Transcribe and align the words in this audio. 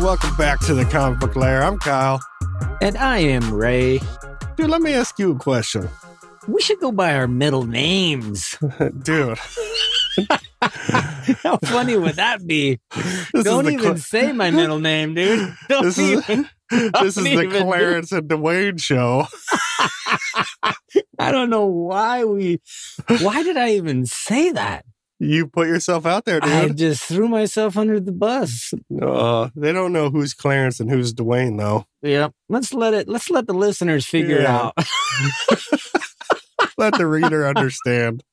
Welcome 0.00 0.34
back 0.36 0.60
to 0.60 0.72
the 0.74 0.86
Comic 0.86 1.20
Book 1.20 1.36
Lair. 1.36 1.62
I'm 1.62 1.78
Kyle. 1.78 2.20
And 2.80 2.96
I 2.96 3.18
am 3.18 3.52
Ray. 3.52 4.00
Dude, 4.56 4.70
let 4.70 4.80
me 4.80 4.94
ask 4.94 5.18
you 5.18 5.32
a 5.32 5.38
question. 5.38 5.88
We 6.48 6.62
should 6.62 6.80
go 6.80 6.90
by 6.90 7.14
our 7.14 7.28
middle 7.28 7.64
names. 7.64 8.56
Dude, 9.02 9.38
How 11.42 11.58
funny 11.58 11.96
would 11.98 12.14
that 12.14 12.46
be? 12.46 12.80
this 13.34 13.44
Don't 13.44 13.66
even 13.70 13.78
Cla- 13.78 13.98
say 13.98 14.32
my 14.32 14.50
middle 14.50 14.78
name, 14.78 15.14
dude. 15.14 15.54
Don't 15.68 15.84
this 15.84 15.98
is, 15.98 16.28
even. 16.30 16.48
this 16.70 17.16
is 17.18 17.24
the 17.24 17.30
even 17.32 17.50
do- 17.50 17.62
Clarence 17.64 18.10
and 18.12 18.28
Dwayne 18.28 18.80
show. 18.80 19.26
I 21.18 21.30
don't 21.30 21.50
know 21.50 21.66
why 21.66 22.24
we. 22.24 22.60
Why 23.20 23.42
did 23.42 23.58
I 23.58 23.72
even 23.74 24.06
say 24.06 24.50
that? 24.52 24.84
You 25.22 25.48
put 25.48 25.68
yourself 25.68 26.06
out 26.06 26.24
there, 26.24 26.40
I 26.42 26.68
just 26.68 27.04
threw 27.04 27.28
myself 27.28 27.76
under 27.76 28.00
the 28.00 28.10
bus. 28.10 28.72
Uh, 29.02 29.50
they 29.54 29.70
don't 29.70 29.92
know 29.92 30.08
who's 30.08 30.32
Clarence 30.32 30.80
and 30.80 30.90
who's 30.90 31.12
Dwayne, 31.12 31.58
though. 31.58 31.84
Yeah, 32.00 32.28
Let's 32.48 32.72
let 32.72 32.94
it. 32.94 33.06
Let's 33.06 33.28
let 33.28 33.46
the 33.46 33.52
listeners 33.52 34.06
figure 34.06 34.38
it 34.38 34.46
out. 34.46 34.72
Let 36.78 36.96
the 36.96 37.06
reader 37.06 37.46
understand. 37.46 38.24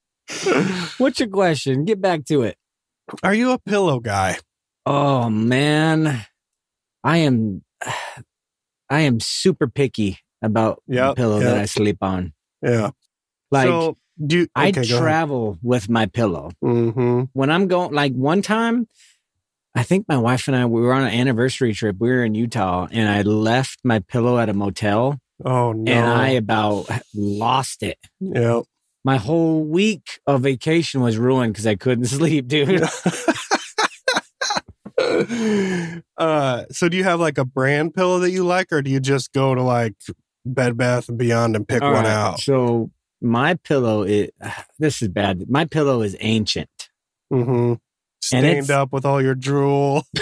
What's 0.98 1.20
your 1.20 1.28
question? 1.28 1.84
Get 1.84 2.02
back 2.02 2.24
to 2.26 2.44
it. 2.44 2.58
Are 3.22 3.34
you 3.34 3.52
a 3.52 3.60
pillow 3.60 4.00
guy? 4.00 4.38
Oh 4.86 5.30
man, 5.30 6.26
I 7.04 7.18
am. 7.18 7.64
I 8.90 9.02
am 9.02 9.20
super 9.20 9.68
picky 9.68 10.20
about 10.42 10.82
the 10.88 10.96
Yep, 10.96 11.16
pillow 11.18 11.40
that. 11.42 11.58
I 11.58 11.66
sleep 11.66 11.98
on. 12.02 12.32
Yeah. 12.62 12.92
Like 13.52 13.68
so, 13.68 13.98
do 14.26 14.38
you, 14.40 14.48
I 14.56 14.70
okay, 14.70 14.82
ahead. 14.82 15.00
travel 15.00 15.58
with 15.62 15.90
my 15.90 16.06
pillow. 16.08 16.52
Mm-hmm. 16.64 17.24
When 17.34 17.50
I'm 17.52 17.68
going, 17.68 17.94
like 17.94 18.14
one 18.14 18.42
time, 18.42 18.88
I 19.76 19.84
think 19.84 20.06
my 20.08 20.18
wife 20.18 20.48
and 20.48 20.56
I 20.58 20.66
we 20.66 20.82
were 20.82 20.94
on 20.94 21.04
an 21.04 21.14
anniversary 21.14 21.74
trip. 21.74 21.98
We 22.00 22.10
were 22.10 22.24
in 22.24 22.34
Utah, 22.36 22.88
and 22.92 23.08
I 23.08 23.22
left 23.22 23.80
my 23.84 24.00
pillow 24.00 24.40
at 24.40 24.50
a 24.50 24.54
motel, 24.54 25.20
Oh 25.46 25.72
no. 25.74 25.92
and 25.92 26.06
I 26.06 26.30
about 26.30 26.90
lost 27.14 27.84
it. 27.84 27.98
yeah. 28.20 28.62
My 29.04 29.18
whole 29.18 29.64
week 29.64 30.20
of 30.28 30.42
vacation 30.42 31.00
was 31.02 31.18
ruined 31.18 31.54
because 31.54 31.68
I 31.68 31.76
couldn't 31.76 32.06
sleep, 32.18 32.48
dude. 32.48 32.82
uh, 36.18 36.64
so 36.72 36.90
do 36.90 36.98
you 36.98 37.04
have 37.04 37.20
like 37.20 37.38
a 37.38 37.46
brand 37.46 37.94
pillow 37.94 38.20
that 38.20 38.32
you 38.32 38.44
like, 38.46 38.72
or 38.72 38.82
do 38.82 38.90
you 38.92 39.00
just 39.00 39.32
go 39.34 39.56
to 39.56 39.62
like 39.62 39.94
Bed 40.46 40.78
Bath 40.78 41.08
and 41.10 41.18
Beyond 41.18 41.56
and 41.56 41.68
pick 41.68 41.82
All 41.82 41.94
one 41.94 42.04
right, 42.04 42.12
out? 42.12 42.40
So 42.40 42.92
my 43.22 43.56
pillow 43.56 44.04
is 44.04 44.30
this 44.80 45.02
is 45.02 45.08
bad. 45.10 45.50
My 45.50 45.66
pillow 45.66 46.02
is 46.02 46.16
ancient. 46.20 46.70
Mm-hmm. 47.32 47.74
Stained 48.22 48.72
up 48.72 48.92
with 48.92 49.06
all 49.06 49.22
your 49.22 49.36
drool. 49.36 50.04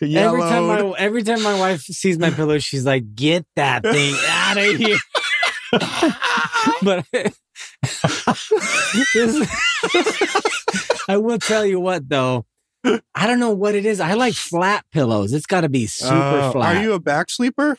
Every 0.00 0.40
time 0.40 0.66
my 0.68 0.94
every 0.96 1.22
time 1.24 1.42
my 1.42 1.58
wife 1.58 1.80
sees 1.82 2.18
my 2.20 2.30
pillow, 2.30 2.58
she's 2.60 2.86
like, 2.86 3.16
"Get 3.16 3.44
that 3.56 3.82
thing 3.82 4.14
out 4.28 4.56
of 4.56 4.76
here." 4.76 4.96
but 6.82 7.04
this- 9.12 9.48
I 11.08 11.16
will 11.16 11.38
tell 11.38 11.66
you 11.66 11.80
what 11.80 12.08
though. 12.08 12.46
I 12.84 13.26
don't 13.26 13.40
know 13.40 13.50
what 13.50 13.74
it 13.74 13.84
is. 13.84 13.98
I 13.98 14.14
like 14.14 14.34
flat 14.34 14.84
pillows. 14.92 15.32
It's 15.32 15.46
got 15.46 15.62
to 15.62 15.68
be 15.68 15.86
super 15.86 16.14
Uh, 16.14 16.52
flat. 16.52 16.76
Are 16.76 16.82
you 16.82 16.92
a 16.92 17.00
back 17.00 17.28
sleeper? 17.28 17.76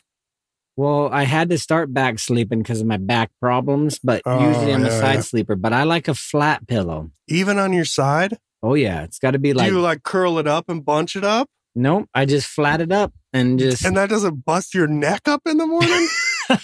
Well, 0.76 1.08
I 1.12 1.24
had 1.24 1.50
to 1.50 1.58
start 1.58 1.92
back 1.92 2.18
sleeping 2.18 2.60
because 2.60 2.80
of 2.80 2.86
my 2.86 2.96
back 2.96 3.30
problems, 3.40 3.98
but 3.98 4.22
Oh, 4.24 4.48
usually 4.48 4.72
I'm 4.72 4.84
a 4.84 4.90
side 4.90 5.14
yeah. 5.16 5.20
sleeper. 5.20 5.56
But 5.56 5.72
I 5.72 5.82
like 5.82 6.08
a 6.08 6.14
flat 6.14 6.66
pillow. 6.66 7.10
Even 7.28 7.58
on 7.58 7.72
your 7.72 7.84
side? 7.84 8.38
Oh 8.62 8.74
yeah, 8.74 9.02
it's 9.04 9.18
got 9.18 9.30
to 9.32 9.38
be 9.38 9.52
like 9.54 9.68
do 9.68 9.74
you 9.76 9.80
like 9.80 10.02
curl 10.02 10.38
it 10.38 10.46
up 10.46 10.68
and 10.68 10.84
bunch 10.84 11.16
it 11.16 11.24
up? 11.24 11.48
nope. 11.74 12.08
I 12.14 12.24
just 12.24 12.46
flat 12.46 12.80
it 12.80 12.92
up 12.92 13.12
and 13.32 13.58
just 13.58 13.84
And 13.84 13.96
that 13.96 14.10
doesn't 14.10 14.44
bust 14.44 14.74
your 14.74 14.86
neck 14.86 15.22
up 15.28 15.42
in 15.46 15.56
the 15.56 15.66
morning? 15.66 16.08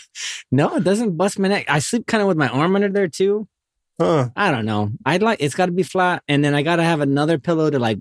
no, 0.50 0.76
it 0.76 0.84
doesn't 0.84 1.16
bust 1.16 1.38
my 1.38 1.48
neck. 1.48 1.64
I 1.69 1.78
sleep 1.78 2.06
kind 2.06 2.20
of 2.22 2.28
with 2.28 2.36
my 2.36 2.48
arm 2.48 2.75
under 2.75 2.88
there 2.88 3.08
too. 3.08 3.48
huh. 4.00 4.31
I 4.36 4.50
don't 4.50 4.66
know. 4.66 4.91
I'd 5.04 5.22
like 5.22 5.38
it's 5.41 5.54
got 5.54 5.66
to 5.66 5.72
be 5.72 5.82
flat, 5.84 6.22
and 6.28 6.44
then 6.44 6.54
I 6.54 6.62
got 6.62 6.76
to 6.76 6.82
have 6.82 7.00
another 7.00 7.38
pillow 7.38 7.70
to 7.70 7.78
like, 7.78 7.98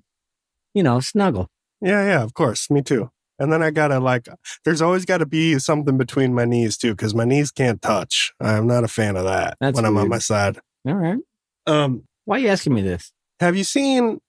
you 0.74 0.84
know, 0.84 1.00
snuggle. 1.00 1.50
Yeah, 1.82 2.06
yeah, 2.06 2.24
of 2.24 2.34
course. 2.34 2.70
Me 2.72 2.82
too. 2.82 3.12
And 3.40 3.52
then 3.52 3.62
I 3.62 3.70
gotta 3.72 4.00
like, 4.00 4.28
there's 4.64 4.82
always 4.82 5.04
got 5.06 5.18
to 5.18 5.26
be 5.26 5.60
something 5.60 5.98
between 5.98 6.34
my 6.34 6.46
knees 6.46 6.78
too, 6.78 6.92
because 6.92 7.14
my 7.14 7.26
knees 7.26 7.52
can't 7.52 7.82
touch. 7.82 8.32
I'm 8.40 8.66
not 8.68 8.84
a 8.84 8.88
fan 8.88 9.18
of 9.18 9.26
that 9.26 9.58
That's 9.60 9.76
when 9.76 9.86
I'm 9.86 9.98
on 9.98 10.08
my 10.10 10.20
side. 10.20 10.60
All 10.88 10.94
right. 10.96 11.20
Um, 11.68 12.04
Why 12.26 12.38
are 12.38 12.40
you 12.40 12.48
asking 12.50 12.74
me 12.74 12.82
this? 12.82 13.12
have 13.42 13.58
you 13.58 13.66
seen 13.66 14.22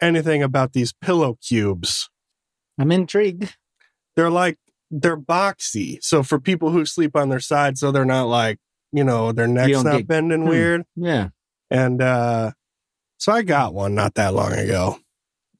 anything 0.00 0.42
about 0.42 0.72
these 0.72 0.92
pillow 0.92 1.38
cubes? 1.46 2.10
I'm 2.78 2.90
intrigued. 2.90 3.56
They're 4.16 4.30
like 4.30 4.58
they're 4.90 5.16
boxy, 5.16 5.98
so 6.02 6.22
for 6.22 6.38
people 6.40 6.70
who 6.70 6.84
sleep 6.86 7.14
on 7.16 7.28
their 7.28 7.40
side, 7.40 7.78
so 7.78 7.90
they're 7.92 8.04
not 8.04 8.24
like 8.24 8.58
you 8.92 9.04
know 9.04 9.30
their 9.32 9.46
neck's 9.46 9.82
not 9.84 9.98
get- 9.98 10.06
bending 10.08 10.42
Hmm. 10.42 10.48
weird. 10.48 10.82
Yeah. 10.96 11.28
And 11.70 12.02
uh 12.02 12.52
so 13.18 13.30
I 13.32 13.42
got 13.42 13.72
one 13.74 13.94
not 13.94 14.14
that 14.14 14.34
long 14.34 14.52
ago. 14.52 14.98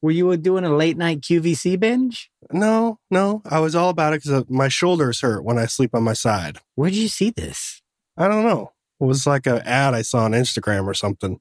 Were 0.04 0.10
you 0.10 0.36
doing 0.36 0.64
a 0.64 0.76
late 0.76 0.98
night 0.98 1.22
QVC 1.22 1.80
binge? 1.80 2.30
No, 2.52 2.98
no, 3.10 3.40
I 3.46 3.60
was 3.60 3.74
all 3.74 3.88
about 3.88 4.12
it 4.12 4.22
because 4.22 4.42
uh, 4.42 4.44
my 4.50 4.68
shoulders 4.68 5.22
hurt 5.22 5.42
when 5.44 5.56
I 5.56 5.64
sleep 5.64 5.94
on 5.94 6.02
my 6.02 6.12
side. 6.12 6.58
Where 6.74 6.90
did 6.90 6.98
you 6.98 7.08
see 7.08 7.30
this? 7.30 7.80
I 8.14 8.28
don't 8.28 8.44
know. 8.44 8.72
It 9.00 9.04
was 9.06 9.26
like 9.26 9.46
an 9.46 9.62
ad 9.62 9.94
I 9.94 10.02
saw 10.02 10.24
on 10.24 10.32
Instagram 10.32 10.84
or 10.84 10.92
something. 10.92 11.40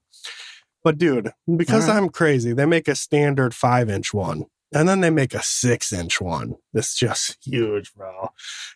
But 0.81 0.97
dude, 0.97 1.33
because 1.57 1.89
right. 1.89 1.97
I'm 1.97 2.07
crazy, 2.07 2.53
they 2.53 2.65
make 2.65 2.87
a 2.87 2.95
standard 2.95 3.53
five 3.53 3.89
inch 3.89 4.13
one. 4.13 4.45
And 4.73 4.87
then 4.87 5.01
they 5.01 5.09
make 5.09 5.33
a 5.33 5.43
six 5.43 5.91
inch 5.91 6.21
one. 6.21 6.55
That's 6.71 6.95
just 6.95 7.39
huge, 7.45 7.93
bro. 7.93 8.29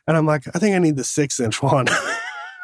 And 0.05 0.17
I'm 0.17 0.25
like, 0.25 0.53
I 0.53 0.59
think 0.59 0.75
I 0.75 0.79
need 0.79 0.97
the 0.97 1.05
six 1.05 1.39
inch 1.39 1.63
one. 1.63 1.85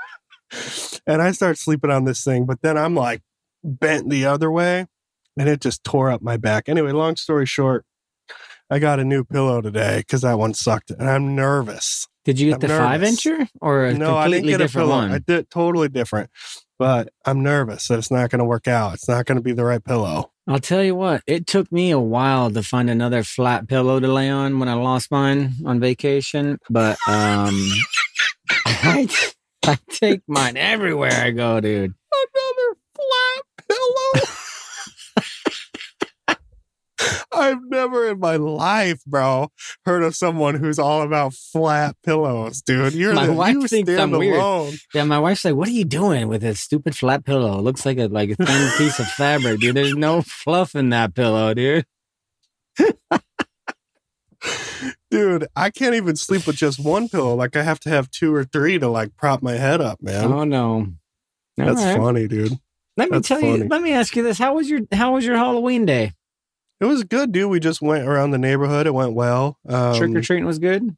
and 1.07 1.21
I 1.21 1.31
start 1.31 1.57
sleeping 1.57 1.89
on 1.89 2.03
this 2.03 2.21
thing, 2.21 2.45
but 2.45 2.61
then 2.61 2.77
I'm 2.77 2.95
like 2.95 3.21
bent 3.63 4.09
the 4.09 4.25
other 4.25 4.51
way 4.51 4.87
and 5.37 5.49
it 5.49 5.61
just 5.61 5.83
tore 5.83 6.09
up 6.11 6.21
my 6.21 6.37
back. 6.37 6.69
Anyway, 6.69 6.91
long 6.91 7.15
story 7.15 7.45
short, 7.45 7.85
I 8.69 8.79
got 8.79 8.99
a 8.99 9.03
new 9.03 9.23
pillow 9.23 9.61
today 9.61 9.99
because 9.99 10.21
that 10.21 10.37
one 10.39 10.53
sucked. 10.53 10.91
And 10.91 11.09
I'm 11.09 11.35
nervous. 11.35 12.07
Did 12.25 12.39
you 12.39 12.47
get 12.51 12.55
I'm 12.55 12.59
the 12.61 12.67
five 12.69 13.01
nervous. 13.01 13.19
incher 13.25 13.47
or 13.61 13.85
a 13.85 13.93
No, 13.93 14.15
I 14.15 14.29
didn't 14.29 14.45
get 14.47 14.55
a 14.61 14.63
different 14.65 14.87
pillow. 14.87 14.97
one? 15.01 15.11
I 15.11 15.19
did 15.19 15.49
totally 15.49 15.89
different. 15.89 16.29
But 16.79 17.09
I'm 17.25 17.43
nervous 17.43 17.87
that 17.87 17.99
it's 17.99 18.11
not 18.11 18.29
going 18.29 18.39
to 18.39 18.45
work 18.45 18.67
out. 18.67 18.95
It's 18.95 19.07
not 19.07 19.25
going 19.25 19.35
to 19.37 19.41
be 19.41 19.53
the 19.53 19.63
right 19.63 19.83
pillow. 19.83 20.31
I'll 20.47 20.59
tell 20.59 20.83
you 20.83 20.95
what, 20.95 21.21
it 21.27 21.47
took 21.47 21.71
me 21.71 21.91
a 21.91 21.99
while 21.99 22.51
to 22.51 22.63
find 22.63 22.89
another 22.89 23.23
flat 23.23 23.67
pillow 23.69 23.99
to 24.01 24.07
lay 24.11 24.29
on 24.29 24.59
when 24.59 24.67
I 24.67 24.73
lost 24.73 25.09
mine 25.11 25.53
on 25.65 25.79
vacation, 25.79 26.57
but 26.69 26.97
um 27.07 27.55
I, 28.65 29.07
I 29.65 29.77
take 29.89 30.21
mine 30.27 30.57
everywhere 30.57 31.13
I 31.13 31.31
go, 31.31 31.61
dude. 31.61 31.93
Another 32.11 32.77
flat 32.95 33.67
pillow. 33.69 34.32
I've 37.35 37.59
never 37.69 38.09
in 38.09 38.19
my 38.19 38.35
life, 38.35 39.03
bro, 39.05 39.49
heard 39.85 40.03
of 40.03 40.15
someone 40.15 40.55
who's 40.55 40.77
all 40.79 41.01
about 41.01 41.33
flat 41.33 41.95
pillows, 42.03 42.61
dude. 42.61 42.93
You're 42.93 43.13
My 43.13 43.27
the, 43.27 43.33
wife 43.33 43.53
you 43.53 43.67
thinks 43.67 43.91
I'm 43.91 44.11
weird. 44.11 44.35
alone. 44.37 44.73
Yeah, 44.93 45.03
my 45.05 45.19
wife's 45.19 45.43
like, 45.45 45.55
"What 45.55 45.67
are 45.67 45.71
you 45.71 45.85
doing 45.85 46.27
with 46.27 46.41
this 46.41 46.59
stupid 46.59 46.95
flat 46.95 47.25
pillow? 47.25 47.57
It 47.57 47.61
looks 47.61 47.85
like 47.85 47.97
a 47.97 48.07
like 48.07 48.29
a 48.31 48.35
thin 48.35 48.71
piece 48.77 48.99
of 48.99 49.07
fabric, 49.07 49.59
dude. 49.59 49.75
There's 49.75 49.95
no 49.95 50.21
fluff 50.21 50.75
in 50.75 50.89
that 50.89 51.15
pillow, 51.15 51.53
dude." 51.53 51.85
Dude, 55.09 55.47
I 55.55 55.69
can't 55.69 55.93
even 55.95 56.15
sleep 56.15 56.45
with 56.47 56.55
just 56.57 56.79
one 56.83 57.07
pillow. 57.07 57.35
Like 57.35 57.55
I 57.55 57.61
have 57.63 57.79
to 57.81 57.89
have 57.89 58.09
two 58.09 58.33
or 58.33 58.43
three 58.43 58.79
to 58.79 58.87
like 58.89 59.15
prop 59.15 59.41
my 59.43 59.53
head 59.53 59.79
up, 59.79 60.01
man. 60.01 60.25
Oh 60.33 60.43
no, 60.43 60.87
That's 61.55 61.77
right. 61.81 61.97
funny, 61.97 62.27
dude. 62.27 62.57
Let 62.97 63.09
me 63.11 63.17
That's 63.17 63.27
tell 63.27 63.39
funny. 63.39 63.59
you. 63.59 63.67
Let 63.69 63.81
me 63.81 63.93
ask 63.93 64.15
you 64.15 64.23
this: 64.23 64.37
How 64.39 64.55
was 64.55 64.69
your 64.69 64.81
How 64.91 65.13
was 65.13 65.23
your 65.25 65.37
Halloween 65.37 65.85
day? 65.85 66.13
It 66.83 66.87
was 66.87 67.05
good, 67.05 67.31
dude. 67.31 67.49
We 67.49 67.61
just 67.61 67.81
went 67.81 68.05
around 68.05 68.31
the 68.31 68.37
neighborhood. 68.37 68.87
It 68.87 68.93
went 68.93 69.13
well. 69.13 69.57
Um, 69.65 69.95
Trick 69.95 70.13
or 70.13 70.19
treating 70.19 70.43
was 70.45 70.59
good. 70.59 70.97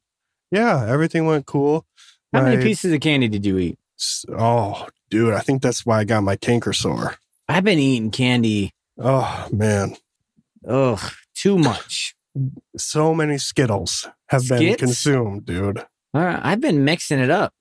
Yeah, 0.49 0.83
everything 0.87 1.27
went 1.27 1.45
cool. 1.45 1.85
How 2.33 2.41
many 2.41 2.63
pieces 2.63 2.91
of 2.91 3.01
candy 3.01 3.27
did 3.27 3.45
you 3.45 3.59
eat? 3.59 3.77
Oh, 4.35 4.87
dude, 5.11 5.35
I 5.35 5.41
think 5.41 5.61
that's 5.61 5.85
why 5.85 5.99
I 5.99 6.03
got 6.03 6.23
my 6.23 6.37
canker 6.37 6.73
sore. 6.73 7.17
I've 7.47 7.63
been 7.63 7.77
eating 7.77 8.09
candy. 8.09 8.73
Oh 8.97 9.47
man, 9.51 9.95
Ugh, 10.67 10.99
too 11.35 11.59
much. 11.59 12.15
so 12.75 13.13
many 13.13 13.37
Skittles 13.37 14.07
have 14.29 14.47
been 14.49 14.73
consumed, 14.77 15.45
dude. 15.45 15.85
All 16.15 16.21
right, 16.21 16.39
I've 16.41 16.61
been 16.61 16.83
mixing 16.83 17.19
it 17.19 17.29
up. 17.29 17.53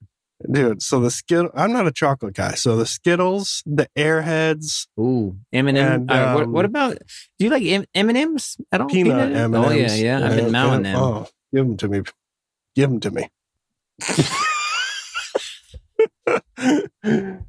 Dude, 0.50 0.82
so 0.82 1.00
the 1.00 1.10
Skittle, 1.10 1.50
I'm 1.54 1.72
not 1.72 1.86
a 1.86 1.92
chocolate 1.92 2.34
guy. 2.34 2.52
So 2.54 2.76
the 2.76 2.86
Skittles, 2.86 3.62
the 3.64 3.88
Airheads, 3.96 4.88
Ooh, 4.98 5.36
M 5.52 5.68
and 5.68 5.78
And, 5.78 6.10
M. 6.10 6.34
What, 6.34 6.42
um, 6.44 6.52
what 6.52 6.64
about? 6.64 6.98
Do 7.38 7.44
you 7.44 7.50
like 7.50 7.62
M 7.62 7.86
and 7.94 8.16
M's 8.16 8.56
at 8.72 8.80
all? 8.80 8.88
peanut 8.88 9.32
M&Ms? 9.32 9.36
M&Ms. 9.36 9.66
Oh 9.66 9.70
yeah, 9.70 9.94
yeah. 9.94 10.26
I've 10.26 10.36
been 10.36 10.52
mowing 10.52 10.82
them. 10.82 10.96
Oh, 10.96 11.28
give 11.54 11.66
them 11.66 11.76
to 11.78 11.88
me. 11.88 12.02
Give 12.74 12.90
them 12.90 13.00
to 13.00 13.10
me. 13.10 13.28
Do 17.04 17.40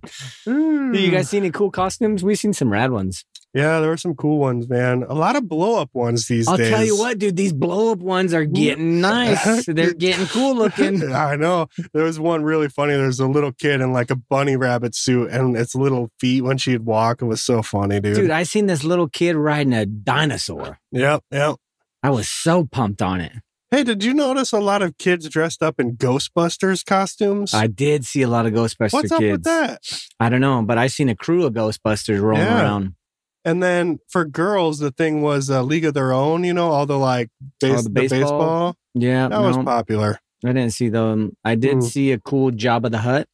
you 0.45 1.11
guys 1.11 1.29
see 1.29 1.37
any 1.37 1.51
cool 1.51 1.71
costumes? 1.71 2.23
We've 2.23 2.37
seen 2.37 2.53
some 2.53 2.71
rad 2.71 2.91
ones. 2.91 3.25
Yeah, 3.55 3.79
there 3.79 3.89
were 3.89 3.95
some 3.95 4.15
cool 4.15 4.37
ones, 4.37 4.67
man. 4.67 5.03
A 5.07 5.13
lot 5.13 5.37
of 5.37 5.47
blow 5.47 5.79
up 5.81 5.89
ones 5.93 6.27
these 6.27 6.45
days. 6.45 6.49
I'll 6.49 6.57
tell 6.57 6.83
you 6.83 6.97
what, 6.97 7.17
dude, 7.17 7.37
these 7.37 7.53
blow 7.53 7.93
up 7.93 7.99
ones 7.99 8.33
are 8.33 8.43
getting 8.43 8.99
nice. 9.01 9.65
They're 9.65 9.93
getting 9.93 10.25
cool 10.27 10.55
looking. 10.57 11.13
I 11.13 11.37
know. 11.37 11.67
There 11.93 12.03
was 12.03 12.19
one 12.19 12.43
really 12.43 12.67
funny. 12.67 12.93
There's 12.95 13.21
a 13.21 13.27
little 13.27 13.53
kid 13.53 13.79
in 13.79 13.93
like 13.93 14.11
a 14.11 14.17
bunny 14.17 14.57
rabbit 14.57 14.93
suit 14.93 15.31
and 15.31 15.55
its 15.55 15.73
little 15.73 16.09
feet 16.19 16.41
when 16.41 16.57
she'd 16.57 16.81
walk. 16.81 17.21
It 17.21 17.25
was 17.25 17.41
so 17.41 17.61
funny, 17.61 18.01
dude. 18.01 18.15
Dude, 18.17 18.29
I 18.29 18.43
seen 18.43 18.65
this 18.65 18.83
little 18.83 19.07
kid 19.07 19.37
riding 19.37 19.71
a 19.73 19.85
dinosaur. 19.85 20.79
Yep, 20.91 21.23
yep. 21.31 21.55
I 22.03 22.09
was 22.09 22.27
so 22.29 22.65
pumped 22.65 23.01
on 23.01 23.21
it. 23.21 23.31
Hey, 23.71 23.83
did 23.83 24.03
you 24.03 24.13
notice 24.13 24.51
a 24.51 24.59
lot 24.59 24.81
of 24.81 24.97
kids 24.97 25.27
dressed 25.29 25.63
up 25.63 25.79
in 25.79 25.95
Ghostbusters 25.97 26.85
costumes? 26.85 27.53
I 27.53 27.67
did 27.67 28.05
see 28.05 28.21
a 28.21 28.27
lot 28.27 28.45
of 28.45 28.51
Ghostbuster 28.53 28.93
What's 28.93 29.11
up 29.13 29.19
kids. 29.19 29.31
with 29.31 29.43
that? 29.45 29.79
I 30.19 30.27
don't 30.29 30.41
know, 30.41 30.61
but 30.61 30.77
I 30.77 30.87
seen 30.87 31.07
a 31.09 31.15
crew 31.15 31.45
of 31.45 31.53
Ghostbusters 31.53 32.21
rolling 32.21 32.41
Yeah. 32.43 32.61
around. 32.61 32.95
And 33.45 33.61
then 33.61 33.99
for 34.09 34.25
girls, 34.25 34.79
the 34.79 34.89
thing 34.91 35.21
was 35.21 35.49
a 35.49 35.61
League 35.61 35.85
of 35.85 35.93
Their 35.93 36.11
Own. 36.11 36.43
You 36.43 36.53
know, 36.53 36.71
all 36.71 36.85
the 36.87 36.97
like 36.97 37.29
base, 37.61 37.73
Oh, 37.73 37.77
the 37.77 37.83
the 37.83 37.89
baseball? 37.91 38.19
baseball. 38.19 38.75
Yeah, 38.95 39.27
That 39.29 39.39
was 39.41 39.57
popular. 39.57 40.19
I 40.43 40.47
didn't 40.49 40.71
see 40.71 40.89
them. 40.89 41.37
I 41.45 41.55
did 41.55 41.75
Hmm. 41.75 41.81
see 41.81 42.11
a 42.11 42.19
cool 42.19 42.51
Jabba 42.51 42.89
the 42.91 42.97
Hutt, 42.99 43.27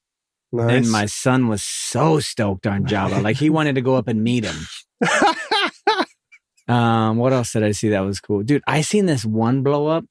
Nice. 0.51 0.71
and 0.71 0.91
my 0.91 1.05
son 1.05 1.47
was 1.47 1.63
so 1.63 2.19
stoked 2.19 2.67
on 2.67 2.85
Jabba. 2.85 3.21
like 3.23 3.37
he 3.37 3.49
wanted 3.49 3.75
to 3.75 3.81
go 3.81 3.95
up 3.95 4.07
and 4.07 4.23
meet 4.23 4.43
him. 4.45 4.55
Um, 6.67 7.17
what 7.17 7.33
else 7.33 7.51
did 7.51 7.63
I 7.63 7.71
see 7.71 7.89
that 7.89 7.99
was 8.01 8.21
cool? 8.21 8.43
Dude, 8.43 8.61
I 8.65 8.79
seen 8.81 9.05
this 9.05 9.25
one 9.25 9.61
blow 9.61 9.87
up 9.87 10.05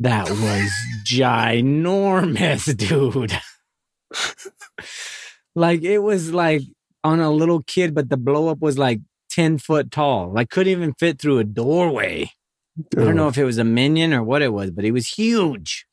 that 0.00 0.28
was 0.28 0.70
ginormous, 1.06 2.74
dude. 2.76 3.38
like 5.54 5.82
it 5.82 5.98
was 5.98 6.32
like 6.32 6.62
on 7.08 7.20
a 7.20 7.30
little 7.30 7.62
kid, 7.62 7.94
but 7.94 8.10
the 8.10 8.16
blow 8.16 8.48
up 8.48 8.60
was 8.60 8.78
like 8.78 9.00
10 9.30 9.58
foot 9.58 9.90
tall. 9.90 10.32
Like 10.32 10.50
couldn't 10.50 10.70
even 10.70 10.94
fit 10.94 11.18
through 11.18 11.38
a 11.38 11.44
doorway. 11.44 12.30
I 12.96 13.00
don't 13.00 13.16
know 13.16 13.28
if 13.28 13.38
it 13.38 13.44
was 13.44 13.58
a 13.58 13.64
minion 13.64 14.12
or 14.12 14.22
what 14.22 14.42
it 14.42 14.52
was, 14.52 14.70
but 14.70 14.84
he 14.84 14.92
was 14.92 15.08
huge. 15.08 15.86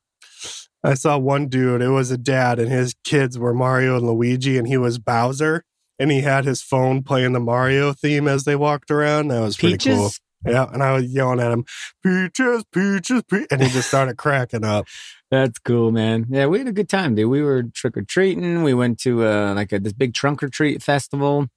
I 0.84 0.94
saw 0.94 1.18
one 1.18 1.48
dude, 1.48 1.82
it 1.82 1.90
was 1.90 2.12
a 2.12 2.18
dad, 2.18 2.60
and 2.60 2.72
his 2.72 2.94
kids 3.04 3.40
were 3.40 3.56
Mario 3.56 3.98
and 3.98 4.06
Luigi, 4.06 4.56
and 4.58 4.68
he 4.68 4.78
was 4.78 5.00
Bowser. 5.00 5.64
And 5.98 6.12
he 6.12 6.22
had 6.22 6.46
his 6.46 6.62
phone 6.62 7.02
playing 7.04 7.32
the 7.32 7.40
Mario 7.40 7.94
theme 7.94 8.28
as 8.28 8.44
they 8.44 8.56
walked 8.56 8.92
around. 8.92 9.30
That 9.30 9.40
was 9.40 9.56
pretty 9.56 9.76
Peaches? 9.76 9.98
cool. 9.98 10.12
Yeah. 10.46 10.68
And 10.72 10.84
I 10.84 10.92
was 10.92 11.06
yelling 11.06 11.40
at 11.40 11.52
him, 11.52 11.66
Peaches, 12.04 12.66
Peaches, 12.72 13.24
Peaches. 13.30 13.48
And 13.50 13.64
he 13.64 13.70
just 13.70 13.88
started 13.88 14.18
cracking 14.18 14.66
up. 14.66 14.86
That's 15.32 15.60
cool, 15.60 15.92
man. 15.92 16.26
Yeah, 16.30 16.46
we 16.46 16.60
had 16.60 16.68
a 16.68 16.72
good 16.72 16.90
time, 16.90 17.16
dude. 17.16 17.30
We 17.30 17.42
were 17.42 17.64
trick 17.64 17.98
or 17.98 18.04
treating. 18.04 18.64
We 18.64 18.74
went 18.74 19.00
to 19.00 19.26
uh, 19.26 19.54
like 19.56 19.72
a, 19.72 19.80
this 19.80 19.94
big 19.94 20.14
trunk 20.14 20.44
or 20.44 20.50
treat 20.50 20.84
festival. 20.84 21.48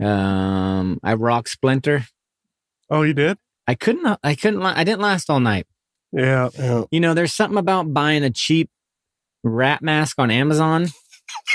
Um, 0.00 0.98
I 1.02 1.14
rocked 1.14 1.50
Splinter. 1.50 2.06
Oh, 2.90 3.02
you 3.02 3.12
did? 3.12 3.36
I 3.66 3.74
couldn't. 3.74 4.18
I 4.24 4.34
couldn't. 4.34 4.62
I 4.62 4.84
didn't 4.84 5.02
last 5.02 5.28
all 5.28 5.40
night. 5.40 5.66
Yeah. 6.12 6.48
yeah. 6.58 6.84
You 6.90 7.00
know, 7.00 7.12
there's 7.12 7.34
something 7.34 7.58
about 7.58 7.92
buying 7.92 8.24
a 8.24 8.30
cheap 8.30 8.70
rat 9.44 9.82
mask 9.82 10.18
on 10.18 10.30
Amazon 10.30 10.88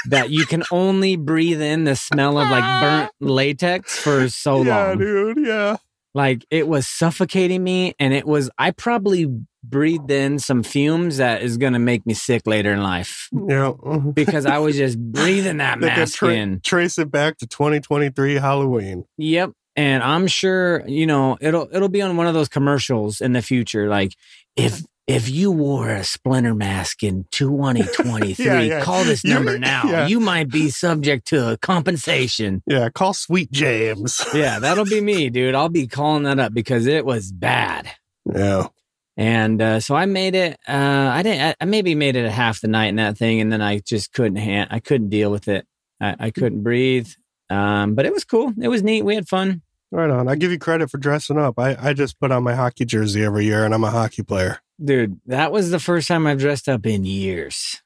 that 0.09 0.29
you 0.29 0.45
can 0.45 0.63
only 0.71 1.15
breathe 1.15 1.61
in 1.61 1.85
the 1.85 1.95
smell 1.95 2.37
of 2.37 2.49
like 2.49 2.81
burnt 2.81 3.11
latex 3.19 3.97
for 3.97 4.29
so 4.29 4.61
yeah, 4.61 4.87
long. 4.89 4.99
dude. 4.99 5.37
Yeah. 5.39 5.77
Like 6.13 6.45
it 6.51 6.67
was 6.67 6.87
suffocating 6.87 7.63
me, 7.63 7.95
and 7.99 8.13
it 8.13 8.27
was. 8.27 8.51
I 8.59 8.69
probably 8.69 9.25
breathed 9.63 10.11
in 10.11 10.39
some 10.39 10.61
fumes 10.63 11.17
that 11.17 11.41
is 11.41 11.57
going 11.57 11.73
to 11.73 11.79
make 11.79 12.05
me 12.05 12.13
sick 12.13 12.45
later 12.45 12.71
in 12.73 12.83
life 12.83 13.29
Yeah. 13.31 13.73
because 14.13 14.45
I 14.45 14.57
was 14.59 14.75
just 14.75 14.99
breathing 14.99 15.57
that 15.57 15.79
They 15.79 15.87
mask 15.87 16.17
tra- 16.17 16.33
in. 16.33 16.59
trace 16.63 16.97
it 16.97 17.09
back 17.09 17.37
to 17.37 17.47
2023 17.47 18.35
Halloween. 18.35 19.05
Yep. 19.17 19.51
And 19.75 20.03
I'm 20.03 20.27
sure, 20.27 20.83
you 20.87 21.07
know, 21.07 21.37
it'll 21.41 21.67
it'll 21.73 21.89
be 21.89 22.01
on 22.03 22.15
one 22.15 22.27
of 22.27 22.35
those 22.35 22.47
commercials 22.49 23.21
in 23.21 23.33
the 23.33 23.41
future. 23.41 23.87
Like 23.89 24.13
if 24.55 24.83
if 25.07 25.27
you 25.29 25.51
wore 25.51 25.89
a 25.89 26.03
splinter 26.03 26.53
mask 26.53 27.03
in 27.03 27.25
2023, 27.31 28.45
Yeah, 28.45 28.59
yeah. 28.61 28.81
call 28.81 29.03
this 29.03 29.23
You- 29.23 29.33
number 29.33 29.57
now. 29.57 29.81
yeah. 29.85 30.07
You 30.07 30.19
might 30.19 30.49
be 30.49 30.69
subject 30.69 31.27
to 31.29 31.53
a 31.53 31.57
compensation. 31.57 32.61
Yeah. 32.67 32.89
Call 32.89 33.13
Sweet 33.13 33.51
James. 33.51 34.23
Yeah, 34.33 34.59
that'll 34.59 34.85
be 34.85 35.01
me, 35.01 35.29
dude. 35.29 35.55
I'll 35.55 35.69
be 35.69 35.87
calling 35.87 36.23
that 36.23 36.39
up 36.39 36.53
because 36.53 36.85
it 36.85 37.03
was 37.05 37.31
bad. 37.31 37.89
yeah. 38.31 38.67
And 39.15 39.61
uh, 39.61 39.79
so 39.79 39.95
I 39.95 40.05
made 40.05 40.33
it. 40.35 40.59
Uh, 40.67 40.71
I 41.13 41.21
didn't. 41.23 41.57
I- 41.61 41.65
maybe 41.65 41.93
made 41.95 42.15
it 42.15 42.25
a 42.25 42.31
half 42.31 42.61
the 42.61 42.67
night 42.67 42.87
in 42.87 42.95
that 42.95 43.17
thing, 43.17 43.39
and 43.41 43.51
then 43.51 43.61
I 43.61 43.79
just 43.79 44.11
couldn't. 44.13 44.37
Han- 44.37 44.67
I 44.71 44.79
couldn't 44.79 45.09
deal 45.09 45.29
with 45.31 45.47
it. 45.47 45.67
I, 46.01 46.15
I 46.19 46.31
couldn't 46.31 46.63
breathe. 46.63 47.07
Um, 47.49 47.93
but 47.93 48.05
it 48.05 48.13
was 48.13 48.23
cool. 48.23 48.53
It 48.59 48.67
was 48.69 48.81
neat. 48.81 49.03
We 49.03 49.15
had 49.15 49.27
fun. 49.27 49.61
Right 49.91 50.09
on. 50.09 50.27
I 50.27 50.33
give 50.35 50.51
you 50.51 50.57
credit 50.57 50.89
for 50.89 50.97
dressing 50.97 51.37
up. 51.37 51.59
I, 51.59 51.77
I 51.79 51.93
just 51.93 52.19
put 52.19 52.31
on 52.31 52.41
my 52.41 52.55
hockey 52.55 52.83
jersey 52.85 53.23
every 53.23 53.45
year 53.45 53.63
and 53.63 53.75
I'm 53.75 53.83
a 53.83 53.91
hockey 53.91 54.23
player. 54.23 54.59
Dude, 54.83 55.19
that 55.27 55.51
was 55.51 55.69
the 55.69 55.79
first 55.79 56.07
time 56.07 56.25
I've 56.25 56.39
dressed 56.39 56.67
up 56.67 56.83
in 56.87 57.05
years. 57.05 57.83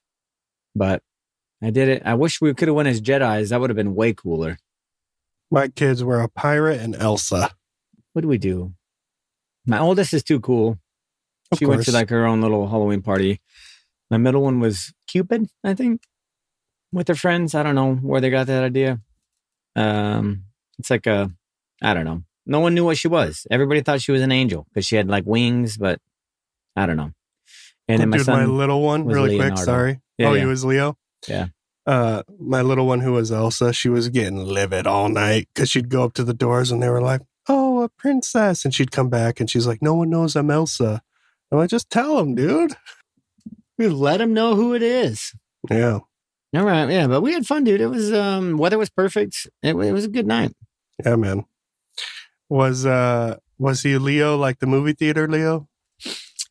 But 0.74 1.03
I 1.62 1.69
did 1.71 1.89
it. 1.89 2.03
I 2.06 2.13
wish 2.13 2.39
we 2.39 2.53
could 2.53 2.69
have 2.69 2.75
went 2.75 2.88
as 2.88 3.01
Jedi's. 3.01 3.50
That 3.50 3.59
would 3.59 3.69
have 3.69 3.75
been 3.75 3.94
way 3.94 4.13
cooler. 4.13 4.57
My 5.51 5.68
kids 5.68 6.01
were 6.01 6.21
a 6.21 6.29
pirate 6.29 6.79
and 6.79 6.95
Elsa. 6.95 7.51
What 8.13 8.21
do 8.21 8.29
we 8.29 8.38
do? 8.38 8.74
My 9.65 9.79
oldest 9.79 10.13
is 10.13 10.24
too 10.24 10.39
cool. 10.39 10.77
Of 11.51 11.59
she 11.59 11.65
went 11.65 11.83
to 11.85 11.91
like 11.91 12.09
her 12.09 12.25
own 12.25 12.41
little 12.41 12.67
Halloween 12.67 13.01
party. 13.01 13.41
My 14.09 14.17
middle 14.17 14.41
one 14.41 14.59
was 14.59 14.94
Cupid, 15.07 15.47
I 15.63 15.73
think, 15.73 16.01
with 16.91 17.07
her 17.07 17.15
friends. 17.15 17.55
I 17.55 17.63
don't 17.63 17.75
know 17.75 17.95
where 17.95 18.21
they 18.21 18.29
got 18.29 18.47
that 18.47 18.63
idea. 18.63 18.99
Um, 19.75 20.44
it's 20.79 20.89
like 20.89 21.07
a, 21.07 21.31
I 21.81 21.94
don't 21.94 22.05
know. 22.05 22.23
No 22.45 22.59
one 22.59 22.73
knew 22.73 22.85
what 22.85 22.97
she 22.97 23.07
was. 23.07 23.45
Everybody 23.51 23.81
thought 23.81 24.01
she 24.01 24.11
was 24.11 24.21
an 24.21 24.31
angel 24.31 24.65
because 24.69 24.85
she 24.85 24.95
had 24.95 25.09
like 25.09 25.25
wings, 25.25 25.77
but 25.77 25.99
I 26.75 26.85
don't 26.85 26.97
know. 26.97 27.11
And 27.88 28.01
then 28.01 28.09
my 28.09 28.17
Dude, 28.17 28.27
my 28.27 28.45
little 28.45 28.81
one, 28.81 29.05
really 29.05 29.31
Leonardo. 29.31 29.55
quick, 29.55 29.65
sorry. 29.65 30.01
Yeah, 30.17 30.29
oh, 30.29 30.33
yeah. 30.33 30.41
he 30.41 30.45
was 30.45 30.65
Leo? 30.65 30.97
Yeah. 31.27 31.47
Uh, 31.85 32.23
my 32.39 32.61
little 32.61 32.85
one 32.85 33.00
who 33.00 33.13
was 33.13 33.31
Elsa, 33.31 33.71
she 33.71 33.88
was 33.88 34.09
getting 34.09 34.38
livid 34.38 34.85
all 34.85 35.07
night 35.07 35.47
because 35.53 35.69
she'd 35.69 35.89
go 35.89 36.03
up 36.03 36.13
to 36.13 36.23
the 36.23 36.33
doors 36.33 36.71
and 36.71 36.83
they 36.83 36.89
were 36.89 37.01
like, 37.01 37.21
oh, 37.47 37.83
a 37.83 37.89
princess. 37.89 38.65
And 38.65 38.73
she'd 38.73 38.91
come 38.91 39.09
back 39.09 39.39
and 39.39 39.50
she's 39.50 39.65
like, 39.65 39.81
no 39.81 39.93
one 39.93 40.09
knows 40.09 40.35
I'm 40.35 40.51
Elsa. 40.51 41.01
I'm 41.51 41.58
like, 41.60 41.70
just 41.70 41.89
tell 41.89 42.20
him, 42.20 42.36
dude. 42.36 42.75
We 43.77 43.88
let 43.88 44.22
him 44.22 44.34
know 44.34 44.56
who 44.56 44.74
it 44.74 44.82
is. 44.82 45.34
Yeah. 45.70 46.00
All 46.56 46.63
right, 46.63 46.89
yeah, 46.89 47.08
but 47.08 47.22
we 47.22 47.34
had 47.34 47.46
fun, 47.46 47.63
dude. 47.63 47.82
It 47.82 47.88
was 47.88 48.12
um 48.13 48.58
weather 48.58 48.77
was 48.77 48.89
perfect. 48.89 49.48
It, 49.62 49.75
it 49.75 49.92
was 49.92 50.06
a 50.06 50.10
good 50.10 50.25
night. 50.25 50.54
Yeah, 51.06 51.16
man. 51.16 51.46
Was 52.50 52.86
uh 52.86 53.38
was 53.60 53.84
he 53.84 53.98
Leo 53.98 54.38
like 54.38 54.60
the 54.60 54.68
movie 54.68 54.94
theater 54.94 55.27
Leo? 55.27 55.68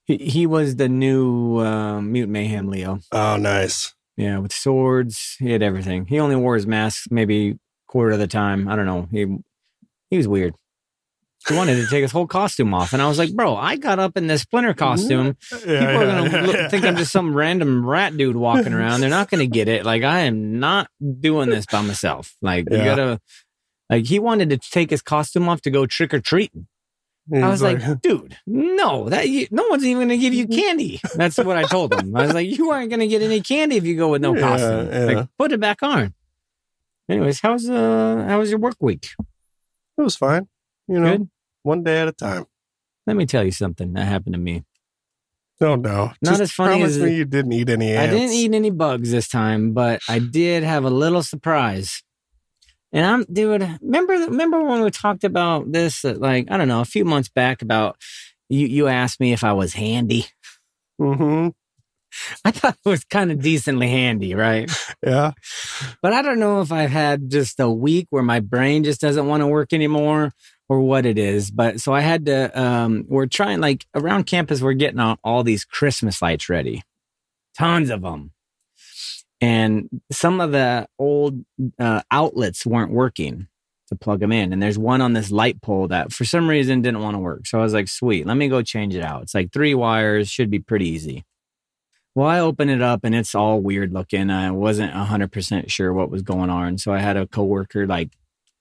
He, 0.05 0.19
he 0.19 0.47
was 0.47 0.77
the 0.77 0.89
new 0.89 1.59
um, 1.61 2.13
Mutant 2.13 2.33
Mayhem 2.33 2.69
Leo. 2.69 3.01
Oh, 3.11 3.37
nice. 3.37 3.93
Yeah, 4.17 4.39
with 4.39 4.53
swords, 4.53 5.37
he 5.39 5.51
had 5.51 5.63
everything. 5.63 6.07
He 6.07 6.21
only 6.21 6.37
wore 6.37 6.55
his 6.55 6.67
mask 6.67 7.07
maybe 7.11 7.59
quarter 7.89 8.13
of 8.13 8.19
the 8.19 8.29
time. 8.29 8.69
I 8.69 8.77
don't 8.77 8.87
know. 8.87 9.09
He 9.11 9.39
he 10.11 10.17
was 10.17 10.29
weird. 10.29 10.55
He 11.49 11.55
wanted 11.55 11.77
to 11.77 11.87
take 11.87 12.03
his 12.03 12.11
whole 12.13 12.27
costume 12.27 12.75
off, 12.75 12.93
and 12.93 13.01
I 13.01 13.07
was 13.09 13.19
like, 13.19 13.33
"Bro, 13.35 13.57
I 13.57 13.77
got 13.77 13.99
up 13.99 14.17
in 14.17 14.27
this 14.27 14.43
Splinter 14.43 14.75
costume. 14.75 15.37
Yeah, 15.67 15.81
People 15.81 16.03
are 16.03 16.07
gonna 16.07 16.31
yeah, 16.31 16.41
look, 16.47 16.57
yeah. 16.57 16.69
think 16.69 16.85
I'm 16.85 16.97
just 16.97 17.13
some 17.13 17.35
random 17.35 17.87
rat 17.87 18.17
dude 18.17 18.37
walking 18.37 18.73
around. 18.73 19.01
They're 19.01 19.11
not 19.11 19.31
gonna 19.31 19.47
get 19.47 19.69
it. 19.69 19.85
Like 19.85 20.03
I 20.03 20.21
am 20.23 20.59
not 20.59 20.89
doing 21.21 21.49
this 21.51 21.67
by 21.67 21.83
myself. 21.83 22.35
Like 22.43 22.67
you 22.71 22.77
gotta." 22.79 23.21
Like 23.89 24.05
he 24.07 24.19
wanted 24.19 24.51
to 24.51 24.57
take 24.59 24.91
his 24.91 25.01
costume 25.03 25.49
off 25.49 25.61
to 25.63 25.71
go 25.71 25.87
trick 25.87 26.13
or 26.13 26.19
treating. 26.21 26.67
I 27.33 27.49
was 27.49 27.63
like, 27.63 27.81
dude, 28.03 28.37
no, 28.47 29.09
that 29.09 29.29
you, 29.29 29.47
no 29.53 29.65
one's 29.69 29.85
even 29.85 30.09
going 30.09 30.09
to 30.11 30.17
give 30.19 30.33
you 30.35 30.47
candy. 30.49 31.01
That's 31.15 31.37
what 31.39 31.57
I 31.57 31.65
told 31.65 31.93
him. 31.95 32.15
I 32.17 32.23
was 32.23 32.35
like, 32.35 32.49
you 32.49 32.71
aren't 32.71 32.89
going 32.91 33.01
to 33.01 33.07
get 33.09 33.21
any 33.23 33.41
candy 33.41 33.77
if 33.77 33.85
you 33.85 33.97
go 33.97 34.09
with 34.09 34.23
no 34.23 34.35
Yeah, 34.35 34.41
costume. 34.41 34.89
yeah. 34.93 35.05
Like, 35.05 35.29
put 35.39 35.51
it 35.53 35.59
back 35.61 35.83
on. 35.85 36.15
Anyways, 37.09 37.41
how's 37.41 37.69
uh 37.71 38.25
how 38.29 38.39
was 38.41 38.51
your 38.51 38.59
work 38.59 38.77
week? 38.81 39.09
it 39.99 40.03
was 40.03 40.17
fine. 40.17 40.49
You 40.89 40.99
know, 41.01 41.19
Good. 41.19 41.29
One 41.67 41.83
day 41.83 42.01
at 42.01 42.09
a 42.09 42.13
time. 42.13 42.47
Let 43.07 43.17
me 43.17 43.27
tell 43.27 43.45
you 43.45 43.51
something 43.51 43.93
that 43.93 44.07
happened 44.07 44.35
to 44.35 44.41
me. 44.41 44.65
Oh 45.61 45.75
no. 45.75 46.13
Not 46.23 46.31
Just 46.31 46.41
as 46.41 46.53
funny 46.53 46.79
promise 46.79 46.97
as- 46.97 47.03
me 47.03 47.17
you 47.17 47.25
didn't 47.25 47.53
eat 47.53 47.69
any 47.69 47.97
I 47.97 48.07
didn't 48.07 48.33
eat 48.33 48.55
any 48.55 48.71
bugs 48.71 49.11
this 49.11 49.29
time, 49.29 49.73
but 49.73 50.01
I 50.09 50.19
did 50.19 50.65
have 50.65 50.85
a 50.85 50.91
little 50.91 51.23
surprise. 51.23 52.03
And 52.93 53.05
I'm 53.05 53.25
dude, 53.25 53.79
remember 53.83 54.13
remember 54.15 54.63
when 54.63 54.83
we 54.83 54.91
talked 54.91 55.25
about 55.25 55.73
this 55.73 56.05
uh, 56.05 56.15
like 56.17 56.51
I 56.51 56.57
don't 56.57 56.69
know, 56.69 56.81
a 56.81 56.87
few 56.87 57.05
months 57.05 57.29
back 57.29 57.63
about 57.63 57.97
you 58.49 58.67
you 58.67 58.87
asked 58.87 59.19
me 59.19 59.33
if 59.33 59.45
I 59.45 59.53
was 59.53 59.75
handy. 59.75 60.27
Mm-hmm. 61.01 61.49
I 62.45 62.51
thought 62.51 62.77
it 62.85 62.89
was 62.89 63.05
kind 63.05 63.31
of 63.33 63.41
decently 63.41 63.89
handy, 63.89 64.35
right? 64.35 64.71
Yeah. 65.05 65.33
But 66.03 66.13
I 66.13 66.23
don't 66.23 66.39
know 66.39 66.61
if 66.61 66.73
I've 66.73 66.91
had 66.91 67.31
just 67.31 67.61
a 67.61 67.69
week 67.69 68.07
where 68.11 68.23
my 68.23 68.41
brain 68.41 68.85
just 68.85 69.01
doesn't 69.01 69.27
want 69.27 69.43
to 69.43 69.47
work 69.47 69.73
anymore 69.73 70.33
or 70.69 70.81
what 70.81 71.07
it 71.07 71.19
is. 71.19 71.51
But 71.51 71.81
so 71.81 71.93
I 71.93 72.01
had 72.01 72.27
to, 72.27 72.61
um, 72.61 73.05
we're 73.09 73.27
trying 73.27 73.61
like 73.61 73.87
around 73.95 74.25
campus, 74.25 74.61
we're 74.61 74.73
getting 74.75 75.01
all, 75.01 75.19
all 75.23 75.45
these 75.45 75.65
Christmas 75.65 76.21
lights 76.21 76.49
ready, 76.49 76.83
tons 77.57 77.91
of 77.91 78.03
them. 78.03 78.33
And 79.41 79.89
some 80.11 80.41
of 80.41 80.53
the 80.53 80.89
old 80.99 81.45
uh, 81.79 82.03
outlets 82.11 82.65
weren't 82.67 82.93
working. 82.93 83.49
to 83.89 83.95
plug 83.95 84.19
them 84.19 84.33
in. 84.33 84.53
And 84.53 84.61
there's 84.61 84.79
one 84.79 85.01
on 85.01 85.13
this 85.13 85.31
light 85.31 85.63
pole 85.63 85.87
that 85.89 86.13
for 86.13 86.25
some 86.25 86.49
reason 86.49 86.83
didn't 86.83 87.03
want 87.03 87.15
to 87.15 87.21
work. 87.21 87.47
So 87.47 87.61
I 87.61 87.63
was 87.63 87.73
like, 87.73 87.87
sweet, 87.89 88.27
let 88.27 88.37
me 88.37 88.49
go 88.49 88.61
change 88.63 88.97
it 88.97 89.05
out. 89.05 89.23
It's 89.23 89.35
like 89.35 89.53
three 89.53 89.75
wires, 89.75 90.29
should 90.29 90.51
be 90.51 90.59
pretty 90.59 90.89
easy. 90.89 91.25
Well, 92.15 92.27
I 92.27 92.41
open 92.41 92.69
it 92.69 92.83
up 92.83 93.05
and 93.05 93.15
it's 93.15 93.35
all 93.35 93.61
weird 93.61 93.93
looking. 93.93 94.31
I 94.31 94.51
wasn't 94.51 94.93
100% 94.93 95.71
sure 95.71 95.93
what 95.93 96.11
was 96.11 96.23
going 96.23 96.51
on. 96.51 96.79
So 96.79 96.93
I 96.93 96.99
had 96.99 97.17
a 97.17 97.27
coworker 97.29 97.87
like 97.87 98.11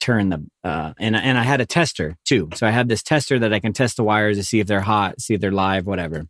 turn 0.05 0.29
the, 0.29 0.45
uh, 0.63 0.93
and, 0.99 1.15
and 1.15 1.35
I 1.35 1.41
had 1.41 1.61
a 1.61 1.65
tester 1.65 2.15
too. 2.25 2.49
So 2.53 2.67
I 2.67 2.69
had 2.69 2.87
this 2.87 3.01
tester 3.01 3.39
that 3.39 3.53
I 3.53 3.59
can 3.59 3.73
test 3.73 3.97
the 3.97 4.03
wires 4.03 4.37
to 4.37 4.43
see 4.43 4.59
if 4.59 4.67
they're 4.67 4.79
hot, 4.79 5.19
see 5.19 5.33
if 5.33 5.41
they're 5.41 5.51
live, 5.51 5.87
whatever. 5.87 6.27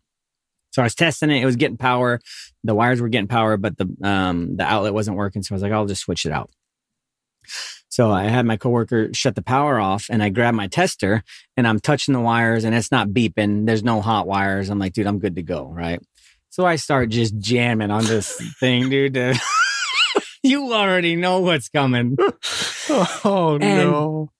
So 0.71 0.81
I 0.81 0.85
was 0.85 0.95
testing 0.95 1.29
it. 1.29 1.41
It 1.41 1.45
was 1.45 1.57
getting 1.57 1.75
power. 1.75 2.21
The 2.63 2.73
wires 2.73 3.01
were 3.01 3.09
getting 3.09 3.27
power, 3.27 3.57
but 3.57 3.77
the, 3.77 3.93
um, 4.01 4.55
the 4.55 4.63
outlet 4.63 4.93
wasn't 4.93 5.17
working. 5.17 5.43
So 5.43 5.53
I 5.53 5.55
was 5.55 5.61
like, 5.61 5.73
I'll 5.73 5.85
just 5.85 6.03
switch 6.03 6.25
it 6.25 6.31
out. 6.31 6.49
So 7.89 8.11
I 8.11 8.23
had 8.23 8.45
my 8.45 8.55
coworker 8.55 9.13
shut 9.13 9.35
the 9.35 9.41
power 9.41 9.77
off 9.77 10.07
and 10.09 10.23
I 10.23 10.29
grabbed 10.29 10.57
my 10.57 10.67
tester 10.67 11.23
and 11.57 11.67
I'm 11.67 11.79
touching 11.79 12.13
the 12.13 12.21
wires 12.21 12.63
and 12.63 12.73
it's 12.73 12.91
not 12.91 13.09
beeping. 13.09 13.65
There's 13.65 13.83
no 13.83 14.01
hot 14.01 14.25
wires. 14.25 14.69
I'm 14.69 14.79
like, 14.79 14.93
dude, 14.93 15.07
I'm 15.07 15.19
good 15.19 15.35
to 15.35 15.43
go. 15.43 15.65
Right. 15.67 15.99
So 16.49 16.65
I 16.65 16.77
start 16.77 17.09
just 17.09 17.37
jamming 17.37 17.91
on 17.91 18.05
this 18.05 18.41
thing, 18.61 18.89
dude. 18.89 19.17
you 20.43 20.73
already 20.73 21.17
know 21.17 21.41
what's 21.41 21.67
coming. 21.67 22.17
oh 23.25 23.57
And- 23.61 23.89
no. 23.89 24.31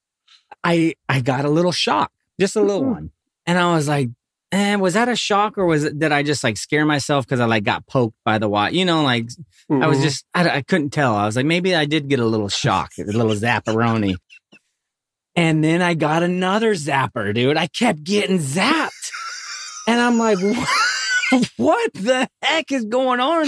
I 0.64 0.96
I 1.08 1.22
got 1.22 1.46
a 1.46 1.50
little 1.50 1.72
shock, 1.72 2.12
just 2.40 2.56
a 2.56 2.62
little 2.62 2.84
Mhm. 2.84 2.92
one. 2.92 3.12
And 3.46 3.60
I 3.60 3.76
was 3.76 3.88
like, 3.88 4.10
eh, 4.52 4.76
was 4.78 4.96
that 4.96 5.08
a 5.10 5.16
shock 5.16 5.58
or 5.60 5.66
was 5.66 5.84
it 5.84 6.00
did 6.00 6.12
I 6.12 6.24
just 6.24 6.44
like 6.44 6.58
scare 6.58 6.86
myself 6.86 7.26
because 7.26 7.40
I 7.40 7.46
like 7.46 7.64
got 7.64 7.86
poked 7.86 8.16
by 8.26 8.40
the 8.40 8.50
wire? 8.50 8.72
You 8.72 8.84
know, 8.86 9.04
like 9.04 9.30
I 9.70 9.86
was 9.88 10.00
Mhm. 10.00 10.04
just 10.04 10.26
I, 10.34 10.50
I 10.50 10.62
couldn't 10.64 10.90
tell. 10.90 11.16
I 11.16 11.26
was 11.26 11.36
like, 11.36 11.46
maybe 11.46 11.76
I 11.76 11.86
did 11.86 12.08
get 12.10 12.20
a 12.20 12.26
little 12.26 12.50
shock, 12.50 12.92
a 13.00 13.04
little 13.04 13.36
zapperoni. 13.36 14.16
And 15.36 15.64
then 15.64 15.82
I 15.82 15.94
got 15.96 16.24
another 16.24 16.74
zapper, 16.76 17.34
dude. 17.34 17.58
I 17.58 17.68
kept 17.68 18.04
getting 18.04 18.40
zapped. 18.40 19.12
And 19.88 20.00
I'm 20.00 20.18
like, 20.18 20.40
what, 20.40 21.50
what 21.58 21.94
the 21.94 22.28
heck 22.42 22.72
is 22.72 22.86
going 22.86 23.20
on? 23.20 23.48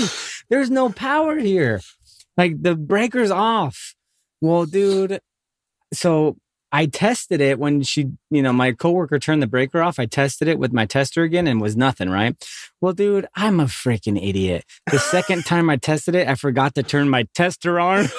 There's 0.50 0.70
no 0.70 0.89
power 0.89 1.38
here. 1.39 1.82
Like 2.36 2.62
the 2.62 2.75
breaker's 2.75 3.32
off. 3.32 3.96
Well, 4.41 4.65
dude, 4.65 5.20
so 5.94 6.38
I 6.72 6.86
tested 6.86 7.41
it 7.41 7.58
when 7.60 7.82
she, 7.82 8.12
you 8.29 8.41
know, 8.41 8.53
my 8.53 8.72
coworker 8.74 9.20
turned 9.20 9.41
the 9.41 9.48
breaker 9.48 9.82
off. 9.82 10.00
I 10.00 10.06
tested 10.06 10.48
it 10.48 10.60
with 10.60 10.74
my 10.74 10.86
tester 10.86 11.24
again 11.24 11.48
and 11.48 11.60
was 11.62 11.77
nothing, 11.77 12.10
right? 12.10 12.36
Well, 12.82 12.94
dude, 12.94 13.27
I'm 13.36 13.60
a 13.60 13.65
freaking 13.65 14.22
idiot. 14.22 14.65
The 14.91 15.00
second 15.00 15.46
time 15.46 15.70
I 15.70 15.77
tested 15.77 16.13
it, 16.13 16.27
I 16.27 16.36
forgot 16.36 16.75
to 16.75 16.84
turn 16.84 17.10
my 17.10 17.25
tester 17.34 17.79
on. 17.79 18.06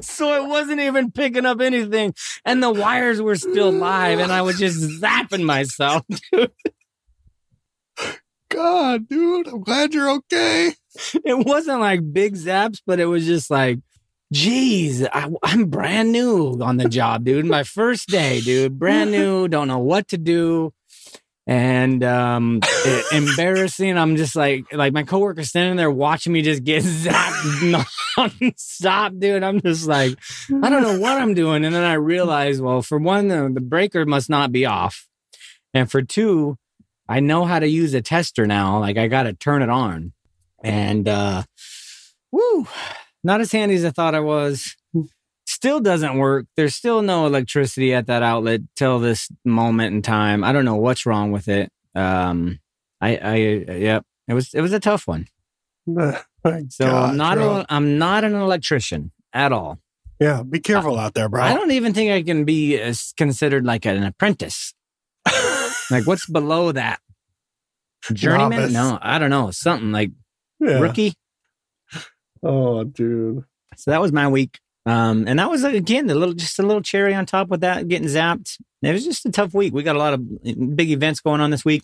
so 0.00 0.42
it 0.42 0.48
wasn't 0.48 0.80
even 0.80 1.10
picking 1.10 1.44
up 1.44 1.60
anything. 1.60 2.14
And 2.44 2.62
the 2.62 2.72
wires 2.72 3.20
were 3.20 3.36
still 3.36 3.72
live, 3.72 4.20
and 4.20 4.32
I 4.32 4.42
was 4.42 4.58
just 4.58 4.78
zapping 5.02 5.44
myself. 5.44 6.04
God, 8.48 9.08
dude, 9.08 9.48
I'm 9.48 9.62
glad 9.62 9.92
you're 9.92 10.10
okay. 10.10 10.74
It 11.24 11.46
wasn't 11.46 11.80
like 11.80 12.12
big 12.12 12.34
zaps, 12.34 12.80
but 12.86 13.00
it 13.00 13.06
was 13.06 13.26
just 13.26 13.50
like, 13.50 13.78
geez, 14.32 15.04
I, 15.06 15.28
I'm 15.42 15.66
brand 15.66 16.12
new 16.12 16.58
on 16.62 16.76
the 16.76 16.88
job, 16.88 17.24
dude. 17.24 17.46
My 17.46 17.62
first 17.64 18.08
day, 18.08 18.40
dude, 18.40 18.78
brand 18.78 19.10
new, 19.10 19.48
don't 19.48 19.68
know 19.68 19.78
what 19.78 20.08
to 20.08 20.18
do. 20.18 20.72
And 21.46 22.02
um 22.02 22.60
it- 22.62 23.12
embarrassing. 23.12 23.98
I'm 23.98 24.16
just 24.16 24.34
like 24.34 24.64
like 24.72 24.94
my 24.94 25.02
coworker 25.02 25.44
standing 25.44 25.76
there 25.76 25.90
watching 25.90 26.32
me 26.32 26.40
just 26.40 26.64
get 26.64 26.82
zapped 27.02 27.84
nonstop, 28.16 29.20
dude. 29.20 29.42
I'm 29.42 29.60
just 29.60 29.86
like, 29.86 30.18
I 30.62 30.70
don't 30.70 30.82
know 30.82 30.98
what 30.98 31.20
I'm 31.20 31.34
doing. 31.34 31.66
And 31.66 31.74
then 31.74 31.84
I 31.84 31.94
realized, 31.94 32.62
well, 32.62 32.80
for 32.80 32.98
one, 32.98 33.28
the, 33.28 33.50
the 33.52 33.60
breaker 33.60 34.06
must 34.06 34.30
not 34.30 34.52
be 34.52 34.64
off. 34.64 35.06
And 35.74 35.90
for 35.90 36.00
two, 36.00 36.56
I 37.06 37.20
know 37.20 37.44
how 37.44 37.58
to 37.58 37.68
use 37.68 37.92
a 37.92 38.00
tester 38.00 38.46
now. 38.46 38.78
Like 38.80 38.96
I 38.96 39.08
got 39.08 39.24
to 39.24 39.34
turn 39.34 39.60
it 39.60 39.68
on. 39.68 40.13
And, 40.64 41.06
uh, 41.08 41.42
woo, 42.32 42.66
not 43.22 43.40
as 43.40 43.52
handy 43.52 43.74
as 43.74 43.84
I 43.84 43.90
thought 43.90 44.14
I 44.14 44.20
was. 44.20 44.74
Still 45.46 45.78
doesn't 45.78 46.18
work. 46.18 46.46
There's 46.56 46.74
still 46.74 47.02
no 47.02 47.26
electricity 47.26 47.92
at 47.94 48.06
that 48.06 48.22
outlet 48.22 48.62
till 48.76 48.98
this 48.98 49.28
moment 49.44 49.94
in 49.94 50.02
time. 50.02 50.42
I 50.42 50.52
don't 50.52 50.64
know 50.64 50.76
what's 50.76 51.06
wrong 51.06 51.32
with 51.32 51.48
it. 51.48 51.70
Um, 51.94 52.58
I, 53.00 53.16
I, 53.16 53.34
yep. 53.36 54.04
It 54.26 54.34
was, 54.34 54.54
it 54.54 54.62
was 54.62 54.72
a 54.72 54.80
tough 54.80 55.06
one. 55.06 55.28
So 56.68 56.84
God, 56.86 57.10
I'm 57.10 57.16
not, 57.16 57.38
bro. 57.38 57.56
a, 57.60 57.66
I'm 57.70 57.96
not 57.96 58.22
an 58.22 58.34
electrician 58.34 59.12
at 59.32 59.50
all. 59.50 59.78
yeah, 60.20 60.42
be 60.42 60.60
careful 60.60 60.98
out 60.98 61.14
there, 61.14 61.26
bro. 61.26 61.40
I 61.42 61.54
don't 61.54 61.70
even 61.70 61.94
think 61.94 62.12
I 62.12 62.22
can 62.22 62.44
be 62.44 62.78
considered 63.16 63.64
like 63.64 63.86
an 63.86 64.02
apprentice. 64.02 64.74
Like, 65.90 66.06
what's 66.06 66.26
below 66.26 66.72
that? 66.72 67.00
Journeyman? 68.12 68.58
Novice. 68.58 68.72
No, 68.72 68.98
I 69.00 69.18
don't 69.18 69.30
know. 69.30 69.50
Something 69.50 69.92
like 69.92 70.12
Yeah. 70.64 70.78
rookie. 70.80 71.14
Oh, 72.42 72.84
dude. 72.84 73.44
So 73.76 73.90
that 73.90 74.00
was 74.00 74.12
my 74.12 74.28
week. 74.28 74.58
Um, 74.86 75.26
and 75.26 75.38
that 75.38 75.50
was 75.50 75.64
again 75.64 76.06
the 76.08 76.14
little, 76.14 76.34
just 76.34 76.58
a 76.58 76.62
little 76.62 76.82
cherry 76.82 77.14
on 77.14 77.24
top 77.26 77.48
with 77.48 77.62
that 77.62 77.88
getting 77.88 78.06
zapped. 78.08 78.58
It 78.82 78.92
was 78.92 79.04
just 79.04 79.24
a 79.24 79.30
tough 79.30 79.54
week. 79.54 79.72
We 79.72 79.82
got 79.82 79.96
a 79.96 79.98
lot 79.98 80.12
of 80.12 80.76
big 80.76 80.90
events 80.90 81.20
going 81.20 81.40
on 81.40 81.50
this 81.50 81.64
week, 81.64 81.82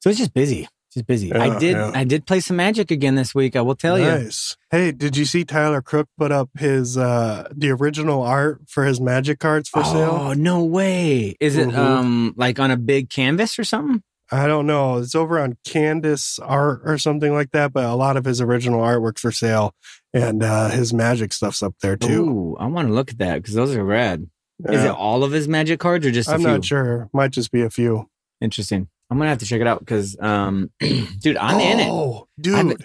so 0.00 0.10
it's 0.10 0.18
just 0.18 0.34
busy, 0.34 0.68
just 0.92 1.06
busy. 1.06 1.32
I 1.32 1.58
did, 1.58 1.72
yeah. 1.76 1.90
I 1.94 2.04
did 2.04 2.26
play 2.26 2.40
some 2.40 2.56
Magic 2.56 2.90
again 2.90 3.14
this 3.14 3.34
week. 3.34 3.56
I 3.56 3.62
will 3.62 3.74
tell 3.74 3.98
you. 3.98 4.04
nice. 4.04 4.54
Hey, 4.70 4.92
did 4.92 5.16
you 5.16 5.24
see 5.24 5.46
Tyler 5.46 5.80
Crook 5.80 6.08
put 6.18 6.30
up 6.30 6.50
his 6.58 6.98
uh 6.98 7.48
the 7.56 7.70
original 7.70 8.22
art 8.22 8.60
for 8.68 8.84
his 8.84 9.00
magic 9.00 9.38
cards 9.38 9.70
for 9.70 9.82
sale? 9.82 10.10
Oh 10.20 10.32
no 10.34 10.62
way! 10.62 11.36
Is 11.40 11.56
it 11.56 11.68
Mhm. 11.70 11.78
um 11.78 12.34
like 12.36 12.60
on 12.60 12.70
a 12.70 12.76
big 12.76 13.08
canvas 13.08 13.58
or 13.58 13.64
something? 13.64 14.02
I 14.32 14.46
don't 14.46 14.66
know. 14.66 14.96
It's 14.96 15.14
over 15.14 15.38
on 15.38 15.58
Candace 15.64 16.38
Art 16.38 16.80
or 16.84 16.96
something 16.98 17.32
like 17.32 17.50
that, 17.52 17.72
but 17.72 17.84
a 17.84 17.94
lot 17.94 18.16
of 18.16 18.24
his 18.24 18.40
original 18.40 18.80
artwork's 18.80 19.20
for 19.20 19.30
sale 19.32 19.74
and 20.14 20.42
uh 20.42 20.68
his 20.70 20.92
magic 20.94 21.32
stuff's 21.32 21.62
up 21.62 21.74
there 21.82 21.96
too. 21.96 22.24
Ooh, 22.24 22.56
I 22.58 22.66
want 22.66 22.88
to 22.88 22.94
look 22.94 23.10
at 23.10 23.18
that 23.18 23.36
because 23.36 23.54
those 23.54 23.74
are 23.76 23.84
rad. 23.84 24.26
Is 24.68 24.84
it 24.84 24.90
all 24.90 25.22
of 25.24 25.32
his 25.32 25.48
magic 25.48 25.80
cards 25.80 26.06
or 26.06 26.10
just 26.10 26.28
a 26.28 26.32
I'm 26.32 26.38
few? 26.40 26.48
not 26.48 26.64
sure. 26.64 27.08
Might 27.12 27.32
just 27.32 27.50
be 27.52 27.62
a 27.62 27.70
few. 27.70 28.08
Interesting. 28.40 28.88
I'm 29.10 29.18
gonna 29.18 29.28
have 29.30 29.38
to 29.38 29.46
check 29.46 29.60
it 29.60 29.66
out 29.66 29.80
because, 29.80 30.16
um, 30.20 30.70
dude, 30.80 31.36
I'm 31.36 31.60
in 31.60 31.80
it. 31.80 31.88
Oh, 31.90 32.28
I'm- 32.46 32.68
dude. 32.68 32.84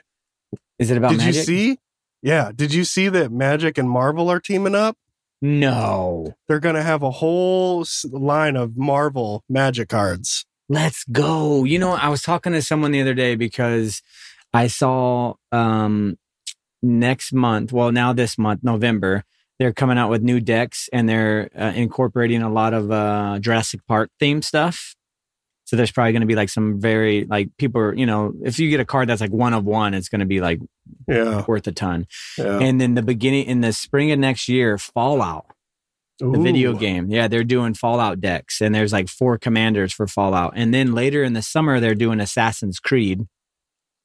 Is 0.80 0.92
it 0.92 0.98
about 0.98 1.12
Did 1.12 1.18
magic? 1.20 1.36
you 1.36 1.44
see? 1.44 1.80
Yeah. 2.22 2.52
Did 2.54 2.74
you 2.74 2.84
see 2.84 3.10
that 3.10 3.32
Magic 3.32 3.78
and 3.78 3.90
Marvel 3.90 4.30
are 4.30 4.40
teaming 4.40 4.76
up? 4.76 4.98
No. 5.42 6.36
They're 6.48 6.60
going 6.60 6.76
to 6.76 6.84
have 6.84 7.04
a 7.04 7.12
whole 7.12 7.86
line 8.12 8.56
of 8.56 8.76
Marvel 8.78 9.44
magic 9.50 9.90
cards. 9.90 10.46
Let's 10.70 11.04
go. 11.06 11.64
You 11.64 11.80
know, 11.80 11.92
I 11.92 12.10
was 12.10 12.22
talking 12.22 12.54
to 12.54 12.62
someone 12.62 12.92
the 12.92 13.02
other 13.02 13.14
day 13.14 13.36
because 13.36 14.02
I 14.54 14.68
saw 14.68 15.36
um 15.52 16.18
next 16.82 17.34
month, 17.34 17.72
well, 17.72 17.92
now 17.92 18.14
this 18.14 18.38
month, 18.38 18.64
November, 18.64 19.24
they're 19.60 19.74
coming 19.74 19.98
out 19.98 20.10
with 20.10 20.22
new 20.22 20.40
decks 20.40 20.90
and 20.94 21.08
they're 21.10 21.50
uh, 21.58 21.72
incorporating 21.76 22.42
a 22.42 22.52
lot 22.52 22.74
of 22.74 22.92
uh 22.92 23.40
Jurassic 23.40 23.82
Park 23.88 24.10
theme 24.20 24.42
stuff. 24.42 24.94
So 25.66 25.76
there's 25.76 25.92
probably 25.92 26.14
going 26.14 26.22
to 26.22 26.28
be 26.28 26.36
like 26.36 26.48
some 26.50 26.80
very 26.80 27.26
like 27.26 27.50
people 27.58 27.82
are, 27.82 27.94
you 27.94 28.06
know, 28.06 28.32
if 28.44 28.58
you 28.58 28.70
get 28.70 28.80
a 28.80 28.86
card 28.86 29.10
that's 29.10 29.20
like 29.20 29.32
one 29.34 29.54
of 29.54 29.66
one, 29.66 29.94
it's 29.94 30.08
going 30.08 30.22
to 30.22 30.26
be 30.26 30.40
like 30.40 30.60
Yeah. 31.08 31.44
worth 31.46 31.68
a 31.68 31.74
ton. 31.74 32.08
yeah. 32.38 32.60
And 32.60 32.80
then 32.80 32.94
the 32.94 33.02
beginning 33.02 33.46
in 33.48 33.60
the 33.62 33.74
spring 33.74 34.12
of 34.14 34.20
next 34.20 34.48
year, 34.48 34.78
Fallout, 34.78 35.46
the 36.20 36.40
video 36.40 36.74
game. 36.74 37.10
Yeah, 37.10 37.28
they're 37.28 37.44
doing 37.44 37.74
Fallout 37.74 38.20
decks, 38.20 38.62
and 38.62 38.74
there's 38.74 38.94
like 38.94 39.08
four 39.08 39.38
commanders 39.38 39.94
for 39.94 40.08
Fallout. 40.08 40.54
And 40.56 40.74
then 40.74 40.94
later 40.94 41.24
in 41.24 41.34
the 41.34 41.42
summer, 41.42 41.80
they're 41.80 41.96
doing 41.96 42.20
Assassin's 42.20 42.80
Creed, 42.80 43.22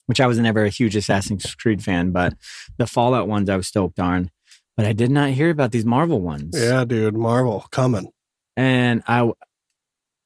which 0.07 0.21
I 0.21 0.27
was 0.27 0.39
never 0.39 0.65
a 0.65 0.69
huge 0.69 0.97
Assassin's 0.97 1.55
Creed 1.55 1.83
fan, 1.83 2.11
but 2.11 2.35
the 2.79 2.87
Fallout 2.87 3.29
ones 3.29 3.49
I 3.49 3.57
was 3.57 3.69
stoked 3.69 3.99
on. 3.99 4.31
But 4.77 4.87
I 4.87 4.93
did 4.93 5.11
not 5.11 5.31
hear 5.31 5.51
about 5.51 5.71
these 5.71 5.85
Marvel 5.85 6.21
ones. 6.21 6.55
Yeah, 6.59 6.85
dude. 6.85 7.17
Marvel 7.17 7.67
coming. 7.71 8.11
And 8.57 9.03
I, 9.07 9.31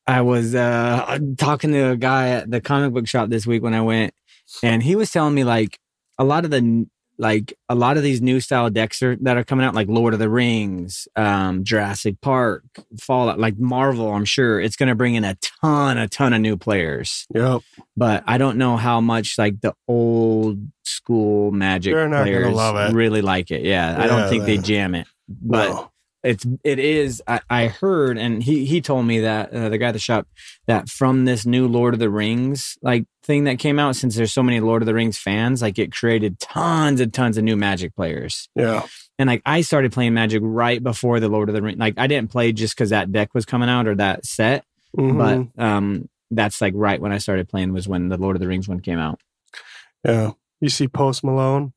I 0.07 0.21
was 0.23 0.55
uh, 0.55 1.19
talking 1.37 1.73
to 1.73 1.91
a 1.91 1.97
guy 1.97 2.29
at 2.29 2.51
the 2.51 2.61
comic 2.61 2.93
book 2.93 3.09
shop 3.09 3.29
this 3.29 3.47
week 3.47 3.63
when 3.63 3.75
I 3.75 3.81
went, 3.81 4.15
and 4.63 4.83
he 4.83 4.95
was 4.95 5.11
telling 5.11 5.35
me 5.35 5.43
like 5.43 5.79
a 6.19 6.25
lot 6.25 6.45
of 6.45 6.51
the 6.51 6.87
like 7.19 7.55
a 7.69 7.75
lot 7.75 7.97
of 7.97 8.03
these 8.03 8.21
new 8.21 8.41
style 8.41 8.71
decks 8.71 9.03
are, 9.03 9.17
that 9.17 9.37
are 9.37 9.45
coming 9.45 9.65
out, 9.65 9.75
like 9.75 9.89
Lord 9.89 10.13
of 10.13 10.21
the 10.21 10.29
Rings, 10.29 11.09
um, 11.17 11.65
Jurassic 11.65 12.21
Park, 12.21 12.65
Fallout, 13.01 13.39
like 13.39 13.59
Marvel. 13.59 14.13
I'm 14.13 14.25
sure 14.25 14.61
it's 14.61 14.77
going 14.77 14.89
to 14.89 14.95
bring 14.95 15.15
in 15.15 15.25
a 15.25 15.37
ton, 15.63 15.99
a 15.99 16.09
ton 16.09 16.33
of 16.33 16.41
new 16.41 16.57
players. 16.57 17.27
Yep. 17.35 17.63
But 17.97 18.25
I 18.27 18.39
don't 18.39 18.59
know 18.59 18.77
how 18.77 19.01
much 19.01 19.39
like 19.39 19.61
the 19.61 19.75
old 19.89 20.59
school 20.85 21.51
Magic 21.51 21.95
They're 21.95 22.09
not 22.09 22.25
gonna 22.27 22.53
players 22.53 22.95
really 22.95 23.23
like 23.23 23.51
it. 23.51 23.63
Yeah, 23.63 23.97
I 23.99 24.07
don't 24.07 24.29
think 24.29 24.45
they 24.45 24.57
they- 24.57 24.63
jam 24.63 24.95
it. 24.95 25.07
But 25.29 25.69
No. 25.71 25.91
It's 26.27 26.45
it 26.65 26.79
is. 26.79 27.23
I, 27.27 27.41
I 27.49 27.67
heard, 27.69 28.19
and 28.19 28.43
he 28.43 28.65
he 28.67 28.81
told 28.81 29.07
me 29.07 29.21
that 29.21 29.53
uh, 29.53 29.69
the 29.69 29.79
guy 29.79 29.89
at 29.89 29.93
the 29.93 29.99
shop 29.99 30.27
that 30.67 30.89
from 30.89 31.25
this 31.25 31.47
new 31.47 31.67
Lord 31.69 31.95
of 31.95 32.01
the 32.01 32.11
Rings 32.11 32.77
like 32.83 33.05
thing 33.25 33.45
that 33.45 33.59
came 33.59 33.79
out, 33.79 33.97
since 33.97 34.17
there's 34.17 34.33
so 34.33 34.43
many 34.43 34.61
Lord 34.61 34.83
of 34.83 34.87
the 34.87 34.95
Rings 34.95 35.17
fans, 35.19 35.63
like 35.63 35.79
it 35.79 35.93
created 35.93 36.39
tons 36.39 37.01
and 37.01 37.13
tons 37.15 37.37
of 37.39 37.45
new 37.45 37.57
Magic 37.57 37.95
players. 37.97 38.49
Yeah. 38.55 38.83
And 39.19 39.29
like 39.29 39.43
I 39.47 39.63
started 39.63 39.93
playing 39.93 40.15
Magic 40.15 40.41
right 40.45 40.83
before 40.83 41.21
the 41.21 41.29
Lord 41.29 41.49
of 41.49 41.55
the 41.55 41.63
Rings. 41.63 41.79
Like 41.79 41.95
I 41.99 42.07
didn't 42.07 42.31
play 42.31 42.53
just 42.53 42.75
because 42.77 42.91
that 42.91 43.13
deck 43.13 43.35
was 43.35 43.45
coming 43.47 43.69
out 43.69 43.87
or 43.87 43.95
that 43.97 44.27
set, 44.27 44.65
Mhm. 44.97 45.53
but 45.57 45.63
um, 45.65 46.09
that's 46.31 46.61
like 46.61 46.75
right 46.77 47.01
when 47.01 47.13
I 47.13 47.19
started 47.19 47.49
playing 47.49 47.73
was 47.73 47.87
when 47.89 48.09
the 48.09 48.17
Lord 48.19 48.37
of 48.37 48.41
the 48.41 48.49
Rings 48.49 48.69
one 48.69 48.81
came 48.81 48.99
out. 48.99 49.21
yeah. 50.05 50.33
You 50.61 50.71
see 50.71 50.89
Post 50.89 51.23
Malone? 51.23 51.73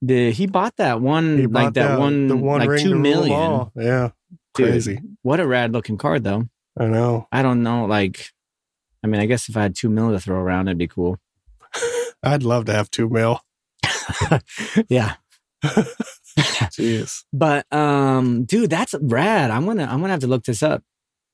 The, 0.00 0.30
he 0.30 0.46
bought 0.46 0.76
that 0.76 1.00
one 1.00 1.38
like 1.38 1.50
bought 1.52 1.74
that, 1.74 1.98
one 1.98 2.28
the 2.28 2.36
one 2.36 2.60
like 2.60 2.80
two 2.80 2.90
to 2.90 2.94
rule 2.94 2.96
'em 2.96 3.02
million. 3.02 3.70
Yeah. 3.74 4.10
Dude. 4.54 4.68
Crazy. 4.68 5.00
What 5.22 5.40
a 5.40 5.46
rad 5.46 5.72
looking 5.72 5.98
card 5.98 6.22
though. 6.24 6.48
I 6.78 6.86
know. 6.86 7.26
I 7.32 7.42
don't 7.42 7.62
know. 7.64 7.86
Like, 7.86 8.30
I 9.02 9.08
mean, 9.08 9.20
I 9.20 9.26
guess 9.26 9.48
if 9.48 9.56
I 9.56 9.62
had 9.62 9.74
two 9.74 9.88
mil 9.88 10.10
to 10.12 10.20
throw 10.20 10.38
around, 10.38 10.68
it'd 10.68 10.78
be 10.78 10.86
cool. 10.86 11.18
I'd 12.22 12.42
love 12.44 12.64
to 12.66 12.72
have 12.72 12.90
two 12.90 13.08
mil. 13.08 13.40
yeah, 14.88 15.14
Jeez. 15.64 17.24
but 17.32 17.66
um, 17.72 18.44
dude, 18.44 18.70
that's 18.70 18.94
rad. 19.00 19.50
I'm 19.50 19.66
gonna 19.66 19.84
I'm 19.84 20.00
gonna 20.00 20.12
have 20.12 20.20
to 20.20 20.26
look 20.26 20.44
this 20.44 20.62
up. 20.62 20.82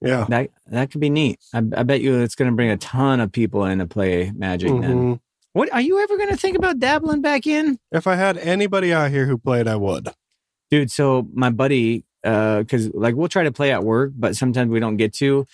Yeah. 0.01 0.27
That 0.29 0.51
that 0.67 0.91
could 0.91 1.01
be 1.01 1.11
neat. 1.11 1.39
I, 1.53 1.59
I 1.59 1.83
bet 1.83 2.01
you 2.01 2.21
it's 2.21 2.35
gonna 2.35 2.53
bring 2.53 2.71
a 2.71 2.77
ton 2.77 3.21
of 3.21 3.33
people 3.33 3.65
in 3.65 3.79
to 3.79 3.87
play 3.87 4.33
Magic. 4.35 4.69
Then, 4.71 4.83
Mhm. 5.17 5.21
What 5.55 5.73
are 5.73 5.81
you 5.81 5.99
ever 6.01 6.19
gonna 6.19 6.37
think 6.37 6.57
about 6.57 6.79
dabbling 6.79 7.23
back 7.23 7.47
in, 7.47 7.79
If 7.91 8.07
I 8.07 8.17
had 8.17 8.37
anybody 8.37 8.93
out 8.93 9.11
here 9.11 9.27
who 9.27 9.39
played, 9.39 9.67
I 9.67 9.77
would. 9.77 10.11
dude? 10.71 10.91
So 10.91 11.27
my 11.33 11.49
buddy, 11.51 12.05
uh, 12.23 12.59
because 12.61 12.93
like 12.95 13.15
we'll 13.15 13.29
try 13.29 13.45
to 13.45 13.53
play 13.53 13.73
at 13.73 13.83
work, 13.85 14.13
but 14.15 14.37
sometimes 14.37 14.71
we 14.71 14.81
don't 14.81 14.97
get 14.99 15.13
to. 15.15 15.47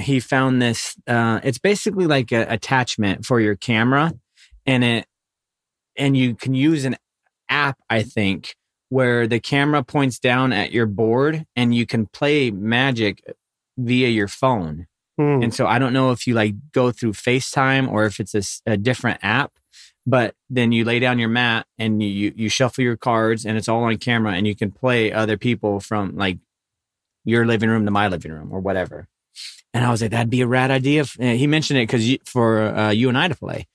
He 0.00 0.20
found 0.20 0.62
this. 0.62 0.96
Uh, 1.06 1.40
it's 1.44 1.58
basically 1.58 2.06
like 2.06 2.32
an 2.32 2.50
attachment 2.50 3.26
for 3.26 3.40
your 3.40 3.56
camera, 3.56 4.14
and 4.64 4.82
it 4.84 5.06
and 5.96 6.16
you 6.16 6.34
can 6.34 6.54
use 6.54 6.84
an 6.84 6.96
app, 7.48 7.78
I 7.90 8.02
think, 8.02 8.54
where 8.88 9.26
the 9.26 9.40
camera 9.40 9.82
points 9.82 10.18
down 10.18 10.52
at 10.52 10.72
your 10.72 10.86
board 10.86 11.44
and 11.56 11.74
you 11.74 11.86
can 11.86 12.06
play 12.06 12.50
magic 12.50 13.22
via 13.76 14.08
your 14.08 14.28
phone. 14.28 14.86
Hmm. 15.22 15.42
And 15.42 15.54
so 15.54 15.66
I 15.66 15.78
don't 15.78 15.92
know 15.92 16.10
if 16.10 16.26
you 16.26 16.34
like 16.34 16.54
go 16.72 16.90
through 16.90 17.12
FaceTime 17.12 17.90
or 17.90 18.04
if 18.04 18.20
it's 18.20 18.60
a 18.66 18.76
different 18.76 19.20
app, 19.22 19.52
but 20.06 20.34
then 20.50 20.72
you 20.72 20.84
lay 20.84 20.98
down 20.98 21.18
your 21.18 21.28
mat 21.28 21.66
and 21.78 22.02
you, 22.02 22.32
you 22.34 22.48
shuffle 22.48 22.84
your 22.84 22.96
cards 22.96 23.44
and 23.44 23.56
it's 23.56 23.68
all 23.68 23.84
on 23.84 23.96
camera 23.98 24.32
and 24.32 24.46
you 24.46 24.54
can 24.54 24.70
play 24.70 25.12
other 25.12 25.36
people 25.36 25.80
from 25.80 26.16
like 26.16 26.38
your 27.24 27.46
living 27.46 27.70
room 27.70 27.84
to 27.84 27.90
my 27.90 28.08
living 28.08 28.32
room 28.32 28.52
or 28.52 28.60
whatever. 28.60 29.06
And 29.74 29.84
I 29.84 29.90
was 29.90 30.02
like, 30.02 30.10
that'd 30.10 30.28
be 30.28 30.42
a 30.42 30.46
rad 30.46 30.70
idea. 30.70 31.04
He 31.04 31.46
mentioned 31.46 31.78
it 31.78 31.88
because 31.88 32.18
for 32.26 32.62
uh, 32.62 32.90
you 32.90 33.08
and 33.08 33.16
I 33.16 33.28
to 33.28 33.34
play. 33.34 33.66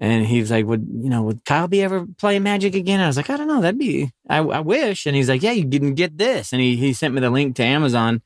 And 0.00 0.24
he 0.26 0.40
was 0.40 0.50
like, 0.50 0.64
"Would 0.64 0.86
you 1.02 1.10
know? 1.10 1.22
Would 1.22 1.44
Kyle 1.44 1.66
be 1.66 1.82
ever 1.82 2.06
play 2.18 2.38
Magic 2.38 2.74
again?" 2.76 3.00
I 3.00 3.08
was 3.08 3.16
like, 3.16 3.30
"I 3.30 3.36
don't 3.36 3.48
know. 3.48 3.60
That'd 3.60 3.80
be. 3.80 4.12
I, 4.28 4.38
I 4.38 4.60
wish." 4.60 5.06
And 5.06 5.16
he's 5.16 5.28
like, 5.28 5.42
"Yeah, 5.42 5.50
you 5.50 5.68
can 5.68 5.94
get 5.94 6.16
this." 6.16 6.52
And 6.52 6.62
he 6.62 6.76
he 6.76 6.92
sent 6.92 7.14
me 7.14 7.20
the 7.20 7.30
link 7.30 7.56
to 7.56 7.64
Amazon, 7.64 8.22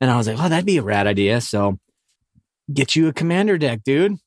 and 0.00 0.08
I 0.08 0.16
was 0.16 0.28
like, 0.28 0.38
"Oh, 0.38 0.48
that'd 0.48 0.64
be 0.64 0.78
a 0.78 0.82
rad 0.82 1.08
idea." 1.08 1.40
So, 1.40 1.80
get 2.72 2.96
you 2.96 3.08
a 3.08 3.12
commander 3.12 3.58
deck, 3.58 3.82
dude. 3.84 4.18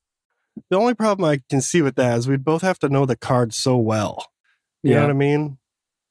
The 0.70 0.78
only 0.78 0.94
problem 0.94 1.30
I 1.30 1.42
can 1.50 1.62
see 1.62 1.82
with 1.82 1.96
that 1.96 2.18
is 2.18 2.28
we'd 2.28 2.44
both 2.44 2.62
have 2.62 2.80
to 2.80 2.90
know 2.90 3.06
the 3.06 3.16
cards 3.16 3.56
so 3.56 3.78
well. 3.78 4.26
You 4.84 4.96
know 4.96 5.02
what 5.02 5.10
I 5.10 5.14
mean? 5.14 5.58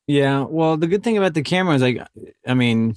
Yeah. 0.06 0.44
Well, 0.48 0.76
the 0.76 0.86
good 0.86 1.02
thing 1.02 1.18
about 1.18 1.34
the 1.34 1.42
camera 1.42 1.74
is 1.74 1.82
like, 1.82 2.00
I 2.46 2.54
mean, 2.54 2.96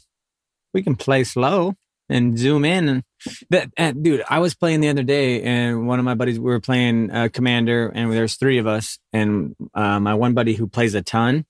we 0.74 0.84
can 0.84 0.96
play 0.96 1.24
slow 1.24 1.76
and 2.10 2.38
zoom 2.38 2.66
in. 2.66 2.90
And 2.90 3.04
that, 3.50 3.70
and 3.78 4.04
dude, 4.04 4.24
I 4.30 4.40
was 4.40 4.54
playing 4.54 4.82
the 4.82 4.90
other 4.90 5.04
day, 5.04 5.42
and 5.42 5.88
one 5.88 6.00
of 6.00 6.06
my 6.06 6.14
buddies, 6.14 6.40
we 6.40 6.52
were 6.52 6.60
playing 6.60 7.12
uh, 7.12 7.30
Commander, 7.32 7.90
and 7.94 8.12
there's 8.12 8.36
three 8.36 8.58
of 8.58 8.68
us, 8.68 9.00
and 9.14 9.56
uh, 9.74 10.00
my 10.00 10.14
one 10.14 10.34
buddy 10.34 10.54
who 10.54 10.68
plays 10.68 10.94
a 10.94 11.02
ton, 11.02 11.46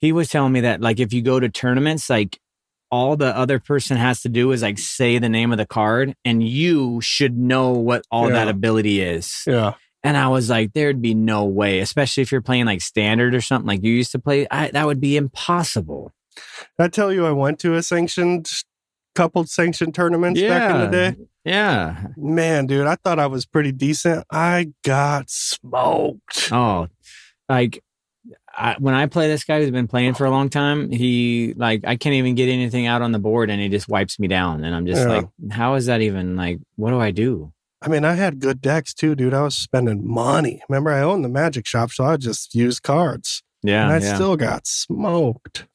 he 0.00 0.12
was 0.12 0.28
telling 0.28 0.52
me 0.52 0.60
that 0.60 0.80
like 0.80 1.00
if 1.00 1.12
you 1.12 1.22
go 1.22 1.40
to 1.40 1.48
tournaments, 1.48 2.10
like 2.10 2.38
all 2.92 3.16
the 3.16 3.34
other 3.36 3.58
person 3.58 3.96
has 3.96 4.20
to 4.20 4.28
do 4.28 4.52
is 4.52 4.62
like 4.62 4.78
say 4.78 5.18
the 5.18 5.30
name 5.30 5.50
of 5.50 5.58
the 5.58 5.66
card, 5.66 6.14
and 6.24 6.46
you 6.46 7.00
should 7.00 7.36
know 7.36 7.70
what 7.70 8.04
all 8.10 8.28
that 8.28 8.48
ability 8.48 9.00
is. 9.00 9.42
Yeah. 9.46 9.74
And 10.04 10.16
I 10.16 10.28
was 10.28 10.50
like, 10.50 10.72
there'd 10.74 11.00
be 11.00 11.14
no 11.14 11.44
way, 11.44 11.78
especially 11.78 12.22
if 12.22 12.30
you're 12.30 12.42
playing 12.42 12.66
like 12.66 12.82
standard 12.82 13.34
or 13.34 13.40
something 13.40 13.66
like 13.66 13.82
you 13.82 13.92
used 13.92 14.12
to 14.12 14.18
play. 14.18 14.46
I, 14.50 14.68
that 14.68 14.84
would 14.84 15.00
be 15.00 15.16
impossible. 15.16 16.12
I 16.78 16.88
tell 16.88 17.12
you 17.12 17.24
I 17.24 17.32
went 17.32 17.58
to 17.60 17.74
a 17.74 17.82
sanctioned 17.82 18.50
coupled 19.14 19.48
sanctioned 19.48 19.94
tournaments 19.94 20.40
back 20.40 20.74
in 20.74 20.80
the 20.80 20.86
day. 20.88 21.16
Yeah. 21.44 22.08
Man, 22.16 22.66
dude, 22.66 22.86
I 22.86 22.96
thought 22.96 23.18
I 23.18 23.26
was 23.26 23.46
pretty 23.46 23.72
decent. 23.72 24.26
I 24.30 24.72
got 24.84 25.30
smoked. 25.30 26.50
Oh, 26.52 26.88
like 27.48 27.82
I, 28.56 28.76
when 28.78 28.94
I 28.94 29.06
play 29.06 29.28
this 29.28 29.44
guy 29.44 29.60
who's 29.60 29.70
been 29.70 29.88
playing 29.88 30.14
for 30.14 30.26
a 30.26 30.30
long 30.30 30.48
time, 30.50 30.90
he 30.90 31.54
like 31.56 31.82
I 31.86 31.96
can't 31.96 32.14
even 32.14 32.34
get 32.34 32.48
anything 32.48 32.86
out 32.86 33.00
on 33.02 33.12
the 33.12 33.18
board, 33.18 33.50
and 33.50 33.60
he 33.60 33.68
just 33.68 33.88
wipes 33.88 34.18
me 34.18 34.28
down, 34.28 34.62
and 34.64 34.74
I'm 34.74 34.86
just 34.86 35.02
Yeah. 35.02 35.08
like, 35.08 35.26
how 35.50 35.74
is 35.74 35.86
that 35.86 36.00
even 36.02 36.36
like? 36.36 36.58
What 36.76 36.90
do 36.90 37.00
I 37.00 37.10
do? 37.12 37.52
I 37.80 37.88
mean, 37.88 38.04
I 38.04 38.14
had 38.14 38.38
good 38.38 38.60
decks 38.60 38.94
too, 38.94 39.14
dude. 39.16 39.34
I 39.34 39.42
was 39.42 39.56
spending 39.56 40.06
money. 40.06 40.62
Remember, 40.68 40.90
I 40.90 41.00
owned 41.00 41.24
the 41.24 41.28
magic 41.28 41.66
shop, 41.66 41.90
so 41.90 42.04
I 42.04 42.16
just 42.16 42.54
used 42.54 42.82
cards. 42.82 43.42
Yeah, 43.62 43.82
and 43.84 43.92
I 43.92 43.98
yeah. 44.06 44.14
still 44.14 44.36
got 44.36 44.66
smoked. 44.66 45.66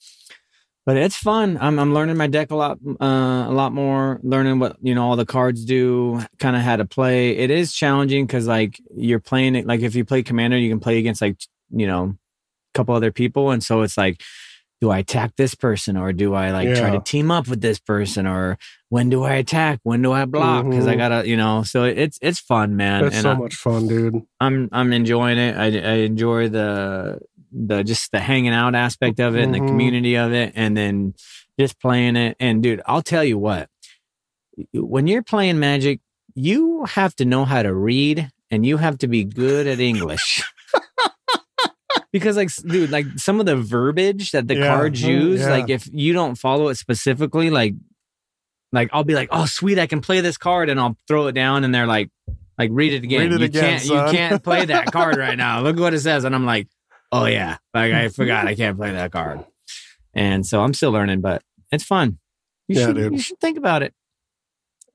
but 0.85 0.95
it's 0.97 1.17
fun. 1.17 1.57
I'm 1.59 1.79
I'm 1.79 1.93
learning 1.93 2.15
my 2.15 2.27
deck 2.27 2.51
a 2.51 2.55
lot, 2.55 2.77
uh, 3.01 3.05
a 3.47 3.51
lot 3.51 3.73
more. 3.73 4.19
Learning 4.23 4.59
what 4.59 4.77
you 4.81 4.93
know 4.95 5.03
all 5.09 5.15
the 5.15 5.25
cards 5.25 5.65
do, 5.65 6.21
kind 6.39 6.55
of 6.55 6.61
how 6.61 6.75
to 6.77 6.85
play. 6.85 7.31
It 7.37 7.49
is 7.49 7.73
challenging 7.73 8.25
because 8.25 8.47
like 8.47 8.79
you're 8.95 9.19
playing 9.19 9.55
it. 9.55 9.65
Like 9.65 9.81
if 9.81 9.95
you 9.95 10.05
play 10.05 10.23
commander, 10.23 10.57
you 10.57 10.69
can 10.69 10.79
play 10.79 10.99
against 10.99 11.21
like 11.21 11.41
you 11.71 11.87
know 11.87 12.15
couple 12.77 12.95
other 12.95 13.11
people, 13.11 13.51
and 13.51 13.61
so 13.63 13.81
it's 13.81 13.97
like, 13.97 14.21
do 14.79 14.91
I 14.91 14.99
attack 14.99 15.35
this 15.37 15.55
person 15.55 15.97
or 15.97 16.13
do 16.13 16.35
I 16.35 16.51
like 16.51 16.75
try 16.75 16.91
to 16.91 16.99
team 16.99 17.31
up 17.31 17.47
with 17.47 17.61
this 17.61 17.79
person 17.79 18.27
or 18.27 18.57
when 18.89 19.09
do 19.09 19.23
I 19.23 19.33
attack? 19.33 19.79
When 19.83 20.01
do 20.03 20.11
I 20.13 20.25
block? 20.25 20.65
Because 20.65 20.85
I 20.87 20.93
Mhm. 20.93 20.97
gotta 20.97 21.27
you 21.27 21.35
know. 21.35 21.63
So 21.63 21.83
it's 21.83 22.19
it's 22.21 22.39
fun, 22.39 22.75
man. 22.75 23.03
That's 23.05 23.15
and 23.15 23.23
so 23.23 23.31
I, 23.31 23.33
much 23.35 23.55
fun, 23.55 23.87
dude. 23.87 24.21
I'm 24.39 24.69
I'm 24.71 24.93
enjoying 24.93 25.39
it. 25.39 25.57
I, 25.57 25.65
I 25.65 25.93
enjoy 26.05 26.49
the 26.49 27.19
the 27.51 27.81
just 27.83 28.11
the 28.11 28.19
hanging 28.19 28.53
out 28.53 28.75
aspect 28.75 29.19
of 29.19 29.35
it 29.35 29.41
and 29.43 29.53
the 29.53 29.61
Mhm. 29.61 29.67
community 29.67 30.15
of 30.15 30.31
it, 30.31 30.53
and 30.55 30.77
then 30.77 31.15
just 31.59 31.79
playing 31.81 32.15
it. 32.15 32.37
And 32.39 32.61
dude, 32.61 32.81
I'll 32.85 33.01
tell 33.01 33.23
you 33.23 33.39
what, 33.39 33.69
when 34.73 35.07
you're 35.07 35.23
playing 35.23 35.59
Magic, 35.59 35.99
you 36.35 36.85
have 36.85 37.15
to 37.15 37.25
know 37.25 37.45
how 37.45 37.63
to 37.63 37.73
read 37.73 38.29
and 38.51 38.63
you 38.65 38.77
have 38.77 38.97
to 38.99 39.07
be 39.07 39.23
good 39.23 39.65
at 39.67 39.79
English. 39.79 40.43
Because 42.19 42.37
like, 42.37 42.49
dude, 42.65 42.89
like 42.89 43.05
some 43.17 43.39
of 43.39 43.45
the 43.45 43.55
verbiage 43.55 44.31
that 44.31 44.47
the 44.47 44.55
Yeah. 44.55 44.67
cards 44.67 45.01
Mhm. 45.01 45.07
use, 45.09 45.39
Yeah. 45.41 45.49
like 45.51 45.69
if 45.69 45.87
you 45.91 46.13
don't 46.13 46.35
follow 46.35 46.69
it 46.69 46.75
specifically, 46.75 47.49
like, 47.49 47.75
like 48.71 48.89
I'll 48.93 49.03
be 49.03 49.15
like, 49.15 49.29
oh 49.31 49.45
sweet, 49.45 49.79
I 49.79 49.87
can 49.87 50.01
play 50.01 50.21
this 50.21 50.37
card, 50.37 50.69
and 50.69 50.79
I'll 50.79 50.97
throw 51.07 51.27
it 51.27 51.33
down, 51.33 51.63
and 51.63 51.73
they're 51.73 51.87
like, 51.87 52.09
like 52.57 52.69
read 52.73 52.93
it 52.93 53.03
again. 53.03 53.21
Read 53.21 53.33
it 53.33 53.39
you 53.39 53.45
again, 53.45 53.63
can't, 53.79 53.81
son. 53.83 54.05
you 54.07 54.11
can't 54.17 54.43
play 54.43 54.65
that 54.65 54.85
card 54.91 55.17
right 55.17 55.37
now. 55.37 55.61
Look 55.61 55.77
what 55.79 55.93
it 55.93 55.99
says, 55.99 56.23
and 56.23 56.33
I'm 56.35 56.45
like, 56.45 56.67
oh 57.11 57.25
yeah, 57.25 57.57
like 57.73 57.93
I 57.93 58.09
forgot 58.09 58.47
I 58.47 58.55
can't 58.55 58.77
play 58.77 58.91
that 58.91 59.11
card, 59.11 59.45
and 60.13 60.45
so 60.45 60.61
I'm 60.61 60.73
still 60.73 60.91
learning, 60.91 61.21
but 61.21 61.41
it's 61.71 61.83
fun. 61.83 62.17
You 62.67 62.79
Yeah, 62.79 62.85
should, 62.87 62.95
dude. 62.95 63.13
you 63.13 63.19
should 63.19 63.39
think 63.39 63.57
about 63.57 63.83
it. 63.83 63.93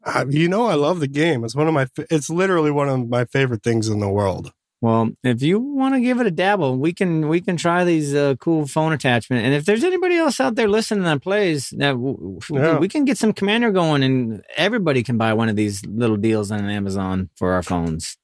I, 0.05 0.25
you 0.29 0.49
know, 0.49 0.67
I 0.67 0.75
love 0.75 0.99
the 1.01 1.07
game. 1.07 1.45
It's 1.45 1.55
one 1.55 1.69
of 1.69 1.75
my. 1.75 1.87
It's 2.11 2.29
literally 2.29 2.71
one 2.73 2.89
of 2.89 3.09
my 3.09 3.25
favorite 3.25 3.63
things 3.63 3.89
in 3.89 4.01
the 4.01 4.09
world. 4.11 4.53
Well, 4.83 5.11
if 5.23 5.43
you 5.43 5.61
want 5.61 5.95
to 5.95 6.01
give 6.01 6.21
it 6.21 6.27
a 6.27 6.31
dabble, 6.33 6.77
we 6.77 6.93
can 6.93 7.29
we 7.29 7.41
can 7.41 7.57
try 7.57 7.85
these 7.85 8.13
uh, 8.17 8.35
cool 8.41 8.67
phone 8.67 8.93
attachment. 8.93 9.45
And 9.47 9.55
if 9.55 9.65
there's 9.65 9.85
anybody 9.85 10.17
else 10.17 10.41
out 10.41 10.57
there 10.57 10.69
listening 10.69 11.05
that 11.05 11.23
plays, 11.23 11.71
that 11.79 11.93
w- 11.93 12.41
Yeah. 12.51 12.79
we 12.79 12.89
can 12.89 13.05
get 13.05 13.17
some 13.17 13.33
commander 13.33 13.71
going, 13.71 14.03
and 14.03 14.43
everybody 14.57 15.05
can 15.05 15.17
buy 15.17 15.35
one 15.35 15.49
of 15.49 15.55
these 15.55 15.87
little 15.87 16.17
deals 16.17 16.51
on 16.51 16.69
Amazon 16.69 17.31
for 17.37 17.53
our 17.53 17.63
phones. 17.63 18.17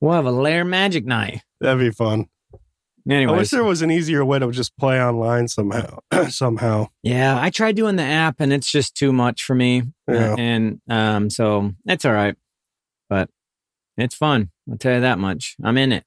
We'll 0.00 0.14
have 0.14 0.26
a 0.26 0.32
lair 0.32 0.64
magic 0.64 1.06
night. 1.06 1.42
That'd 1.60 1.78
be 1.78 1.92
fun. 1.92 2.26
Anyway, 3.08 3.32
I 3.34 3.36
wish 3.36 3.50
there 3.50 3.62
was 3.62 3.82
an 3.82 3.92
easier 3.92 4.24
way 4.24 4.40
to 4.40 4.50
just 4.50 4.76
play 4.76 5.00
online 5.00 5.46
somehow. 5.46 6.00
somehow. 6.28 6.88
yeah, 7.04 7.40
I 7.40 7.50
tried 7.50 7.76
doing 7.76 7.94
the 7.94 8.02
app, 8.02 8.40
and 8.40 8.52
it's 8.52 8.68
just 8.72 8.96
too 8.96 9.12
much 9.12 9.44
for 9.44 9.54
me. 9.54 9.84
Yeah. 10.08 10.32
Uh, 10.32 10.36
and 10.36 10.80
um, 10.88 11.30
so 11.30 11.74
it's 11.86 12.04
all 12.04 12.12
right, 12.12 12.34
but 13.08 13.30
it's 13.96 14.16
fun. 14.16 14.50
I'll 14.70 14.78
tell 14.78 14.94
you 14.94 15.00
that 15.00 15.18
much. 15.18 15.56
I'm 15.62 15.78
in 15.78 15.92
it. 15.92 16.04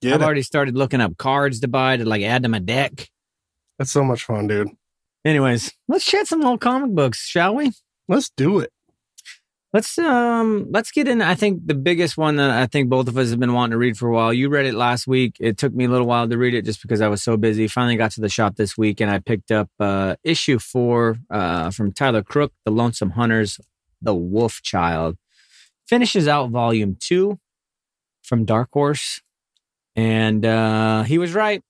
Get 0.00 0.14
I've 0.14 0.20
it. 0.20 0.24
already 0.24 0.42
started 0.42 0.76
looking 0.76 1.00
up 1.00 1.16
cards 1.16 1.60
to 1.60 1.68
buy 1.68 1.96
to 1.96 2.04
like 2.04 2.22
add 2.22 2.42
to 2.42 2.48
my 2.48 2.58
deck. 2.58 3.08
That's 3.78 3.90
so 3.90 4.04
much 4.04 4.24
fun, 4.24 4.46
dude. 4.48 4.68
Anyways, 5.24 5.72
let's 5.88 6.04
chat 6.04 6.26
some 6.26 6.44
old 6.44 6.60
comic 6.60 6.90
books, 6.90 7.24
shall 7.24 7.54
we? 7.54 7.70
Let's 8.08 8.30
do 8.36 8.58
it. 8.58 8.70
Let's 9.72 9.96
um 9.96 10.66
let's 10.70 10.90
get 10.90 11.08
in. 11.08 11.22
I 11.22 11.34
think 11.34 11.66
the 11.66 11.74
biggest 11.74 12.18
one 12.18 12.36
that 12.36 12.50
I 12.50 12.66
think 12.66 12.90
both 12.90 13.08
of 13.08 13.16
us 13.16 13.30
have 13.30 13.40
been 13.40 13.54
wanting 13.54 13.70
to 13.70 13.78
read 13.78 13.96
for 13.96 14.08
a 14.08 14.12
while. 14.12 14.32
You 14.32 14.50
read 14.50 14.66
it 14.66 14.74
last 14.74 15.06
week. 15.06 15.36
It 15.40 15.56
took 15.56 15.72
me 15.72 15.84
a 15.86 15.88
little 15.88 16.06
while 16.06 16.28
to 16.28 16.36
read 16.36 16.52
it 16.52 16.66
just 16.66 16.82
because 16.82 17.00
I 17.00 17.08
was 17.08 17.22
so 17.22 17.38
busy. 17.38 17.68
Finally 17.68 17.96
got 17.96 18.10
to 18.12 18.20
the 18.20 18.28
shop 18.28 18.56
this 18.56 18.76
week 18.76 19.00
and 19.00 19.10
I 19.10 19.18
picked 19.18 19.50
up 19.50 19.70
uh 19.80 20.16
issue 20.24 20.58
four 20.58 21.16
uh 21.30 21.70
from 21.70 21.92
Tyler 21.92 22.22
Crook, 22.22 22.52
The 22.66 22.70
Lonesome 22.70 23.10
Hunters, 23.10 23.58
The 24.02 24.14
Wolf 24.14 24.60
Child. 24.62 25.16
Finishes 25.86 26.28
out 26.28 26.50
volume 26.50 26.96
two 27.00 27.38
from 28.22 28.44
Dark 28.44 28.68
Horse. 28.72 29.20
And 29.96 30.44
uh 30.46 31.02
he 31.02 31.18
was 31.18 31.34
right. 31.34 31.62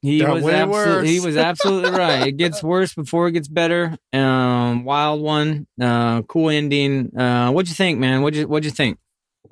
He 0.00 0.20
Got 0.20 0.42
was 0.42 1.08
he 1.08 1.18
was 1.18 1.36
absolutely 1.36 1.90
right. 1.90 2.28
It 2.28 2.36
gets 2.36 2.62
worse 2.72 2.94
before 2.94 3.26
it 3.28 3.32
gets 3.32 3.48
better. 3.48 3.96
Um, 4.12 4.84
wild 4.84 5.20
one, 5.20 5.66
uh, 5.80 6.22
cool 6.22 6.50
ending. 6.50 7.16
Uh, 7.18 7.50
what'd 7.50 7.68
you 7.68 7.74
think, 7.74 7.98
man? 7.98 8.22
What'd 8.22 8.38
you 8.38 8.46
what'd 8.46 8.64
you 8.64 8.70
think? 8.70 8.98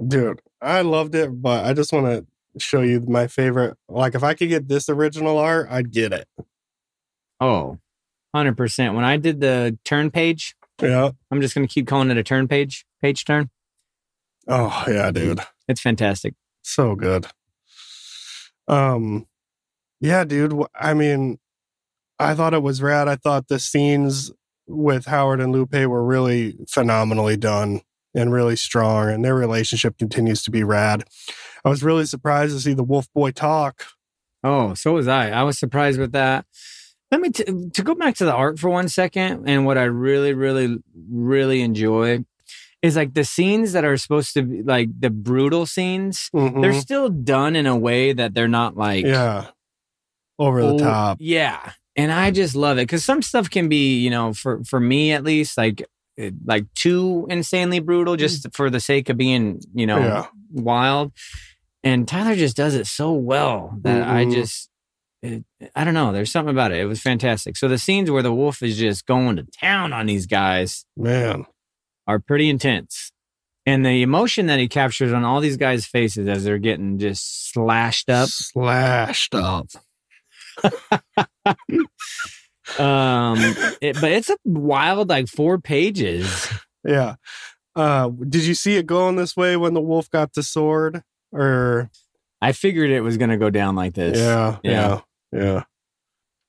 Dude, 0.07 0.41
I 0.63 0.83
loved 0.83 1.17
it, 1.17 1.31
but 1.43 1.65
I 1.65 1.73
just 1.73 1.93
want 1.93 2.07
to 2.07 2.61
show 2.61 2.81
you 2.83 3.01
my 3.01 3.27
favorite. 3.27 3.77
Like, 3.89 4.15
if 4.15 4.23
I 4.23 4.35
could 4.35 4.49
get 4.49 4.69
this 4.69 4.89
original 4.89 5.37
art, 5.37 5.67
I'd 5.69 5.91
get 5.91 6.13
it. 6.13 6.29
Oh, 7.41 7.79
100 8.31 8.57
percent. 8.57 8.95
When 8.95 9.05
I 9.05 9.17
did 9.17 9.41
the 9.41 9.77
turn 9.85 10.13
page, 10.13 10.55
Yeah. 10.81 11.11
I'm 11.33 11.41
just 11.41 11.57
gonna 11.57 11.67
keep 11.67 11.89
calling 11.89 12.11
it 12.11 12.19
a 12.19 12.23
turn 12.23 12.47
page, 12.47 12.87
page 13.03 13.25
turn. 13.25 13.51
Oh, 14.47 14.85
yeah, 14.87 15.11
dude. 15.11 15.41
It's 15.69 15.81
fantastic. 15.81 16.35
So 16.63 16.95
good. 16.95 17.27
Um, 18.69 19.27
yeah, 20.01 20.25
dude. 20.25 20.55
I 20.75 20.95
mean, 20.95 21.39
I 22.19 22.35
thought 22.35 22.55
it 22.55 22.63
was 22.63 22.83
rad. 22.83 23.09
I 23.09 23.17
thought 23.17 23.49
the 23.49 23.59
scenes 23.59 24.33
with 24.67 25.07
Howard 25.07 25.41
and 25.41 25.53
Lupe 25.53 25.73
were 25.73 26.05
really 26.05 26.57
phenomenally 26.69 27.37
done 27.37 27.83
and 28.15 28.33
really 28.33 28.57
strong, 28.57 29.11
and 29.11 29.25
their 29.25 29.35
relationship 29.35 29.99
continues 29.99 30.43
to 30.43 30.51
be 30.51 30.65
rad. 30.65 31.05
I 31.65 31.69
was 31.69 31.83
really 31.83 32.07
surprised 32.07 32.55
to 32.55 32.61
see 32.61 32.73
the 32.73 32.83
Wolf 32.83 33.13
Boy 33.13 33.31
talk. 33.31 33.85
Oh, 34.43 34.75
so 34.75 34.95
was 34.95 35.09
I. 35.09 35.31
I 35.31 35.43
was 35.43 35.59
surprised 35.59 35.99
with 35.99 36.13
that. 36.13 36.47
Let 37.11 37.21
me 37.21 37.31
t- 37.31 37.45
to 37.45 37.83
go 37.83 37.95
back 37.95 38.17
to 38.17 38.25
the 38.25 38.33
art 38.33 38.59
for 38.59 38.71
one 38.71 38.89
second, 38.89 39.49
and 39.49 39.67
what 39.67 39.79
I 39.79 39.85
really, 39.85 40.33
really, 40.33 40.79
really 41.11 41.61
enjoy 41.61 42.25
is 42.87 42.97
like 42.97 43.15
the 43.15 43.25
scenes 43.25 43.73
that 43.73 43.85
are 43.85 43.97
supposed 43.97 44.33
to 44.35 44.43
be 44.43 44.63
like 44.63 44.89
the 44.99 45.11
brutal 45.11 45.67
scenes. 45.67 46.31
Mhm. 46.35 46.63
They're 46.63 46.73
still 46.73 47.09
done 47.09 47.57
in 47.57 47.67
a 47.67 47.77
way 47.77 48.13
that 48.13 48.33
they're 48.35 48.49
not 48.49 48.77
like 48.77 49.05
yeah, 49.05 49.49
over 50.39 50.63
the 50.63 50.75
oh, 50.75 50.79
top. 50.79 51.19
Yeah, 51.21 51.73
and 51.97 52.13
I 52.13 52.31
just 52.31 52.55
love 52.57 52.79
it 52.79 52.83
because 52.83 53.05
some 53.05 53.23
stuff 53.23 53.51
can 53.51 53.69
be, 53.69 53.99
you 53.99 54.11
know, 54.11 54.33
for 54.33 54.63
for 54.65 54.81
me 54.81 55.13
at 55.13 55.25
least, 55.25 55.57
like 55.59 55.83
eh, 56.19 56.31
like 56.45 56.65
too 56.75 57.27
insanely 57.31 57.79
brutal 57.81 58.17
just 58.17 58.47
for 58.55 58.71
the 58.71 58.81
sake 58.81 59.09
of 59.09 59.17
being, 59.17 59.61
you 59.75 59.87
know, 59.87 59.99
Mm. 59.99 60.05
Yeah. 60.05 60.27
wild. 60.53 61.13
And 61.85 62.09
Tyler 62.09 62.35
just 62.35 62.57
does 62.57 62.75
it 62.75 62.87
so 62.87 63.13
well 63.13 63.79
that 63.83 64.03
I 64.09 64.25
Mhm. 64.25 64.33
just. 64.35 64.69
It, 65.23 65.45
I 65.75 65.83
don't 65.85 65.95
know. 65.95 66.13
There's 66.13 66.31
something 66.31 66.51
about 66.55 66.73
it. 66.73 66.79
It 66.79 66.85
was 66.85 67.01
fantastic. 67.01 67.57
So 67.57 67.69
the 67.69 67.79
scenes 67.79 68.11
where 68.11 68.23
the 68.23 68.35
wolf 68.35 68.63
is 68.63 68.77
just 68.77 69.07
going 69.07 69.37
to 69.37 69.47
town 69.61 69.93
on 69.93 70.07
these 70.07 70.27
guys 70.27 70.85
Man, 70.97 71.47
are 72.07 72.19
pretty 72.19 72.49
intense. 72.49 73.13
And 73.65 73.85
the 73.85 74.03
emotion 74.03 74.47
that 74.47 74.61
he 74.61 74.69
captures 74.69 75.13
on 75.13 75.25
all 75.25 75.41
these 75.41 75.57
guys' 75.57 75.87
faces 75.87 76.29
as 76.29 76.45
they're 76.45 76.59
getting 76.59 76.99
just 76.99 77.53
slashed 77.53 78.09
up. 78.09 78.29
slashed 78.29 79.35
up. 79.35 79.67
Um, 82.81 83.37
it, 83.81 83.95
but 84.01 84.11
it's 84.11 84.29
a 84.29 84.37
wild 84.45 85.09
like 85.09 85.29
four 85.29 85.59
pages. 85.59 86.49
Yeah. 86.85 87.15
Uh, 87.77 88.09
did 88.09 88.45
you 88.45 88.55
see 88.55 88.77
it 88.77 88.87
going 88.87 89.15
this 89.17 89.37
way 89.37 89.57
when 89.57 89.73
the 89.75 89.81
wolf 89.81 90.11
got 90.11 90.33
the 90.35 90.43
sword? 90.43 91.03
Or 91.31 91.91
I 92.43 92.51
figured 92.53 92.91
it 92.91 93.03
was 93.03 93.19
going 93.19 93.31
to 93.31 93.37
go 93.37 93.51
down 93.51 93.77
like 93.77 93.95
this. 93.95 94.19
yeah, 94.19 94.59
yeah, 94.65 95.01
Yeah. 95.33 95.41
yeah. 95.41 95.63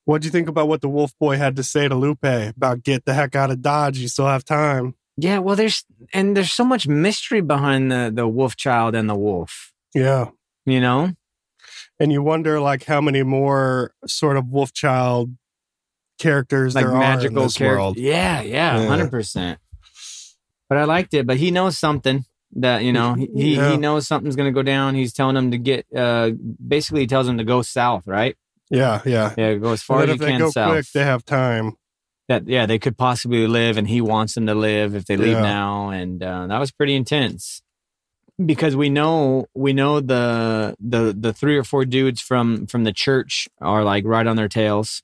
What'd 0.05 0.25
you 0.25 0.31
think 0.31 0.49
about 0.49 0.67
what 0.67 0.81
the 0.81 0.89
wolf 0.89 1.11
boy 1.19 1.37
had 1.37 1.55
to 1.57 1.63
say 1.63 1.87
to 1.87 1.93
Lupe 1.95 2.23
about 2.23 2.81
get 2.81 3.05
the 3.05 3.13
heck 3.13 3.35
out 3.35 3.51
of 3.51 3.61
Dodge? 3.61 3.99
You 3.99 4.07
still 4.07 4.25
have 4.27 4.43
time. 4.43 4.95
Yeah. 5.17 5.39
Well, 5.39 5.55
there's 5.55 5.83
and 6.13 6.37
there's 6.37 6.51
so 6.53 6.63
much 6.63 6.87
mystery 6.87 7.41
behind 7.41 7.91
the 7.91 8.11
the 8.13 8.27
wolf 8.27 8.55
child 8.55 8.95
and 8.95 9.09
the 9.09 9.15
wolf. 9.15 9.73
Yeah. 9.93 10.29
You 10.65 10.79
know. 10.79 11.13
And 11.99 12.11
you 12.11 12.21
wonder 12.21 12.59
like 12.59 12.85
how 12.85 13.01
many 13.01 13.23
more 13.23 13.93
sort 14.05 14.37
of 14.37 14.47
wolf 14.49 14.71
child 14.73 15.35
characters 16.19 16.75
like 16.75 16.83
there 16.85 16.91
are 16.91 16.95
in 16.95 16.99
magical 16.99 17.43
this 17.43 17.57
character. 17.57 17.77
world. 17.77 17.97
Yeah, 17.97 18.41
yeah, 18.41 18.79
Yeah. 18.79 18.87
hundred 18.87 19.09
percent. 19.11 19.59
But 20.69 20.77
I 20.77 20.83
liked 20.83 21.13
it. 21.13 21.25
But 21.25 21.37
he 21.37 21.49
knows 21.51 21.77
something 21.77 22.25
that 22.53 22.83
you 22.83 22.93
know 22.93 23.13
he 23.15 23.27
he, 23.35 23.55
Yeah. 23.55 23.71
he 23.71 23.77
knows 23.77 24.07
something's 24.07 24.35
going 24.35 24.51
to 24.51 24.55
go 24.55 24.63
down. 24.63 24.95
He's 24.95 25.13
telling 25.13 25.35
him 25.35 25.51
to 25.51 25.57
get. 25.57 25.85
uh 25.95 26.31
Basically, 26.65 27.01
he 27.01 27.07
tells 27.07 27.27
him 27.27 27.37
to 27.39 27.43
go 27.43 27.61
south. 27.63 28.05
Right? 28.05 28.35
Yeah, 28.69 29.01
yeah. 29.05 29.33
Yeah, 29.37 29.55
go 29.55 29.71
as 29.71 29.81
far 29.81 30.01
as 30.01 30.07
you 30.09 30.13
if 30.15 30.19
they 30.19 30.27
can 30.31 30.39
go 30.39 30.49
south. 30.51 30.71
quick, 30.71 30.85
they 30.93 31.03
have 31.03 31.23
time. 31.25 31.73
That 32.27 32.47
yeah 32.47 32.65
they 32.65 32.79
could 32.79 32.97
possibly 32.97 33.47
live, 33.47 33.77
and 33.77 33.87
he 33.87 34.01
wants 34.01 34.35
them 34.35 34.45
to 34.47 34.55
live 34.55 34.95
if 34.95 35.05
they 35.05 35.17
leave 35.17 35.37
Yeah. 35.37 35.41
now. 35.41 35.89
And 35.89 36.21
uh, 36.21 36.47
that 36.47 36.59
was 36.59 36.71
pretty 36.71 36.95
intense 36.95 37.61
because 38.45 38.75
we 38.75 38.89
know 38.89 39.45
we 39.55 39.73
know 39.73 39.99
the 39.99 40.75
the 40.79 41.15
the 41.17 41.33
three 41.33 41.57
or 41.57 41.63
four 41.63 41.85
dudes 41.85 42.21
from 42.21 42.67
from 42.67 42.83
the 42.83 42.93
church 42.93 43.47
are 43.61 43.83
like 43.83 44.05
right 44.05 44.27
on 44.27 44.35
their 44.35 44.49
tails. 44.49 45.01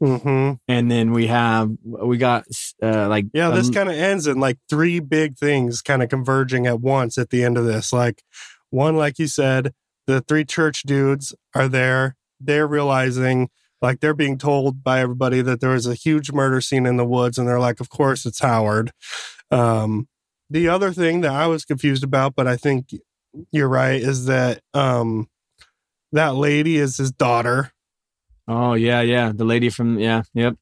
hmm 0.00 0.52
And 0.68 0.90
then 0.90 1.12
we 1.12 1.26
have 1.28 1.70
we 1.82 2.18
got 2.18 2.44
uh 2.82 3.08
like 3.08 3.26
Yeah, 3.32 3.50
this 3.50 3.68
um, 3.68 3.74
kind 3.74 3.88
of 3.88 3.94
ends 3.94 4.26
in 4.26 4.38
like 4.38 4.58
three 4.68 5.00
big 5.00 5.36
things 5.38 5.80
kind 5.82 6.02
of 6.02 6.08
converging 6.10 6.66
at 6.66 6.80
once 6.80 7.18
at 7.18 7.30
the 7.30 7.42
end 7.44 7.56
of 7.58 7.64
this. 7.64 7.92
Like, 7.92 8.22
one, 8.70 8.96
like 8.96 9.18
you 9.18 9.26
said, 9.26 9.72
the 10.06 10.20
three 10.20 10.44
church 10.44 10.82
dudes 10.82 11.34
are 11.54 11.68
there. 11.68 12.16
They're 12.38 12.66
realizing, 12.66 13.48
like, 13.82 14.00
they're 14.00 14.14
being 14.14 14.38
told 14.38 14.82
by 14.82 15.00
everybody 15.00 15.42
that 15.42 15.60
there 15.60 15.70
was 15.70 15.86
a 15.86 15.94
huge 15.94 16.32
murder 16.32 16.60
scene 16.60 16.86
in 16.86 16.96
the 16.96 17.04
woods, 17.04 17.38
and 17.38 17.46
they're 17.46 17.60
like, 17.60 17.80
of 17.80 17.88
course 17.88 18.26
it's 18.26 18.40
Howard. 18.40 18.92
Um, 19.50 20.08
the 20.50 20.68
other 20.68 20.92
thing 20.92 21.20
that 21.22 21.32
I 21.32 21.46
was 21.46 21.64
confused 21.64 22.04
about, 22.04 22.34
but 22.34 22.46
I 22.46 22.56
think 22.56 22.94
you're 23.50 23.68
right, 23.68 24.00
is 24.00 24.26
that 24.26 24.60
um, 24.74 25.28
that 26.12 26.34
lady 26.34 26.76
is 26.78 26.96
his 26.96 27.12
daughter. 27.12 27.72
Oh 28.48 28.74
yeah, 28.74 29.00
yeah. 29.00 29.32
The 29.34 29.44
lady 29.44 29.70
from 29.70 29.98
yeah, 29.98 30.22
yep. 30.32 30.56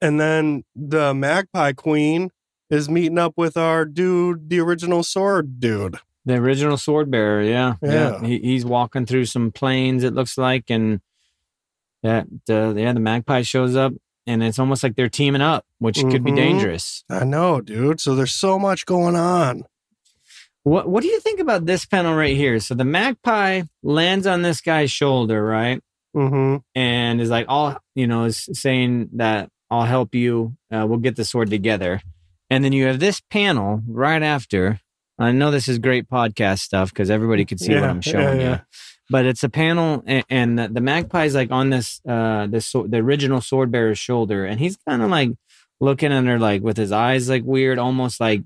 And 0.00 0.18
then 0.18 0.64
the 0.74 1.14
Magpie 1.14 1.72
Queen 1.72 2.30
is 2.70 2.88
meeting 2.88 3.18
up 3.18 3.34
with 3.36 3.56
our 3.56 3.84
dude, 3.84 4.48
the 4.50 4.58
original 4.60 5.02
sword 5.02 5.60
dude. 5.60 5.98
The 6.24 6.34
original 6.34 6.76
sword 6.76 7.10
bearer, 7.10 7.42
yeah. 7.42 7.74
Yeah. 7.82 8.20
Yeah. 8.20 8.26
He, 8.26 8.38
he's 8.38 8.64
walking 8.64 9.06
through 9.06 9.26
some 9.26 9.52
plains, 9.52 10.02
it 10.02 10.14
looks 10.14 10.36
like, 10.36 10.70
and 10.70 11.00
that 12.02 12.26
uh, 12.48 12.74
yeah, 12.74 12.92
the 12.92 13.00
magpie 13.00 13.42
shows 13.42 13.76
up 13.76 13.92
and 14.26 14.42
it's 14.42 14.58
almost 14.58 14.82
like 14.82 14.96
they're 14.96 15.08
teaming 15.08 15.42
up, 15.42 15.64
which 15.78 16.00
could 16.00 16.24
be 16.24 16.32
Mhm. 16.32 16.36
dangerous. 16.36 17.04
I 17.08 17.24
know, 17.24 17.60
dude. 17.60 18.00
So 18.00 18.14
there's 18.14 18.34
so 18.34 18.58
much 18.58 18.84
going 18.86 19.16
on. 19.16 19.62
What 20.64 20.88
what 20.88 21.02
do 21.02 21.08
you 21.08 21.20
think 21.20 21.38
about 21.40 21.66
this 21.66 21.86
panel 21.86 22.14
right 22.14 22.36
here? 22.36 22.58
So 22.60 22.74
the 22.74 22.84
magpie 22.84 23.62
lands 23.82 24.26
on 24.26 24.42
this 24.42 24.60
guy's 24.60 24.90
shoulder, 24.90 25.44
right? 25.44 25.80
Mm-hmm. 26.16 26.56
And 26.74 27.20
is 27.20 27.30
like, 27.30 27.46
I'll 27.48 27.78
you 27.94 28.06
know, 28.06 28.24
is 28.24 28.48
saying 28.52 29.10
that 29.14 29.48
I'll 29.70 29.84
help 29.84 30.14
you. 30.14 30.56
Uh, 30.72 30.86
we'll 30.88 30.98
get 30.98 31.16
the 31.16 31.24
sword 31.24 31.50
together. 31.50 32.00
And 32.50 32.64
then 32.64 32.72
you 32.72 32.86
have 32.86 33.00
this 33.00 33.20
panel 33.30 33.82
right 33.88 34.22
after. 34.22 34.80
I 35.18 35.32
know 35.32 35.50
this 35.50 35.66
is 35.68 35.78
great 35.78 36.08
podcast 36.08 36.60
stuff 36.60 36.90
because 36.92 37.10
everybody 37.10 37.44
could 37.44 37.58
see 37.60 37.74
what 37.74 37.84
I'm 37.84 38.00
showing 38.00 38.40
yeah, 38.40 38.50
you. 38.50 38.60
But 39.08 39.24
it's 39.24 39.44
a 39.44 39.48
panel, 39.48 40.02
and, 40.06 40.24
and 40.28 40.58
the, 40.58 40.68
the 40.68 40.80
magpie's 40.80 41.34
like 41.34 41.52
on 41.52 41.70
this, 41.70 42.00
uh, 42.08 42.46
this 42.48 42.72
the 42.72 42.98
original 42.98 43.40
sword 43.40 43.70
bearer's 43.70 43.98
shoulder, 44.00 44.44
and 44.44 44.58
he's 44.58 44.76
kind 44.88 45.00
of 45.02 45.10
like 45.10 45.30
looking 45.80 46.12
at 46.12 46.24
her, 46.24 46.38
like 46.40 46.62
with 46.62 46.76
his 46.76 46.90
eyes 46.92 47.28
like 47.28 47.44
weird, 47.44 47.78
almost 47.78 48.20
like. 48.20 48.42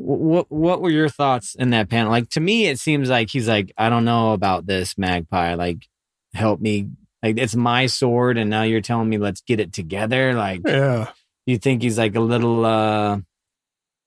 What 0.00 0.46
what 0.48 0.80
were 0.80 0.90
your 0.90 1.08
thoughts 1.08 1.56
in 1.56 1.70
that 1.70 1.88
panel? 1.90 2.12
Like 2.12 2.28
to 2.30 2.40
me, 2.40 2.66
it 2.66 2.78
seems 2.78 3.10
like 3.10 3.30
he's 3.30 3.48
like, 3.48 3.72
I 3.76 3.88
don't 3.88 4.04
know 4.04 4.32
about 4.32 4.64
this 4.64 4.96
magpie. 4.96 5.54
Like, 5.54 5.88
help 6.34 6.60
me. 6.60 6.90
Like 7.20 7.36
it's 7.36 7.56
my 7.56 7.86
sword, 7.86 8.38
and 8.38 8.48
now 8.48 8.62
you're 8.62 8.80
telling 8.80 9.08
me 9.08 9.18
let's 9.18 9.40
get 9.40 9.58
it 9.58 9.72
together. 9.72 10.34
Like, 10.34 10.60
Yeah. 10.64 11.10
you 11.46 11.58
think 11.58 11.82
he's 11.82 11.98
like 11.98 12.14
a 12.14 12.20
little 12.20 12.64
uh 12.64 13.18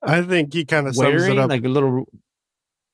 I 0.01 0.21
think 0.21 0.53
he 0.53 0.63
kind 0.63 0.87
of 0.87 0.95
sums 0.95 1.23
it 1.27 1.37
up. 1.37 1.49
like 1.49 1.65
a 1.65 1.69
little 1.69 2.05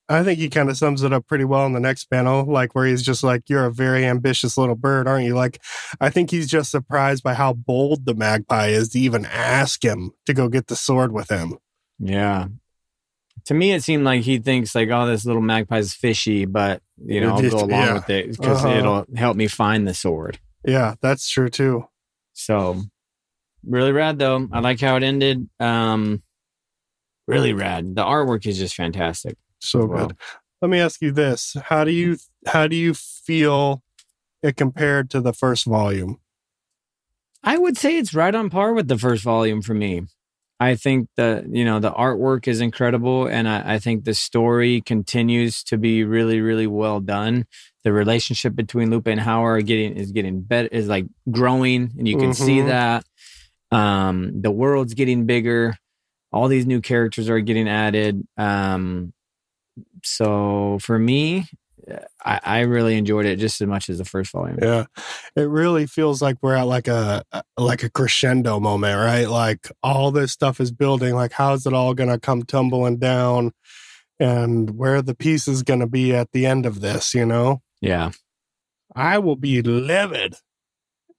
I 0.09 0.23
think 0.23 0.39
he 0.39 0.49
kind 0.49 0.69
of 0.69 0.77
sums 0.77 1.03
it 1.03 1.11
up 1.11 1.27
pretty 1.27 1.43
well 1.43 1.65
in 1.65 1.73
the 1.73 1.79
next 1.81 2.05
panel, 2.05 2.45
like 2.45 2.73
where 2.73 2.85
he's 2.85 3.03
just 3.03 3.23
like, 3.23 3.49
You're 3.49 3.65
a 3.65 3.71
very 3.73 4.05
ambitious 4.05 4.57
little 4.57 4.75
bird, 4.75 5.07
aren't 5.07 5.25
you? 5.25 5.35
Like, 5.35 5.61
I 5.99 6.09
think 6.09 6.31
he's 6.31 6.47
just 6.47 6.71
surprised 6.71 7.23
by 7.23 7.33
how 7.33 7.53
bold 7.53 8.05
the 8.05 8.15
magpie 8.15 8.67
is 8.67 8.89
to 8.89 8.99
even 8.99 9.25
ask 9.25 9.83
him 9.83 10.11
to 10.25 10.33
go 10.33 10.47
get 10.47 10.67
the 10.67 10.75
sword 10.75 11.11
with 11.11 11.29
him. 11.29 11.57
yeah. 11.99 12.47
To 13.45 13.53
me, 13.53 13.71
it 13.71 13.81
seemed 13.81 14.03
like 14.03 14.23
he 14.23 14.39
thinks 14.39 14.75
like, 14.75 14.89
oh, 14.89 15.05
this 15.07 15.23
little 15.25 15.41
magpie's 15.41 15.93
fishy, 15.93 16.43
but 16.45 16.81
you 17.05 17.21
know, 17.21 17.35
I'll 17.35 17.41
go 17.49 17.57
along 17.59 17.69
Yeah. 17.69 17.93
with 17.93 18.09
it 18.09 18.31
because 18.31 18.65
Uh-huh. 18.65 18.75
it'll 18.77 19.05
help 19.15 19.37
me 19.37 19.47
find 19.47 19.87
the 19.87 19.93
sword. 19.93 20.39
Yeah, 20.65 20.95
that's 21.01 21.29
true 21.29 21.47
too. 21.47 21.85
So, 22.33 22.81
really 23.65 23.93
rad 23.93 24.19
though. 24.19 24.49
I 24.51 24.59
like 24.59 24.81
how 24.81 24.97
it 24.97 25.03
ended. 25.03 25.47
Um, 25.61 26.23
really 27.25 27.53
rad. 27.53 27.95
The 27.95 28.03
artwork 28.03 28.45
is 28.47 28.57
just 28.57 28.75
fantastic. 28.75 29.37
So 29.59 29.85
Wow. 29.85 30.07
good. 30.07 30.17
Let 30.61 30.71
me 30.71 30.79
ask 30.79 31.01
you 31.01 31.11
this: 31.11 31.55
How 31.65 31.83
do 31.83 31.91
you 31.91 32.17
how 32.47 32.67
do 32.67 32.75
you 32.75 32.93
feel 32.93 33.83
it 34.43 34.57
compared 34.57 35.09
to 35.11 35.21
the 35.21 35.33
first 35.33 35.65
volume? 35.65 36.19
I 37.43 37.57
would 37.57 37.77
say 37.77 37.97
it's 37.97 38.13
right 38.13 38.33
on 38.33 38.49
par 38.49 38.73
with 38.73 38.87
the 38.87 38.97
first 38.97 39.23
volume 39.23 39.61
for 39.61 39.73
me. 39.73 40.03
I 40.59 40.75
think 40.75 41.09
the 41.15 41.47
you 41.51 41.63
know 41.63 41.79
the 41.79 41.91
artwork 41.91 42.47
is 42.47 42.61
incredible, 42.61 43.27
and 43.27 43.47
I, 43.47 43.75
I 43.75 43.79
think 43.79 44.05
the 44.05 44.15
story 44.15 44.81
continues 44.81 45.63
to 45.65 45.77
be 45.77 46.03
really 46.03 46.41
really 46.41 46.65
well 46.67 46.99
done. 46.99 47.45
The 47.83 47.93
relationship 47.93 48.55
between 48.55 48.89
Lupe 48.89 49.07
and 49.07 49.19
Howard 49.19 49.59
are 49.59 49.61
getting 49.61 49.93
is 49.95 50.11
getting 50.11 50.41
better 50.41 50.67
is 50.71 50.87
like 50.87 51.05
growing, 51.29 51.91
and 51.97 52.07
you 52.07 52.17
can 52.17 52.33
see 52.33 52.59
Mhm. 52.61 52.65
that. 52.67 53.05
Um, 53.71 54.41
the 54.41 54.51
world's 54.51 54.95
getting 54.95 55.25
bigger. 55.25 55.75
All 56.31 56.47
these 56.47 56.65
new 56.65 56.81
characters 56.81 57.29
are 57.29 57.39
getting 57.39 57.69
added. 57.69 58.27
Um, 58.37 59.13
so 60.03 60.77
for 60.81 60.97
me, 60.99 61.45
I, 62.25 62.39
I 62.43 62.59
really 62.61 62.97
enjoyed 62.97 63.25
it 63.25 63.37
just 63.37 63.61
as 63.61 63.67
much 63.67 63.89
as 63.89 63.97
the 63.97 64.05
first 64.05 64.31
volume. 64.31 64.59
Yeah, 64.61 64.85
it 65.35 65.43
really 65.43 65.85
feels 65.87 66.21
like 66.21 66.37
we're 66.41 66.55
at 66.55 66.67
like 66.67 66.87
a 66.87 67.23
like 67.57 67.83
a 67.83 67.89
crescendo 67.89 68.59
moment, 68.59 68.97
right? 68.97 69.29
Like 69.29 69.71
all 69.81 70.11
this 70.11 70.31
stuff 70.31 70.59
is 70.59 70.71
building. 70.71 71.15
Like, 71.15 71.31
how's 71.31 71.65
it 71.65 71.73
all 71.73 71.93
going 71.93 72.09
to 72.09 72.19
come 72.19 72.43
tumbling 72.43 72.97
down? 72.97 73.53
And 74.19 74.71
where 74.71 74.95
are 74.95 75.01
the 75.01 75.15
is 75.19 75.63
going 75.63 75.79
to 75.79 75.87
be 75.87 76.13
at 76.15 76.31
the 76.31 76.45
end 76.45 76.65
of 76.65 76.81
this? 76.81 77.13
You 77.13 77.25
know, 77.25 77.61
Yeah. 77.81 78.11
I 78.95 79.19
will 79.19 79.35
be 79.35 79.61
livid 79.61 80.35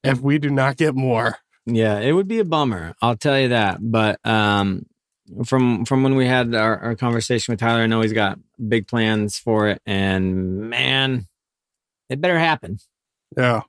if 0.03 0.19
we 0.19 0.37
do 0.37 0.49
not 0.49 0.75
get 0.77 0.95
more. 0.95 1.37
Yeah, 1.65 1.99
it 1.99 2.11
would 2.11 2.27
be 2.27 2.39
a 2.39 2.45
bummer. 2.45 2.93
I'll 3.01 3.15
tell 3.15 3.39
you 3.39 3.49
that. 3.49 3.77
But 3.81 4.19
um, 4.25 4.85
from 5.45 5.85
from 5.85 6.03
when 6.03 6.15
we 6.15 6.25
had 6.25 6.53
our, 6.55 6.77
our 6.79 6.95
conversation 6.95 7.51
with 7.51 7.59
Tyler, 7.59 7.81
I 7.81 7.87
know 7.87 8.01
he's 8.01 8.13
got 8.13 8.39
big 8.67 8.87
plans 8.87 9.37
for 9.37 9.67
it, 9.69 9.81
and 9.85 10.69
man, 10.69 11.27
it 12.09 12.19
better 12.21 12.39
happen. 12.39 12.79
Yeah, 13.37 13.61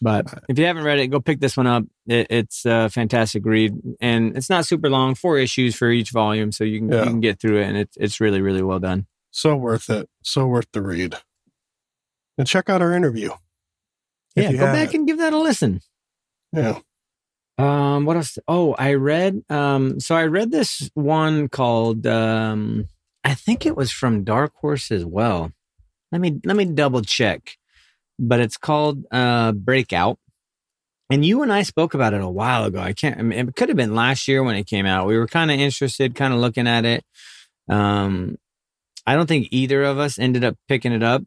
But 0.00 0.32
if 0.48 0.58
you 0.58 0.64
haven't 0.66 0.84
read 0.84 1.00
it, 1.00 1.08
go 1.08 1.18
pick 1.20 1.40
this 1.40 1.56
one 1.56 1.66
up. 1.66 1.84
It, 2.06 2.28
it's 2.30 2.64
a 2.64 2.88
fantastic 2.88 3.44
read, 3.44 3.74
and 4.00 4.36
it's 4.36 4.48
not 4.48 4.64
super 4.66 4.88
long. 4.88 5.14
Four 5.16 5.38
issues 5.38 5.74
for 5.74 5.90
each 5.90 6.10
volume, 6.10 6.52
so 6.52 6.64
you 6.64 6.78
can 6.80 6.88
Yeah. 6.88 7.00
you 7.04 7.10
can 7.10 7.20
get 7.20 7.40
through 7.40 7.60
it, 7.60 7.64
and 7.66 7.76
it's 7.76 7.96
it's 7.96 8.20
really 8.20 8.40
really 8.40 8.62
well 8.62 8.78
done. 8.78 9.06
so 9.30 9.56
worth 9.56 9.90
it. 9.90 10.08
So 10.22 10.46
worth 10.46 10.66
the 10.72 10.82
read. 10.82 11.16
And 12.38 12.46
check 12.46 12.70
out 12.70 12.80
our 12.80 12.94
interview. 12.94 13.30
yeah, 14.36 14.52
go 14.52 14.58
back 14.66 14.94
and 14.94 15.06
give 15.06 15.18
that 15.18 15.32
a 15.32 15.38
listen. 15.38 15.80
Yeah. 16.52 16.78
Um, 17.60 18.06
what 18.06 18.16
else? 18.16 18.38
Oh, 18.48 18.74
I 18.78 18.94
read. 18.94 19.42
Um, 19.50 20.00
so 20.00 20.14
I 20.14 20.26
read 20.26 20.50
this 20.50 20.90
one 20.94 21.48
called. 21.48 22.06
Um, 22.06 22.88
I 23.22 23.34
think 23.34 23.66
it 23.66 23.76
was 23.76 23.92
from 23.92 24.24
Dark 24.24 24.54
Horse 24.56 24.90
as 24.90 25.04
well. 25.04 25.52
Let 26.10 26.20
me 26.20 26.40
let 26.44 26.56
me 26.56 26.64
double 26.64 27.02
check, 27.02 27.56
but 28.18 28.40
it's 28.40 28.56
called 28.56 29.04
uh, 29.10 29.52
Breakout. 29.52 30.18
And 31.10 31.24
you 31.24 31.42
and 31.42 31.52
I 31.52 31.62
spoke 31.62 31.92
about 31.92 32.14
it 32.14 32.22
a 32.22 32.28
while 32.28 32.64
ago. 32.64 32.80
I 32.80 32.92
can't. 32.92 33.18
I 33.18 33.22
mean, 33.22 33.48
it 33.48 33.56
could 33.56 33.68
have 33.68 33.76
been 33.76 33.94
last 33.94 34.28
year 34.28 34.42
when 34.42 34.56
it 34.56 34.66
came 34.66 34.86
out. 34.86 35.06
We 35.06 35.18
were 35.18 35.26
kind 35.26 35.50
of 35.50 35.58
interested, 35.58 36.14
kind 36.14 36.32
of 36.32 36.40
looking 36.40 36.68
at 36.68 36.84
it. 36.84 37.04
Um, 37.68 38.38
I 39.06 39.16
don't 39.16 39.26
think 39.26 39.48
either 39.50 39.82
of 39.82 39.98
us 39.98 40.18
ended 40.18 40.44
up 40.44 40.56
picking 40.68 40.92
it 40.92 41.02
up. 41.02 41.22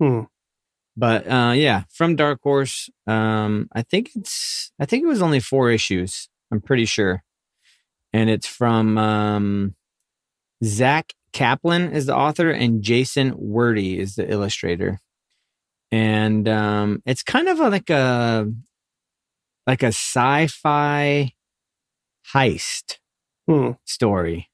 Hmm. 0.00 0.22
But 0.98 1.30
uh, 1.30 1.52
yeah, 1.54 1.84
from 1.92 2.16
Dark 2.16 2.40
Horse. 2.42 2.90
Um, 3.06 3.68
I 3.72 3.82
think 3.82 4.10
it's 4.16 4.72
I 4.80 4.84
think 4.84 5.04
it 5.04 5.06
was 5.06 5.22
only 5.22 5.38
four 5.38 5.70
issues. 5.70 6.28
I'm 6.50 6.60
pretty 6.60 6.86
sure, 6.86 7.22
and 8.12 8.28
it's 8.28 8.48
from 8.48 8.98
um, 8.98 9.74
Zack 10.64 11.12
Kaplan 11.32 11.92
is 11.92 12.06
the 12.06 12.16
author 12.16 12.50
and 12.50 12.82
Jason 12.82 13.30
Wordie 13.34 13.98
is 13.98 14.16
the 14.16 14.28
illustrator, 14.28 14.98
and 15.92 16.48
um, 16.48 17.00
it's 17.06 17.22
kind 17.22 17.48
of 17.48 17.60
a, 17.60 17.70
like 17.70 17.90
a 17.90 18.52
like 19.68 19.84
a 19.84 19.92
sci-fi 19.92 21.32
heist 22.34 22.98
Hmm. 23.46 23.72
story. 23.84 24.50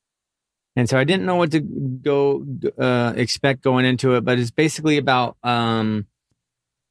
And 0.77 0.89
so 0.91 0.99
I 0.99 1.05
didn't 1.05 1.25
know 1.25 1.37
what 1.37 1.53
to 1.53 1.61
go 1.61 2.45
uh, 2.79 3.15
expect 3.17 3.63
going 3.63 3.87
into 3.87 4.15
it, 4.15 4.25
but 4.25 4.39
it's 4.39 4.51
basically 4.51 4.99
about 4.99 5.37
um, 5.43 6.07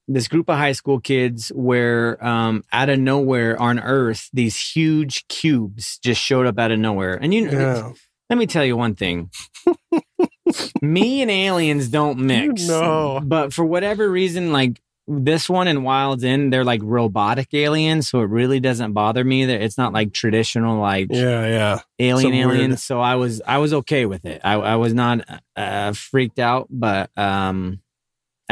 this 0.08 0.28
group 0.28 0.50
of 0.50 0.58
high 0.58 0.72
school 0.74 1.00
kids 1.00 1.50
where 1.56 2.24
um, 2.26 2.64
out 2.74 2.90
of 2.90 3.00
nowhere 3.00 3.60
on 3.62 3.80
Earth, 3.80 4.30
these 4.34 4.58
huge 4.60 5.28
cubes 5.28 5.98
just 6.00 6.22
showed 6.22 6.46
up 6.46 6.60
out 6.60 6.72
of 6.72 6.80
nowhere. 6.80 7.16
And 7.16 7.34
you 7.34 7.50
know, 7.50 7.58
Yeah. 7.60 7.92
let 8.30 8.38
me 8.38 8.46
tell 8.46 8.66
you 8.66 8.76
one 8.76 8.96
thing. 8.96 9.30
Me 10.82 11.22
and 11.22 11.32
aliens 11.32 11.88
don't 11.88 12.20
mix. 12.20 12.68
know. 12.68 13.22
But 13.24 13.54
for 13.54 13.64
whatever 13.66 14.10
reason, 14.10 14.52
like 14.52 14.80
this 15.08 15.50
one 15.50 15.68
and 15.68 15.84
Wild's 15.84 16.24
End, 16.24 16.52
they're 16.52 16.64
like 16.66 16.82
robotic 16.84 17.54
aliens. 17.54 18.10
So 18.10 18.20
it 18.22 18.30
really 18.30 18.60
doesn't 18.60 18.94
bother 18.94 19.24
me 19.24 19.46
that 19.46 19.62
it's 19.62 19.78
not 19.78 19.94
like 19.94 20.14
traditional, 20.14 20.80
like 20.80 21.08
Yeah. 21.10 21.48
Yeah. 21.48 21.80
alien 22.00 22.32
Some 22.32 22.32
weird- 22.50 22.58
aliens. 22.60 22.84
So 22.84 23.00
I 23.00 23.16
was 23.16 23.42
I 23.48 23.58
was 23.60 23.74
okay 23.74 24.06
with 24.06 24.26
it. 24.26 24.42
I, 24.44 24.54
I 24.56 24.76
was 24.76 24.94
not 24.94 25.22
uh, 25.56 25.94
freaked 25.94 26.40
out, 26.40 26.68
but 26.70 27.10
um 27.18 27.80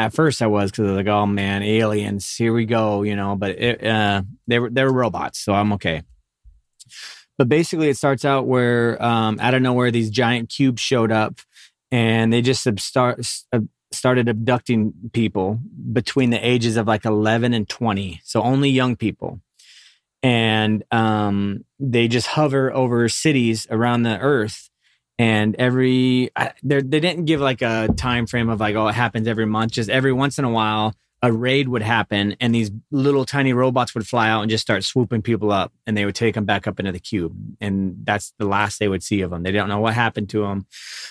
at 0.05 0.13
first 0.13 0.41
I 0.41 0.47
was 0.47 0.71
because 0.71 0.87
I 0.87 0.91
was 0.91 0.97
like, 0.97 1.07
oh 1.07 1.25
man, 1.25 1.61
aliens, 1.63 2.33
here 2.35 2.53
we 2.53 2.65
go, 2.65 3.03
you 3.03 3.15
know. 3.15 3.35
But 3.35 3.51
it, 3.51 3.85
uh, 3.85 4.23
they 4.47 4.59
were 4.59 4.69
they 4.69 4.83
were 4.83 4.93
robots, 4.93 5.39
so 5.39 5.53
I'm 5.53 5.73
okay. 5.73 6.01
But 7.37 7.47
basically, 7.49 7.89
it 7.89 7.97
starts 7.97 8.25
out 8.25 8.47
where 8.47 9.01
um, 9.01 9.39
out 9.39 9.53
of 9.53 9.61
nowhere 9.61 9.91
these 9.91 10.09
giant 10.09 10.49
cubes 10.49 10.81
showed 10.81 11.11
up, 11.11 11.39
and 11.91 12.33
they 12.33 12.41
just 12.41 12.67
start, 12.79 13.25
uh, 13.53 13.59
started 13.91 14.27
abducting 14.27 14.93
people 15.13 15.59
between 15.91 16.31
the 16.31 16.47
ages 16.47 16.77
of 16.77 16.87
like 16.87 17.05
11 17.05 17.53
and 17.53 17.67
20, 17.69 18.21
so 18.23 18.41
only 18.41 18.69
young 18.69 18.95
people. 18.95 19.39
And 20.23 20.83
um, 20.91 21.65
they 21.79 22.07
just 22.07 22.27
hover 22.27 22.73
over 22.73 23.09
cities 23.09 23.67
around 23.69 24.03
the 24.03 24.19
earth 24.19 24.70
and 25.21 25.55
every 25.57 26.31
they 26.63 26.81
didn't 26.81 27.25
give 27.25 27.39
like 27.39 27.61
a 27.61 27.89
time 27.95 28.25
frame 28.25 28.49
of 28.49 28.59
like 28.59 28.75
oh 28.75 28.87
it 28.87 28.95
happens 28.95 29.27
every 29.27 29.45
month. 29.45 29.73
Just 29.73 29.87
every 29.87 30.11
once 30.11 30.39
in 30.39 30.45
a 30.45 30.49
while 30.49 30.95
a 31.21 31.31
raid 31.31 31.67
would 31.69 31.83
happen 31.83 32.35
and 32.39 32.55
these 32.55 32.71
little 32.89 33.25
tiny 33.25 33.53
robots 33.53 33.93
would 33.93 34.07
fly 34.07 34.27
out 34.27 34.41
and 34.41 34.49
just 34.49 34.63
start 34.63 34.83
swooping 34.83 35.21
people 35.21 35.51
up 35.51 35.71
and 35.85 35.95
they 35.95 36.05
would 36.05 36.15
take 36.15 36.33
them 36.33 36.45
back 36.45 36.65
up 36.65 36.79
into 36.79 36.91
the 36.91 36.99
cube. 36.99 37.35
And 37.61 37.97
that's 38.03 38.33
the 38.39 38.45
last 38.45 38.79
they 38.79 38.87
would 38.87 39.03
see 39.03 39.21
of 39.21 39.29
them 39.29 39.43
they 39.43 39.51
don't 39.51 39.69
know 39.69 39.79
what 39.79 39.93
happened 39.93 40.29
to 40.31 40.41
them 40.41 40.65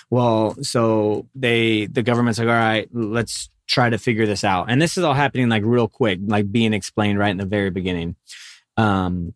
well 0.09 0.61
so 0.61 1.25
they 1.33 1.85
the 1.85 2.03
government's 2.03 2.37
like 2.37 2.49
all 2.49 2.53
right 2.53 2.89
let's 2.91 3.49
try 3.65 3.89
to 3.89 3.97
figure 3.97 4.25
this 4.25 4.43
out. 4.43 4.65
And 4.67 4.81
this 4.81 4.97
is 4.97 5.05
all 5.05 5.13
happening 5.13 5.47
like 5.47 5.63
real 5.63 5.87
quick 5.87 6.19
like 6.25 6.51
being 6.51 6.73
explained 6.73 7.17
right 7.17 7.31
in 7.31 7.37
the 7.37 7.45
very 7.45 7.69
beginning. 7.69 8.17
Um 8.75 9.33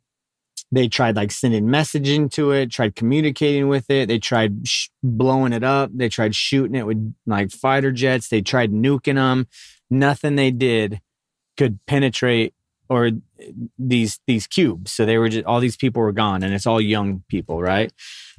they 0.75 0.89
tried 0.89 1.15
like 1.15 1.31
sending 1.31 1.67
messaging 1.67 2.29
to 2.31 2.51
it, 2.51 2.69
tried 2.69 2.97
communicating 2.97 3.69
with 3.69 3.89
it. 3.89 4.09
They 4.09 4.19
tried 4.19 4.67
sh- 4.67 4.89
blowing 5.01 5.53
it 5.53 5.63
up. 5.63 5.89
They 5.93 6.09
tried 6.09 6.35
shooting 6.35 6.75
it 6.75 6.85
with 6.85 7.15
like 7.25 7.51
fighter 7.51 7.93
jets. 7.93 8.27
They 8.27 8.41
tried 8.41 8.73
nuking 8.73 9.15
them. 9.15 9.47
Nothing 9.89 10.35
they 10.35 10.51
did 10.51 10.99
could 11.55 11.79
penetrate 11.87 12.53
or 12.89 13.05
uh, 13.07 13.11
these 13.79 14.19
these 14.27 14.47
cubes. 14.47 14.91
So 14.91 15.05
they 15.05 15.17
were 15.17 15.29
just 15.29 15.45
all 15.45 15.61
these 15.61 15.77
people 15.77 16.01
were 16.01 16.11
gone, 16.11 16.43
and 16.43 16.53
it's 16.53 16.67
all 16.67 16.81
young 16.81 17.23
people, 17.29 17.61
right? 17.61 17.93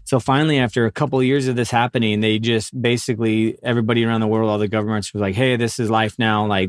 So 0.04 0.20
finally, 0.20 0.58
after 0.58 0.84
a 0.84 0.92
couple 0.92 1.18
of 1.18 1.24
years 1.24 1.48
of 1.48 1.56
this 1.56 1.70
happening, 1.70 2.20
they 2.20 2.38
just 2.38 2.80
basically 2.80 3.58
everybody 3.62 4.04
around 4.04 4.20
the 4.20 4.26
world, 4.26 4.50
all 4.50 4.58
the 4.58 4.68
governments 4.68 5.14
was 5.14 5.22
like, 5.22 5.34
"Hey, 5.34 5.56
this 5.56 5.78
is 5.78 5.88
life 5.88 6.16
now. 6.18 6.46
Like 6.46 6.68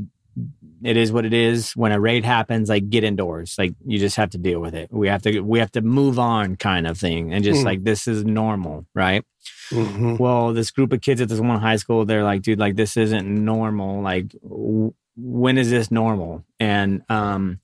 it 0.84 0.97
is 0.97 1.12
what 1.12 1.26
it 1.26 1.34
is. 1.34 1.71
When 1.73 1.91
a 1.91 2.00
raid 2.00 2.23
happens, 2.26 2.69
like 2.69 2.89
get 2.89 3.04
indoors. 3.04 3.56
Like 3.58 3.73
you 3.86 3.97
just 4.00 4.15
have 4.17 4.30
to 4.32 4.38
deal 4.38 4.60
with 4.60 4.73
it. 4.76 4.89
We 4.91 5.08
have 5.08 5.21
to 5.23 5.41
we 5.41 5.60
have 5.60 5.71
to 5.73 5.82
move 5.82 6.19
on, 6.19 6.56
kind 6.56 6.86
of 6.88 6.97
thing, 6.97 7.34
and 7.34 7.43
just 7.43 7.62
Hmm. 7.62 7.65
like 7.65 7.84
this 7.84 8.08
is 8.08 8.23
normal, 8.26 8.86
right? 8.93 9.23
Mhm. 9.71 10.19
Well, 10.19 10.54
this 10.54 10.71
group 10.71 10.93
of 10.93 11.02
kids 11.02 11.19
at 11.21 11.30
this 11.30 11.39
one 11.39 11.60
high 11.60 11.76
school, 11.78 12.06
they're 12.06 12.23
like, 12.23 12.41
dude, 12.41 12.60
like 12.60 12.76
this 12.76 12.95
isn't 12.97 13.28
normal. 13.28 14.02
Like, 14.02 14.28
w- 14.43 14.93
when 15.15 15.58
is 15.58 15.69
this 15.69 15.89
normal? 15.89 16.45
And 16.60 17.02
um, 17.10 17.60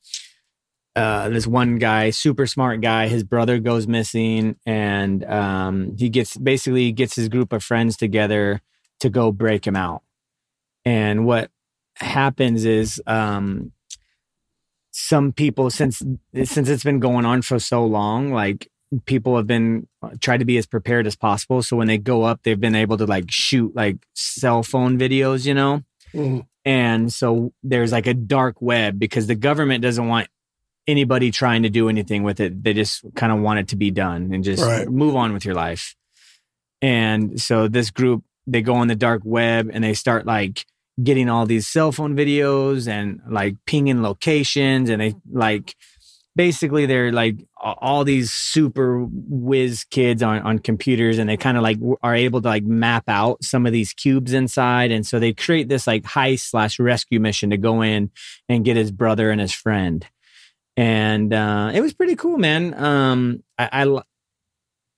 uh, 0.95 1.29
this 1.29 1.47
one 1.47 1.77
guy, 1.77 2.09
super 2.12 2.45
smart 2.45 2.81
guy, 2.81 3.07
his 3.07 3.23
brother 3.23 3.59
goes 3.59 3.88
missing, 3.88 4.55
and 4.65 5.23
um, 5.25 5.95
he 5.97 6.09
gets 6.09 6.38
basically 6.38 6.91
gets 6.91 7.15
his 7.15 7.29
group 7.29 7.51
of 7.53 7.63
friends 7.63 7.97
together 7.97 8.62
to 8.99 9.09
go 9.09 9.31
break 9.31 9.65
him 9.65 9.75
out. 9.75 10.03
And 10.86 11.25
what 11.25 11.49
happens 11.95 12.65
is 12.65 13.01
um, 13.08 13.71
some 14.91 15.32
people 15.34 15.69
since 15.69 16.01
since 16.43 16.69
it's 16.69 16.84
been 16.84 16.99
going 16.99 17.25
on 17.25 17.41
for 17.41 17.60
so 17.60 17.86
long, 17.86 18.32
like 18.32 18.69
people 19.06 19.36
have 19.38 19.47
been 19.47 19.88
uh, 20.03 20.10
try 20.19 20.38
to 20.38 20.45
be 20.45 20.58
as 20.58 20.65
prepared 20.65 21.08
as 21.08 21.15
possible. 21.15 21.63
So 21.63 21.75
when 21.77 21.88
they 21.88 21.97
go 21.97 22.23
up, 22.23 22.41
they've 22.43 22.60
been 22.60 22.75
able 22.75 22.97
to 22.97 23.06
like 23.06 23.25
shoot 23.29 23.75
like 23.75 23.97
cell 24.13 24.62
phone 24.63 24.97
videos, 24.99 25.45
you 25.45 25.53
know. 25.53 25.84
Mhm. 26.13 26.45
And 26.65 27.12
so 27.12 27.53
there's 27.63 27.91
like 27.91 28.08
a 28.08 28.13
dark 28.13 28.62
web 28.62 28.99
because 28.99 29.27
the 29.27 29.36
government 29.36 29.82
doesn't 29.82 30.08
want 30.08 30.27
anybody 30.88 31.32
trying 31.32 31.63
to 31.63 31.69
do 31.69 31.89
anything 31.89 32.23
with 32.23 32.39
it. 32.39 32.63
They 32.63 32.73
just 32.73 33.03
kind 33.15 33.32
of 33.34 33.39
want 33.39 33.60
it 33.60 33.67
to 33.69 33.75
be 33.75 33.89
done 33.89 34.32
and 34.34 34.43
just 34.43 34.62
Right. 34.63 34.88
move 34.88 35.15
on 35.15 35.34
with 35.34 35.43
your 35.43 35.56
life. 35.56 35.95
And 36.82 37.41
so 37.41 37.67
this 37.67 37.89
group, 37.89 38.23
they 38.45 38.62
go 38.62 38.75
on 38.75 38.89
the 38.89 38.95
dark 38.95 39.21
web 39.25 39.71
and 39.73 39.84
they 39.84 39.93
start 39.93 40.25
like 40.25 40.65
getting 41.01 41.29
all 41.29 41.45
these 41.45 41.67
cell 41.67 41.91
phone 41.91 42.15
videos 42.15 42.88
and 42.88 43.21
like 43.29 43.56
pinging 43.65 44.03
locations 44.03 44.89
and 44.89 45.01
they 45.01 45.15
like 45.32 45.75
basically 46.36 46.86
they're 46.86 47.12
like 47.12 47.38
all 47.58 48.03
these 48.03 48.32
super 48.32 49.06
whiz 49.10 49.84
kids 49.86 50.23
on, 50.23 50.39
on 50.41 50.60
computers 50.60 51.17
and 51.17 51.29
they 51.29 51.38
kind 51.38 51.58
of 51.58 51.63
like 51.63 51.77
are 52.01 52.15
able 52.15 52.41
to 52.41 52.47
like 52.47 52.63
map 52.63 53.03
out 53.08 53.43
some 53.43 53.65
of 53.65 53.71
these 53.71 53.93
cubes 53.93 54.34
inside 54.34 54.91
and 54.91 55.06
so 55.06 55.19
they 55.19 55.34
create 55.34 55.69
this 55.69 55.88
like 55.88 56.03
heist 56.03 56.49
slash 56.49 56.79
rescue 56.79 57.19
mission 57.19 57.49
to 57.51 57.58
go 57.58 57.82
in 57.82 58.10
and 58.49 58.65
get 58.65 58.77
his 58.77 58.91
brother 58.91 59.29
and 59.29 59.41
his 59.41 59.53
friend. 59.53 60.06
And 60.75 61.34
uh 61.34 61.71
it 61.73 61.82
was 61.82 61.93
pretty 61.93 62.15
cool 62.15 62.38
man. 62.38 62.73
Um 62.73 63.43
i 63.58 63.84
i, 63.84 64.01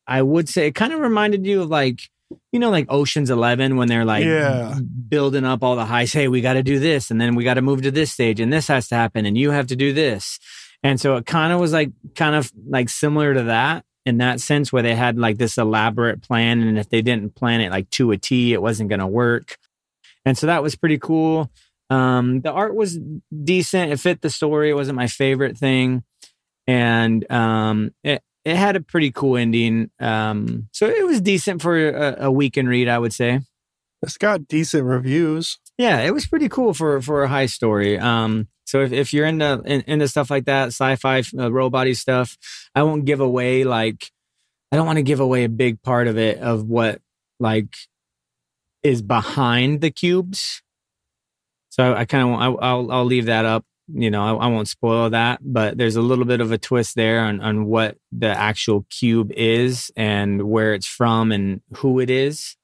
I 0.07 0.21
would 0.21 0.47
say 0.47 0.67
it 0.67 0.75
kind 0.75 0.93
of 0.93 0.99
reminded 0.99 1.45
you 1.45 1.61
of 1.61 1.69
like 1.69 2.09
you 2.51 2.59
know, 2.59 2.69
like 2.69 2.87
Ocean's 2.89 3.29
Eleven 3.29 3.77
when 3.77 3.87
they're 3.87 4.05
like 4.05 4.25
Yeah. 4.25 4.75
building 5.07 5.45
up 5.45 5.63
all 5.63 5.75
the 5.75 5.85
heists. 5.85 6.13
Hey, 6.13 6.27
we 6.27 6.41
got 6.41 6.53
to 6.53 6.63
do 6.63 6.79
this, 6.79 7.11
and 7.11 7.19
then 7.19 7.35
we 7.35 7.43
got 7.43 7.55
to 7.55 7.61
move 7.61 7.81
to 7.83 7.91
this 7.91 8.11
stage, 8.11 8.39
and 8.39 8.51
this 8.51 8.67
has 8.67 8.87
to 8.89 8.95
happen, 8.95 9.25
and 9.25 9.37
you 9.37 9.51
have 9.51 9.67
to 9.67 9.75
do 9.75 9.93
this. 9.93 10.39
And 10.83 10.99
so 10.99 11.15
it 11.17 11.25
kind 11.25 11.51
of 11.53 11.59
was 11.59 11.73
like 11.73 11.91
kind 12.15 12.35
of 12.35 12.51
like 12.67 12.89
similar 12.89 13.33
to 13.33 13.43
that 13.43 13.85
in 14.05 14.17
that 14.19 14.39
sense, 14.39 14.71
where 14.71 14.83
they 14.83 14.95
had 14.95 15.17
like 15.17 15.37
this 15.37 15.57
elaborate 15.57 16.21
plan, 16.21 16.61
and 16.61 16.77
if 16.77 16.89
they 16.89 17.01
didn't 17.01 17.35
plan 17.35 17.61
it 17.61 17.71
like 17.71 17.89
to 17.91 18.11
a 18.11 18.17
T, 18.17 18.53
it 18.53 18.61
wasn't 18.61 18.89
going 18.89 18.99
to 18.99 19.07
work. 19.07 19.57
And 20.25 20.37
so 20.37 20.47
that 20.47 20.63
was 20.63 20.75
pretty 20.75 20.97
cool. 20.97 21.51
Um, 21.89 22.41
the 22.41 22.51
art 22.51 22.75
was 22.75 22.99
decent; 23.43 23.91
it 23.91 23.99
fit 23.99 24.21
the 24.21 24.29
story. 24.29 24.69
It 24.71 24.75
wasn't 24.75 24.95
my 24.95 25.07
favorite 25.07 25.57
thing, 25.57 26.03
and 26.67 27.29
um, 27.31 27.91
it 28.03 28.23
it 28.45 28.55
had 28.55 28.75
a 28.75 28.81
pretty 28.81 29.11
cool 29.11 29.35
ending. 29.37 29.89
Um, 29.99 30.69
so 30.71 30.87
it 30.87 31.05
was 31.05 31.19
decent 31.19 31.61
for 31.61 31.89
a, 31.89 32.25
a 32.25 32.31
weekend 32.31 32.69
read, 32.69 32.87
I 32.87 32.99
would 32.99 33.13
say. 33.13 33.41
It's 34.03 34.17
got 34.17 34.47
decent 34.47 34.85
reviews. 34.85 35.57
Yeah, 35.79 36.01
it 36.01 36.13
was 36.13 36.27
pretty 36.27 36.47
cool 36.47 36.73
for 36.73 37.01
for 37.01 37.23
a 37.23 37.27
high 37.27 37.47
story. 37.47 37.97
Um, 37.97 38.47
so 38.65 38.81
if, 38.81 38.93
if 38.93 39.13
you're 39.13 39.25
into 39.25 39.61
in, 39.65 39.81
into 39.87 40.07
stuff 40.07 40.29
like 40.29 40.45
that, 40.45 40.67
sci-fi, 40.67 41.23
uh, 41.37 41.51
robot 41.51 41.87
stuff, 41.95 42.37
I 42.75 42.83
won't 42.83 43.05
give 43.05 43.19
away 43.19 43.63
like 43.63 44.11
I 44.71 44.75
don't 44.75 44.85
want 44.85 44.97
to 44.97 45.03
give 45.03 45.19
away 45.19 45.43
a 45.43 45.49
big 45.49 45.81
part 45.81 46.07
of 46.07 46.17
it 46.17 46.37
of 46.37 46.65
what 46.65 47.01
like 47.39 47.75
is 48.83 49.01
behind 49.01 49.81
the 49.81 49.89
cubes. 49.89 50.61
So 51.69 51.93
I 51.93 52.05
kind 52.05 52.29
of 52.29 52.59
I'll 52.61 52.91
I'll 52.91 53.05
leave 53.05 53.25
that 53.25 53.45
up. 53.45 53.65
You 53.87 54.09
know, 54.09 54.39
I, 54.39 54.45
I 54.45 54.47
won't 54.47 54.67
spoil 54.67 55.09
that, 55.11 55.39
but 55.43 55.77
there's 55.77 55.95
a 55.95 56.01
little 56.01 56.25
bit 56.25 56.41
of 56.41 56.51
a 56.51 56.57
twist 56.57 56.95
there 56.95 57.19
on 57.19 57.39
on 57.41 57.65
what 57.65 57.97
the 58.11 58.29
actual 58.29 58.85
cube 58.89 59.31
is 59.35 59.91
and 59.95 60.43
where 60.43 60.73
it's 60.73 60.87
from 60.87 61.31
and 61.31 61.61
who 61.77 61.99
it 61.99 62.09
is 62.09 62.55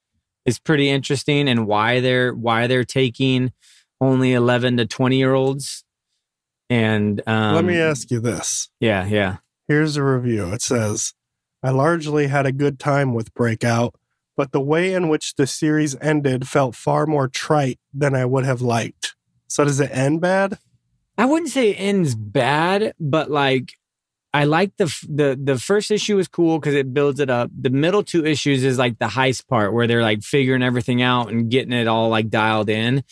is 0.46 0.58
pretty 0.58 0.90
interesting 0.90 1.48
and 1.48 1.68
why 1.68 2.00
they're 2.00 2.34
why 2.34 2.66
they're 2.66 2.84
taking 2.84 3.52
only 4.00 4.34
11 4.34 4.78
to 4.78 4.88
20 4.88 5.16
year 5.16 5.36
olds 5.36 5.84
and 6.72 7.22
um 7.28 7.54
Let 7.54 7.66
me 7.66 7.78
ask 7.78 8.10
you 8.10 8.20
this. 8.20 8.70
yeah 8.80 9.06
yeah 9.06 9.38
Here's 9.68 9.96
a 9.96 10.04
review. 10.04 10.52
It 10.52 10.62
says, 10.62 11.14
I 11.64 11.70
largely 11.70 12.28
had 12.28 12.46
a 12.46 12.52
good 12.52 12.78
time 12.78 13.14
with 13.14 13.34
Breakout, 13.34 13.96
but 14.36 14.52
the 14.52 14.60
way 14.60 14.94
in 14.94 15.08
which 15.08 15.36
the 15.36 15.48
series 15.48 15.96
ended 16.02 16.46
felt 16.46 16.76
far 16.76 17.06
more 17.08 17.30
trite 17.30 17.80
than 17.94 18.14
I 18.14 18.26
would 18.26 18.44
have 18.44 18.62
liked. 18.62 19.16
So 19.48 19.64
does 19.64 19.80
it 19.80 19.90
end 19.94 20.20
bad? 20.20 20.58
I 21.18 21.26
wouldn't 21.26 21.52
say 21.52 21.70
it 21.72 21.76
ends 21.76 22.16
bad 22.16 22.94
but 23.00 23.30
like 23.32 23.74
i 24.34 24.44
like 24.46 24.76
the 24.78 24.86
f- 24.86 25.06
the 25.10 25.38
the 25.42 25.58
first 25.58 25.92
issue 25.92 26.18
is 26.20 26.28
cool 26.28 26.60
because 26.60 26.74
it 26.76 26.94
builds 26.94 27.20
it 27.20 27.30
up 27.30 27.50
the 27.60 27.70
middle 27.70 28.04
two 28.04 28.26
issues 28.26 28.64
is 28.64 28.78
like 28.78 28.98
the 29.00 29.06
heist 29.08 29.48
part 29.48 29.74
where 29.74 29.88
they're 29.88 30.02
like 30.02 30.22
figuring 30.24 30.64
everything 30.64 31.02
out 31.02 31.30
and 31.32 31.50
getting 31.52 31.74
it 31.74 31.88
all 31.88 32.10
like 32.10 32.30
dialed 32.30 32.70
in 32.70 33.04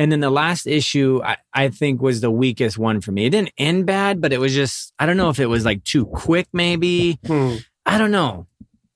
and 0.00 0.12
then 0.12 0.20
the 0.20 0.30
last 0.30 0.66
issue 0.66 1.20
I, 1.24 1.36
I 1.52 1.68
think 1.70 2.00
was 2.00 2.20
the 2.20 2.30
weakest 2.30 2.78
one 2.78 3.00
for 3.00 3.10
me 3.12 3.26
it 3.26 3.30
didn't 3.30 3.52
end 3.58 3.86
bad 3.86 4.20
but 4.20 4.32
it 4.32 4.38
was 4.40 4.54
just 4.54 4.92
i 4.98 5.06
don't 5.06 5.16
know 5.16 5.30
if 5.30 5.40
it 5.40 5.46
was 5.46 5.64
like 5.64 5.82
too 5.84 6.06
quick 6.06 6.46
maybe 6.52 7.18
Hmm. 7.26 7.56
i 7.86 7.98
don't 7.98 8.12
know 8.12 8.46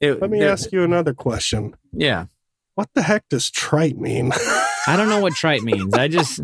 It- 0.00 0.20
Let 0.20 0.30
me 0.30 0.38
there- 0.40 0.50
ask 0.52 0.70
you 0.72 0.82
another 0.84 1.14
question. 1.14 1.74
yeah 1.92 2.26
What 2.74 2.88
the 2.94 3.02
heck 3.02 3.28
does 3.28 3.50
trite 3.50 3.98
mean? 3.98 4.32
I 4.86 4.96
don't 4.96 5.08
know 5.08 5.20
what 5.20 5.34
trite 5.34 5.62
means. 5.62 5.92
I 5.94 6.08
just, 6.08 6.40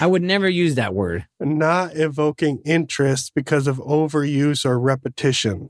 I 0.00 0.06
would 0.06 0.22
never 0.22 0.48
use 0.48 0.74
that 0.76 0.94
word. 0.94 1.26
Not 1.40 1.96
evoking 1.96 2.60
interest 2.64 3.32
because 3.34 3.66
of 3.66 3.78
overuse 3.78 4.64
or 4.64 4.78
repetition. 4.78 5.68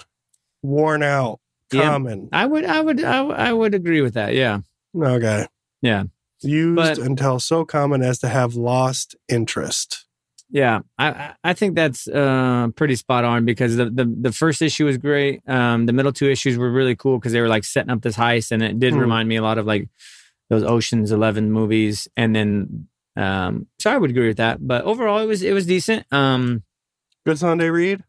Worn 0.63 1.03
out. 1.03 1.41
Yeah. 1.73 1.83
Common. 1.91 2.29
I 2.33 2.47
would, 2.47 2.65
I 2.65 2.81
would, 2.81 3.03
I, 3.05 3.21
would- 3.23 3.37
I 3.37 3.53
would 3.53 3.75
agree 3.75 4.01
with 4.01 4.15
that. 4.15 4.35
Yeah. 4.35 4.61
Okay. 4.99 5.47
Yeah. 5.83 6.05
Used 6.43 6.77
But- 6.77 6.99
until 6.99 7.39
so 7.41 7.65
common 7.65 8.03
as 8.03 8.19
to 8.21 8.29
have 8.29 8.55
lost 8.55 9.15
interest. 9.29 10.07
Yeah. 10.51 10.81
I, 10.99 11.35
I- 11.45 11.53
think 11.53 11.75
that's 11.75 12.09
uh, 12.09 12.69
pretty 12.75 12.97
spot 12.97 13.25
on 13.25 13.45
because 13.45 13.77
the, 13.77 13.87
the, 13.91 14.05
the 14.21 14.33
first 14.33 14.63
issue 14.63 14.87
was 14.87 14.97
great. 14.99 15.43
Um, 15.47 15.87
the 15.87 15.93
middle 15.93 16.13
two 16.13 16.31
issues 16.31 16.57
were 16.57 16.71
really 16.71 16.97
cool 16.97 17.19
because 17.19 17.33
they 17.33 17.41
were 17.41 17.49
like 17.49 17.65
setting 17.65 17.91
up 17.91 18.01
this 18.03 18.17
heist 18.17 18.51
and 18.51 18.63
it 18.63 18.79
did 18.81 18.95
Hmm. 18.95 19.01
remind 19.01 19.29
me 19.29 19.37
a 19.37 19.43
lot 19.43 19.59
of 19.59 19.67
like 19.67 19.89
those 20.49 20.63
Ocean's 20.63 21.13
11 21.13 21.53
movies. 21.53 22.09
And 22.17 22.35
then, 22.35 22.89
um, 23.19 23.67
so 23.79 23.91
I 23.91 23.99
would 23.99 24.11
agree 24.11 24.29
with 24.29 24.37
that. 24.39 24.67
But 24.67 24.85
overall, 24.85 25.19
it 25.19 25.27
was, 25.27 25.43
it 25.43 25.53
was 25.53 25.67
decent. 25.67 26.07
Um, 26.13 26.63
Good 27.27 27.39
Sunday 27.39 27.69
read? 27.69 28.05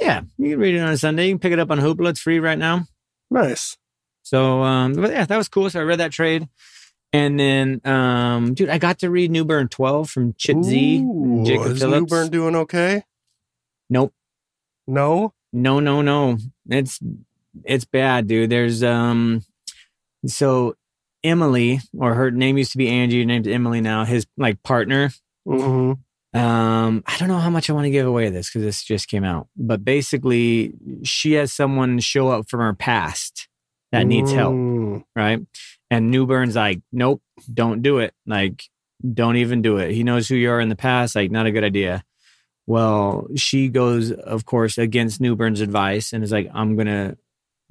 yeah. 0.00 0.22
You 0.38 0.50
can 0.50 0.58
read 0.58 0.74
it 0.74 0.80
on 0.80 0.88
a 0.88 0.96
Sunday. 0.96 1.26
You 1.26 1.34
can 1.34 1.38
pick 1.38 1.52
it 1.52 1.58
up 1.60 1.70
on 1.70 1.78
Hoopla. 1.78 2.10
It's 2.10 2.20
free 2.20 2.40
right 2.40 2.58
now. 2.58 2.86
Nice. 3.30 3.76
So, 4.22 4.62
um, 4.62 4.94
but 4.94 5.12
yeah, 5.12 5.26
that 5.26 5.36
was 5.36 5.48
cool. 5.48 5.70
So 5.70 5.80
I 5.80 5.84
read 5.84 6.00
that 6.00 6.10
trade. 6.12 6.48
And 7.12 7.38
then, 7.38 7.80
um, 7.84 8.54
dude, 8.54 8.70
I 8.70 8.78
got 8.78 8.98
to 9.00 9.10
read 9.10 9.30
Newburn 9.30 9.68
12 9.68 10.10
from 10.10 10.34
Chip 10.36 10.64
Z. 10.64 10.98
Ooh, 10.98 11.22
and 11.22 11.46
Jacob 11.46 11.72
is 11.72 11.78
Phillips. 11.78 12.10
Newburn 12.10 12.30
doing 12.30 12.56
okay? 12.56 13.04
Nope. 13.88 14.12
No? 14.88 15.32
No, 15.52 15.78
no, 15.78 16.02
no. 16.02 16.38
It's, 16.68 16.98
it's 17.62 17.84
bad, 17.84 18.26
dude. 18.26 18.50
There's, 18.50 18.82
um, 18.82 19.42
so 20.26 20.74
Emily, 21.24 21.80
or 21.98 22.14
her 22.14 22.30
name 22.30 22.58
used 22.58 22.72
to 22.72 22.78
be 22.78 22.88
Angie, 22.88 23.20
her 23.20 23.24
name's 23.24 23.48
Emily 23.48 23.80
now, 23.80 24.04
his 24.04 24.26
like 24.36 24.62
partner. 24.62 25.10
hmm 25.46 25.92
Um, 26.34 27.02
I 27.06 27.16
don't 27.18 27.28
know 27.28 27.38
how 27.38 27.50
much 27.50 27.70
I 27.70 27.72
want 27.72 27.86
to 27.86 27.90
give 27.90 28.06
away 28.06 28.28
this 28.30 28.48
because 28.48 28.62
this 28.62 28.84
just 28.84 29.08
came 29.08 29.24
out, 29.24 29.48
but 29.56 29.84
basically, 29.84 30.74
she 31.02 31.32
has 31.32 31.52
someone 31.52 31.98
show 32.00 32.28
up 32.28 32.48
from 32.48 32.60
her 32.60 32.74
past 32.74 33.48
that 33.92 34.06
needs 34.06 34.32
help. 34.32 34.54
Mm. 34.54 35.04
right? 35.14 35.40
And 35.90 36.10
Newburn's 36.10 36.56
like, 36.56 36.80
nope, 36.90 37.22
don't 37.52 37.82
do 37.82 37.98
it. 37.98 38.12
Like, 38.26 38.64
don't 39.12 39.36
even 39.36 39.62
do 39.62 39.76
it. 39.78 39.92
He 39.92 40.02
knows 40.02 40.28
who 40.28 40.34
you 40.34 40.50
are 40.50 40.60
in 40.60 40.68
the 40.68 40.76
past. 40.76 41.14
Like, 41.14 41.30
not 41.30 41.46
a 41.46 41.52
good 41.52 41.62
idea. 41.62 42.02
Well, 42.66 43.28
she 43.36 43.68
goes, 43.68 44.10
of 44.10 44.44
course, 44.46 44.78
against 44.78 45.20
Newburn's 45.20 45.60
advice 45.60 46.12
and 46.12 46.24
is 46.24 46.32
like, 46.32 46.50
I'm 46.52 46.74
going 46.74 46.86
to 46.86 47.16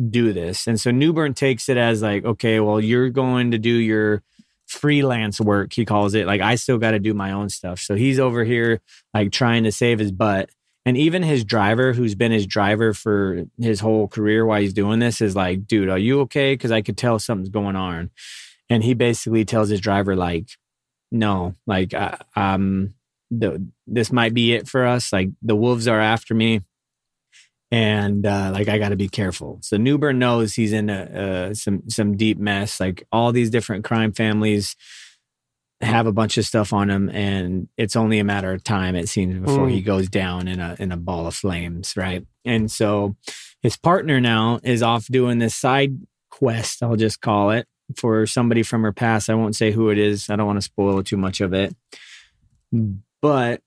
do 0.09 0.33
this. 0.33 0.67
And 0.67 0.79
so 0.79 0.91
Newburn 0.91 1.33
takes 1.33 1.69
it 1.69 1.77
as 1.77 2.01
like, 2.01 2.25
okay, 2.25 2.59
well, 2.59 2.79
you're 2.79 3.09
going 3.09 3.51
to 3.51 3.57
do 3.57 3.69
your 3.69 4.23
freelance 4.65 5.39
work, 5.39 5.73
he 5.73 5.85
calls 5.85 6.13
it. 6.13 6.25
Like, 6.25 6.41
I 6.41 6.55
still 6.55 6.77
got 6.77 6.91
to 6.91 6.99
do 6.99 7.13
my 7.13 7.31
own 7.31 7.49
stuff. 7.49 7.79
So 7.79 7.95
he's 7.95 8.19
over 8.19 8.43
here, 8.43 8.81
like, 9.13 9.31
trying 9.31 9.63
to 9.65 9.71
save 9.71 9.99
his 9.99 10.11
butt. 10.11 10.49
And 10.85 10.97
even 10.97 11.23
his 11.23 11.45
driver, 11.45 11.93
who's 11.93 12.15
been 12.15 12.31
his 12.31 12.45
driver 12.47 12.93
for 12.93 13.45
his 13.59 13.79
whole 13.79 14.07
career 14.07 14.45
while 14.45 14.59
he's 14.59 14.73
doing 14.73 14.99
this, 14.99 15.21
is 15.21 15.35
like, 15.35 15.67
dude, 15.67 15.89
are 15.89 15.97
you 15.97 16.21
okay? 16.21 16.53
Because 16.53 16.71
I 16.71 16.81
could 16.81 16.97
tell 16.97 17.19
something's 17.19 17.49
going 17.49 17.75
on. 17.75 18.09
And 18.69 18.83
he 18.83 18.93
basically 18.93 19.45
tells 19.45 19.69
his 19.69 19.79
driver, 19.79 20.15
like, 20.15 20.49
no, 21.11 21.53
like, 21.67 21.93
uh, 21.93 22.17
um, 22.35 22.95
the 23.29 23.65
this 23.87 24.11
might 24.11 24.33
be 24.33 24.53
it 24.53 24.67
for 24.67 24.85
us. 24.85 25.13
Like, 25.13 25.29
the 25.41 25.55
wolves 25.55 25.87
are 25.87 26.01
after 26.01 26.33
me, 26.33 26.61
and 27.73 28.25
uh, 28.25 28.51
like, 28.53 28.69
I 28.69 28.77
got 28.77 28.89
to 28.89 28.95
be 28.95 29.09
careful. 29.09 29.57
So 29.61 29.77
Newburn 29.77 30.19
knows 30.19 30.53
he's 30.53 30.73
in 30.73 30.89
a, 30.91 31.01
uh, 31.49 31.53
some 31.55 31.89
some 31.89 32.15
deep 32.15 32.37
mess. 32.37 32.79
Like, 32.79 33.03
all 33.11 33.31
these 33.31 33.49
different 33.49 33.83
crime 33.83 34.11
families 34.13 34.75
have 35.81 36.05
a 36.07 36.13
bunch 36.13 36.37
of 36.37 36.45
stuff 36.45 36.71
on 36.71 36.89
him, 36.89 37.09
and 37.09 37.67
it's 37.75 37.95
only 37.95 38.19
a 38.19 38.23
matter 38.23 38.53
of 38.53 38.63
time 38.63 38.95
it 38.95 39.09
seems 39.09 39.37
before 39.39 39.67
Mm. 39.67 39.71
he 39.71 39.81
goes 39.81 40.07
down 40.07 40.47
in 40.47 40.59
a 40.59 40.75
in 40.79 40.91
a 40.91 40.97
ball 40.97 41.25
of 41.27 41.35
flames, 41.35 41.97
right? 41.97 42.25
And 42.45 42.71
so 42.71 43.15
his 43.61 43.75
partner 43.75 44.21
now 44.21 44.59
is 44.63 44.83
off 44.83 45.07
doing 45.07 45.39
this 45.39 45.55
side 45.55 45.97
quest, 46.29 46.83
I'll 46.83 46.95
just 46.95 47.21
call 47.21 47.51
it, 47.51 47.65
for 47.97 48.25
somebody 48.27 48.63
from 48.63 48.83
her 48.83 48.93
past. 48.93 49.29
I 49.29 49.35
won't 49.35 49.55
say 49.55 49.71
who 49.71 49.89
it 49.89 49.97
is. 49.97 50.29
I 50.29 50.35
don't 50.35 50.47
want 50.47 50.57
to 50.57 50.61
spoil 50.61 51.03
too 51.03 51.17
much 51.17 51.41
of 51.41 51.53
it. 51.53 51.75
But 53.21 53.61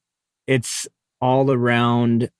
it's 0.46 0.86
all 1.20 1.50
around 1.50 2.30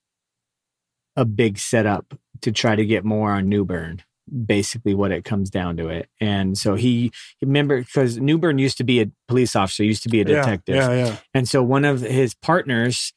a 1.17 1.25
big 1.25 1.57
setup 1.57 2.13
to 2.41 2.51
try 2.53 2.75
to 2.77 2.85
get 2.85 3.03
more 3.03 3.31
on 3.31 3.49
Newburn. 3.49 4.01
Basically, 4.45 4.93
what 4.93 5.11
it 5.11 5.25
comes 5.25 5.49
down 5.49 5.77
to 5.77 5.89
it. 5.89 6.09
And 6.21 6.57
so 6.57 6.75
he 6.75 7.11
remember 7.41 7.79
because 7.81 8.17
Newburn 8.17 8.57
used 8.59 8.77
to 8.77 8.83
be 8.83 9.01
a 9.01 9.09
police 9.27 9.55
officer, 9.55 9.83
used 9.83 10.03
to 10.03 10.09
be 10.09 10.21
a 10.21 10.25
Yeah, 10.25 10.41
detective. 10.41 10.75
Yeah, 10.75 10.91
yeah. 10.91 11.17
And 11.33 11.47
so 11.49 11.63
one 11.63 11.83
of 11.85 12.01
his 12.01 12.33
partners 12.33 13.13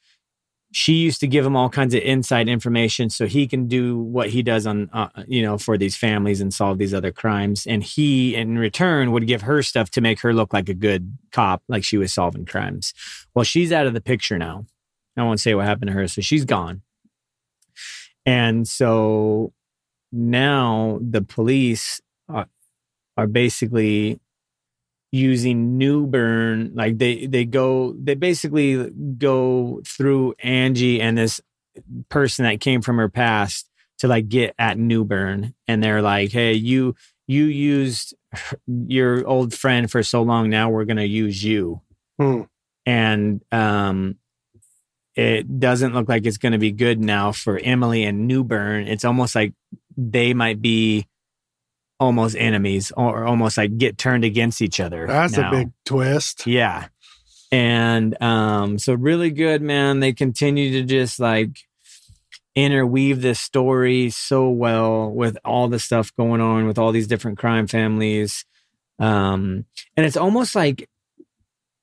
she 0.73 0.95
used 0.95 1.21
to 1.21 1.27
give 1.27 1.45
him 1.45 1.57
all 1.57 1.69
kinds 1.69 1.95
of 1.95 2.03
inside 2.03 2.49
information 2.49 3.11
so 3.11 3.27
he 3.27 3.47
can 3.47 3.67
do 3.67 3.99
what 3.99 4.31
he 4.31 4.43
does 4.43 4.67
on 4.67 4.89
uh, 4.93 5.09
you 5.27 5.43
know 5.43 5.59
for 5.59 5.77
these 5.77 5.97
families 5.97 6.41
and 6.41 6.55
solve 6.55 6.79
these 6.79 6.95
other 6.95 7.11
crimes 7.11 7.67
and 7.67 7.83
he 7.83 8.35
in 8.35 8.59
return 8.59 9.11
would 9.11 9.27
give 9.27 9.43
her 9.43 9.63
stuff 9.63 9.91
to 9.91 10.01
make 10.01 10.21
her 10.21 10.33
look 10.33 10.53
like 10.53 10.69
a 10.69 10.75
good 10.75 11.17
cop 11.33 11.63
like 11.69 11.83
she 11.83 11.97
was 11.97 12.13
solving 12.13 12.45
crimes 12.47 12.95
well 13.35 13.43
she's 13.43 13.73
out 13.73 13.87
of 13.87 13.95
the 13.95 14.01
picture 14.01 14.39
now 14.39 14.65
i 15.17 15.23
won't 15.23 15.41
say 15.41 15.55
what 15.55 15.65
happened 15.67 15.89
to 15.89 15.93
her 15.93 16.07
so 16.07 16.21
she's 16.21 16.45
gone 16.45 16.83
and 18.31 18.69
so 18.69 19.53
now 20.13 21.01
the 21.03 21.21
police 21.21 22.01
are, 22.29 22.47
are 23.17 23.27
basically 23.27 24.21
using 25.11 25.79
Newburn. 25.79 26.71
Like 26.73 26.99
they 26.99 27.27
they 27.27 27.45
go 27.45 27.93
they 28.01 28.15
basically 28.15 28.89
go 29.19 29.81
through 29.85 30.35
Angie 30.39 31.01
and 31.01 31.19
this 31.19 31.41
person 32.09 32.45
that 32.45 32.61
came 32.61 32.83
from 32.83 32.99
her 32.99 33.09
past 33.09 33.69
to 33.99 34.07
like 34.07 34.29
get 34.29 34.55
at 34.61 34.79
Newburn, 34.79 35.53
and 35.67 35.83
they're 35.83 36.01
like, 36.01 36.31
"Hey, 36.31 36.53
you 36.53 36.95
you 37.27 37.47
used 37.47 38.15
your 38.67 39.27
old 39.27 39.55
friend 39.55 39.91
for 39.91 40.05
so 40.05 40.23
long. 40.23 40.51
Now 40.51 40.71
we're 40.71 40.85
gonna 40.85 41.03
use 41.03 41.43
you." 41.43 41.81
Hmm. 42.17 42.43
And 42.87 43.43
um, 43.51 44.20
it 45.17 45.59
doesn't 45.61 45.95
look 45.95 46.09
like 46.09 46.27
it's 46.27 46.39
going 46.39 46.53
to 46.53 46.59
be 46.59 46.73
good 46.73 47.01
now 47.01 47.33
for 47.33 47.59
Emily 47.59 48.05
and 48.05 48.29
Newburn. 48.29 48.87
It's 48.87 49.05
almost 49.05 49.35
like 49.35 49.53
they 49.97 50.35
might 50.35 50.63
be 50.63 51.07
almost 51.99 52.35
enemies 52.37 52.91
or 52.97 53.25
almost 53.25 53.59
like 53.59 53.77
get 53.77 53.99
turned 53.99 54.25
against 54.25 54.63
each 54.63 54.81
other. 54.81 55.07
That's 55.07 55.37
now. 55.37 55.49
a 55.49 55.51
big 55.51 55.71
twist. 55.85 56.47
Yeah. 56.47 56.89
And 57.53 58.21
um 58.23 58.79
so 58.79 58.95
really 58.95 59.31
good 59.31 59.61
man. 59.61 60.01
They 60.01 60.13
continue 60.13 60.73
to 60.73 60.83
just 60.85 61.21
like 61.21 61.51
interweave 62.55 63.21
this 63.21 63.39
story 63.39 64.11
so 64.11 64.49
well 64.49 65.11
with 65.11 65.37
all 65.45 65.69
the 65.69 65.79
stuff 65.79 66.11
going 66.17 66.41
on 66.41 66.67
with 66.67 66.79
all 66.79 66.91
these 66.91 67.07
different 67.07 67.39
crime 67.39 67.67
families. 67.67 68.47
Um 68.99 69.67
and 69.97 70.07
it's 70.07 70.17
almost 70.17 70.55
like 70.55 70.89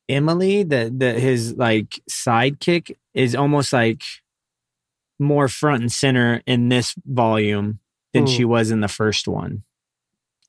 Emily, 0.10 0.64
the 0.64 0.94
the 0.96 1.14
his 1.14 1.56
like 1.56 2.02
sidekick 2.10 2.96
is 3.14 3.36
almost 3.36 3.74
like 3.74 4.04
more 5.20 5.48
front 5.48 5.82
and 5.82 5.92
center 5.92 6.42
in 6.46 6.70
this 6.70 6.96
volume 7.06 7.80
than 8.14 8.24
Hmm. 8.24 8.32
she 8.32 8.46
was 8.46 8.72
in 8.72 8.82
the 8.82 8.88
first 8.88 9.28
one, 9.28 9.64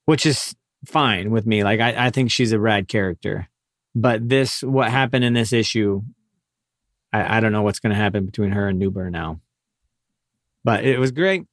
which 0.05 0.27
is 0.27 0.55
fine 0.87 1.31
with 1.31 1.47
me. 1.47 1.65
Like 1.65 1.81
I, 1.81 2.07
I 2.07 2.11
think 2.11 2.31
she's 2.31 2.53
a 2.53 2.61
rad 2.61 2.87
character, 2.89 3.49
but 3.95 4.29
this 4.29 4.63
what 4.63 4.91
happened 4.91 5.25
in 5.25 5.33
this 5.33 5.53
issue, 5.53 6.03
I, 7.13 7.39
I 7.39 7.41
don't 7.41 7.53
know 7.53 7.63
what's 7.63 7.81
going 7.81 7.91
to 7.91 7.97
happen 8.01 8.27
between 8.27 8.51
her 8.53 8.69
and 8.69 8.81
Newber 8.81 9.11
now. 9.11 9.41
But 10.65 10.85
it 10.85 10.99
was 10.99 11.13
great. 11.13 11.45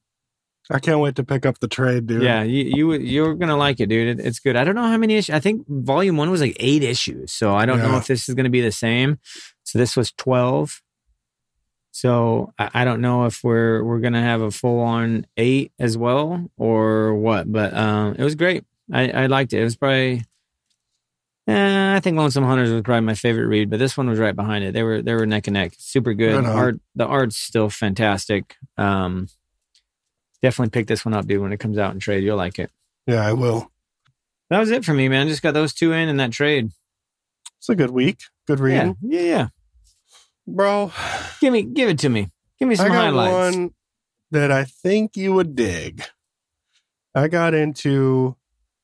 I 0.69 0.79
can't 0.79 0.99
wait 0.99 1.15
to 1.15 1.23
pick 1.23 1.45
up 1.45 1.59
the 1.59 1.67
trade, 1.67 2.07
dude. 2.07 2.23
Yeah, 2.23 2.41
you 2.41 2.63
you 2.63 2.93
you're 2.93 3.35
gonna 3.35 3.57
like 3.57 3.79
it, 3.79 3.87
dude. 3.87 4.19
It, 4.19 4.25
it's 4.25 4.39
good. 4.39 4.55
I 4.55 4.63
don't 4.63 4.75
know 4.75 4.87
how 4.87 4.97
many 4.97 5.15
issues. 5.15 5.35
I 5.35 5.39
think 5.39 5.65
volume 5.67 6.17
one 6.17 6.31
was 6.31 6.41
like 6.41 6.57
eight 6.59 6.83
issues, 6.83 7.31
so 7.31 7.55
I 7.55 7.65
don't 7.65 7.79
know 7.79 7.97
if 7.97 8.07
this 8.07 8.27
is 8.27 8.35
gonna 8.35 8.49
be 8.49 8.61
the 8.61 8.71
same. 8.71 9.19
So 9.63 9.77
this 9.77 9.95
was 9.95 10.11
twelve. 10.11 10.81
So 11.91 12.51
I, 12.57 12.69
I 12.73 12.85
don't 12.85 12.99
know 12.99 13.25
if 13.25 13.43
we're 13.43 13.83
we're 13.83 13.99
gonna 13.99 14.21
have 14.21 14.41
a 14.41 14.51
full 14.51 14.79
on 14.79 15.27
eight 15.37 15.71
as 15.77 15.97
well 15.97 16.49
or 16.57 17.13
what. 17.13 17.51
But 17.51 17.73
um, 17.75 18.15
it 18.17 18.23
was 18.23 18.35
great. 18.35 18.65
I, 18.91 19.09
I 19.09 19.25
liked 19.27 19.53
it. 19.53 19.61
It 19.61 19.63
was 19.63 19.75
probably. 19.75 20.23
Eh, 21.47 21.95
I 21.95 21.99
think 21.99 22.17
Lonesome 22.17 22.43
Hunters 22.43 22.71
was 22.71 22.81
probably 22.81 23.05
my 23.05 23.13
favorite 23.13 23.45
read, 23.45 23.69
but 23.69 23.77
this 23.77 23.95
one 23.95 24.09
was 24.09 24.17
right 24.17 24.35
behind 24.35 24.65
it. 24.65 24.73
They 24.73 24.81
were 24.81 25.03
they 25.03 25.13
were 25.13 25.27
neck 25.27 25.45
and 25.45 25.53
neck. 25.53 25.73
Super 25.77 26.15
good. 26.15 26.43
Art 26.43 26.79
the 26.95 27.05
art's 27.05 27.37
still 27.37 27.69
fantastic. 27.69 28.55
Um, 28.77 29.27
definitely 30.45 30.69
pick 30.69 30.85
this 30.87 31.03
one 31.03 31.13
up, 31.15 31.25
dude. 31.25 31.41
When 31.41 31.51
it 31.53 31.59
comes 31.59 31.77
out 31.79 31.93
in 31.93 31.99
trade, 31.99 32.23
you'll 32.23 32.37
like 32.37 32.59
it. 32.59 32.69
Yeah, 33.07 33.25
I 33.25 33.33
will. 33.33 33.71
That 34.51 34.59
was 34.59 34.69
it 34.69 34.85
for 34.85 34.93
me, 34.93 35.09
man. 35.09 35.27
Just 35.27 35.41
got 35.41 35.53
those 35.55 35.73
two 35.73 35.91
in 35.91 36.07
and 36.07 36.19
that 36.19 36.31
trade. 36.31 36.69
It's 37.57 37.69
a 37.69 37.75
good 37.75 37.89
week. 37.89 38.19
Good 38.45 38.59
reading. 38.59 38.95
Yeah, 39.01 39.19
yeah, 39.21 39.27
yeah. 39.27 39.47
Bro, 40.47 40.91
Give 41.41 41.51
me, 41.51 41.63
give 41.63 41.89
it 41.89 41.97
to 41.99 42.09
me. 42.09 42.29
Give 42.59 42.67
me 42.67 42.73
I 42.75 42.77
some 42.77 42.87
got 42.89 43.05
highlights. 43.05 43.55
one 43.57 43.71
that 44.29 44.51
I 44.51 44.63
think 44.65 45.17
you 45.17 45.33
would 45.33 45.55
dig. 45.55 46.03
I 47.15 47.27
got 47.27 47.55
into 47.55 48.35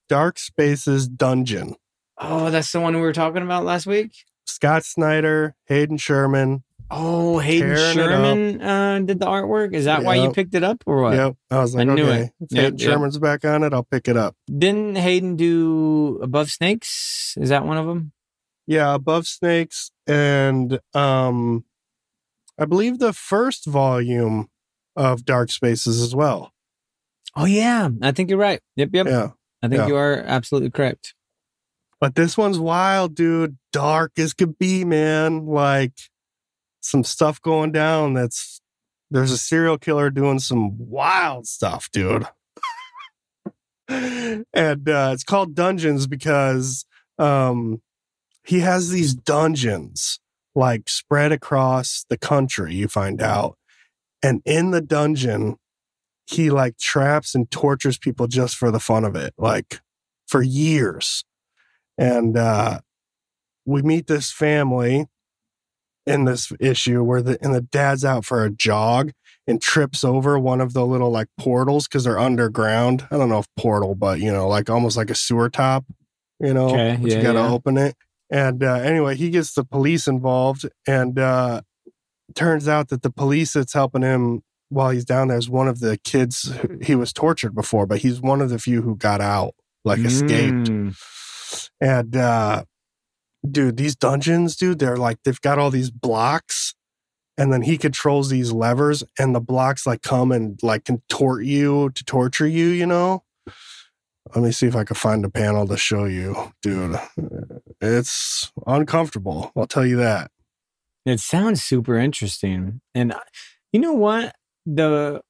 Dark 0.09 0.39
Spaces 0.39 1.07
Dungeon. 1.07 1.75
Oh, 2.17 2.49
that's 2.49 2.71
the 2.71 2.79
one 2.79 2.95
we 2.95 3.01
were 3.01 3.13
talking 3.13 3.43
about 3.43 3.65
last 3.65 3.85
week. 3.85 4.11
Scott 4.45 4.83
Snyder, 4.83 5.55
Hayden 5.65 5.97
Sherman. 5.97 6.63
Oh, 6.93 7.39
Hayden 7.39 7.69
Tearing 7.69 7.97
it 7.97 8.01
up. 8.01 8.09
Sherman 8.09 8.61
uh, 8.61 8.99
did 8.99 9.19
the 9.19 9.25
artwork. 9.25 9.73
Is 9.73 9.85
that 9.85 10.03
why 10.03 10.15
you 10.15 10.31
picked 10.31 10.53
it 10.53 10.63
up, 10.63 10.83
or 10.85 11.01
what? 11.01 11.13
Yep. 11.13 11.35
I 11.49 11.59
was 11.59 11.73
like, 11.73 11.87
I 11.87 11.93
knew 11.93 12.03
okay, 12.03 12.21
it. 12.21 12.33
if 12.41 12.51
Yep, 12.51 12.63
Hayden 12.63 12.77
yep. 12.77 12.89
Sherman's 12.89 13.17
back 13.17 13.45
on 13.45 13.63
it, 13.63 13.73
I'll 13.73 13.83
pick 13.83 14.09
it 14.09 14.17
up. 14.17 14.35
Didn't 14.45 14.97
Hayden 14.97 15.37
do 15.37 16.19
Above 16.21 16.51
Snakes? 16.51 17.35
Is 17.39 17.49
that 17.49 17.65
one 17.65 17.77
of 17.77 17.87
them? 17.87 18.11
Yeah, 18.67 18.93
Above 18.93 19.25
Snakes 19.25 19.91
and 20.05 20.79
um 20.93 21.63
I 22.57 22.65
believe 22.65 22.99
the 22.99 23.13
first 23.13 23.65
volume 23.65 24.49
of 24.95 25.25
Dark 25.25 25.49
Spaces 25.49 26.01
as 26.01 26.13
well. 26.13 26.51
Oh 27.35 27.45
yeah, 27.45 27.89
I 28.01 28.11
think 28.11 28.29
you're 28.29 28.37
right. 28.37 28.59
Yep, 28.75 28.89
yep. 28.93 29.07
Yeah. 29.07 29.29
I 29.63 29.67
think 29.67 29.79
yeah. 29.79 29.87
you 29.87 29.95
are 29.95 30.17
absolutely 30.25 30.69
correct. 30.71 31.13
But 31.99 32.15
this 32.15 32.37
one's 32.37 32.59
wild, 32.59 33.15
dude. 33.15 33.57
Dark 33.71 34.13
as 34.17 34.33
could 34.33 34.57
be, 34.57 34.83
man. 34.83 35.45
Like 35.45 35.93
some 36.81 37.03
stuff 37.03 37.41
going 37.41 37.71
down 37.71 38.13
that's 38.13 38.61
there's 39.09 39.31
a 39.31 39.37
serial 39.37 39.77
killer 39.77 40.09
doing 40.09 40.39
some 40.39 40.77
wild 40.77 41.45
stuff, 41.45 41.89
dude. 41.91 42.25
and 43.87 44.45
uh, 44.89 45.11
it's 45.13 45.23
called 45.23 45.53
Dungeons 45.53 46.07
because 46.07 46.85
um, 47.19 47.81
he 48.45 48.61
has 48.61 48.89
these 48.89 49.13
dungeons 49.13 50.19
like 50.55 50.87
spread 50.87 51.31
across 51.31 52.05
the 52.09 52.17
country, 52.17 52.73
you 52.73 52.87
find 52.87 53.21
out. 53.21 53.57
And 54.23 54.41
in 54.45 54.71
the 54.71 54.81
dungeon, 54.81 55.57
he 56.25 56.49
like 56.49 56.77
traps 56.77 57.35
and 57.35 57.51
tortures 57.51 57.97
people 57.97 58.27
just 58.27 58.55
for 58.55 58.71
the 58.71 58.79
fun 58.79 59.03
of 59.03 59.15
it, 59.15 59.33
like 59.37 59.81
for 60.27 60.41
years 60.41 61.25
and 62.01 62.35
uh, 62.35 62.79
we 63.65 63.83
meet 63.83 64.07
this 64.07 64.31
family 64.31 65.05
in 66.05 66.25
this 66.25 66.51
issue 66.59 67.03
where 67.03 67.21
the 67.21 67.37
and 67.43 67.53
the 67.53 67.61
dad's 67.61 68.03
out 68.03 68.25
for 68.25 68.43
a 68.43 68.49
jog 68.49 69.11
and 69.47 69.61
trips 69.61 70.03
over 70.03 70.37
one 70.39 70.61
of 70.61 70.73
the 70.73 70.85
little 70.85 71.09
like 71.09 71.27
portals 71.37 71.87
because 71.87 72.03
they're 72.03 72.19
underground. 72.19 73.07
I 73.11 73.17
don't 73.17 73.29
know 73.29 73.39
if 73.39 73.47
portal, 73.57 73.95
but 73.95 74.19
you 74.19 74.31
know, 74.31 74.47
like 74.47 74.69
almost 74.69 74.97
like 74.97 75.09
a 75.09 75.15
sewer 75.15 75.49
top. 75.49 75.85
You 76.39 76.53
know, 76.53 76.69
Okay, 76.69 76.97
yeah, 77.01 77.17
you 77.17 77.21
got 77.21 77.33
to 77.33 77.39
yeah. 77.39 77.51
open 77.51 77.77
it. 77.77 77.95
And 78.31 78.63
uh, 78.63 78.75
anyway, 78.75 79.15
he 79.15 79.29
gets 79.29 79.53
the 79.53 79.63
police 79.63 80.07
involved, 80.07 80.67
and 80.87 81.19
uh, 81.19 81.61
turns 82.33 82.67
out 82.67 82.87
that 82.89 83.01
the 83.03 83.11
police 83.11 83.53
that's 83.53 83.73
helping 83.73 84.01
him 84.01 84.41
while 84.69 84.89
he's 84.89 85.05
down 85.05 85.27
there 85.27 85.37
is 85.37 85.49
one 85.49 85.67
of 85.67 85.81
the 85.81 85.97
kids 85.97 86.51
he 86.81 86.95
was 86.95 87.11
tortured 87.11 87.53
before, 87.53 87.85
but 87.85 87.99
he's 87.99 88.21
one 88.21 88.41
of 88.41 88.49
the 88.49 88.57
few 88.57 88.81
who 88.81 88.95
got 88.95 89.21
out, 89.21 89.53
like 89.83 89.99
escaped. 89.99 90.69
Mm. 90.69 90.97
And 91.81 92.15
uh 92.15 92.63
dude, 93.49 93.77
these 93.77 93.95
dungeons, 93.95 94.55
dude, 94.55 94.79
they're 94.79 94.97
like 94.97 95.17
they've 95.23 95.41
got 95.41 95.57
all 95.59 95.71
these 95.71 95.89
blocks 95.91 96.73
and 97.37 97.51
then 97.51 97.61
he 97.63 97.77
controls 97.77 98.29
these 98.29 98.51
levers 98.51 99.03
and 99.17 99.33
the 99.33 99.39
blocks 99.41 99.87
like 99.87 100.01
come 100.01 100.31
and 100.31 100.59
like 100.61 100.85
contort 100.85 101.43
you 101.43 101.89
to 101.91 102.03
torture 102.03 102.47
you, 102.47 102.67
you 102.67 102.85
know? 102.85 103.23
Let 104.35 104.43
me 104.43 104.51
see 104.51 104.67
if 104.67 104.75
I 104.75 104.83
can 104.83 104.95
find 104.95 105.25
a 105.25 105.29
panel 105.29 105.67
to 105.67 105.77
show 105.77 106.05
you, 106.05 106.53
dude. 106.61 106.99
It's 107.81 108.51
uncomfortable. 108.67 109.51
I'll 109.55 109.65
tell 109.65 109.85
you 109.85 109.97
that. 109.97 110.29
It 111.05 111.19
sounds 111.19 111.63
super 111.63 111.97
interesting. 111.97 112.81
And 112.93 113.11
uh, 113.13 113.19
you 113.73 113.79
know 113.79 113.93
what? 113.93 114.35
The 114.67 115.21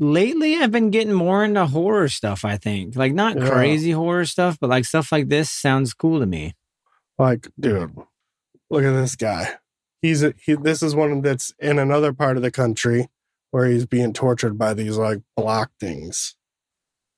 lately 0.00 0.56
I've 0.56 0.72
been 0.72 0.90
getting 0.90 1.12
more 1.12 1.44
into 1.44 1.64
horror 1.66 2.08
stuff, 2.08 2.44
I 2.44 2.56
think. 2.56 2.96
Like 2.96 3.12
not 3.14 3.36
Yeah. 3.36 3.48
crazy 3.48 3.92
horror 3.92 4.24
stuff, 4.24 4.58
but 4.60 4.70
like 4.70 4.84
stuff 4.84 5.12
like 5.12 5.28
this 5.28 5.48
sounds 5.48 5.94
cool 5.94 6.18
to 6.18 6.26
me. 6.26 6.54
Like, 7.20 7.50
dude, 7.60 7.94
look 8.70 8.82
at 8.82 8.92
this 8.92 9.14
guy. 9.14 9.56
He's 10.00 10.22
a, 10.22 10.32
he. 10.42 10.54
This 10.54 10.82
is 10.82 10.94
one 10.94 11.20
that's 11.20 11.52
in 11.58 11.78
another 11.78 12.14
part 12.14 12.38
of 12.38 12.42
the 12.42 12.50
country 12.50 13.10
where 13.50 13.66
he's 13.66 13.84
being 13.84 14.14
tortured 14.14 14.56
by 14.56 14.72
these 14.72 14.96
like 14.96 15.18
block 15.36 15.70
things. 15.78 16.34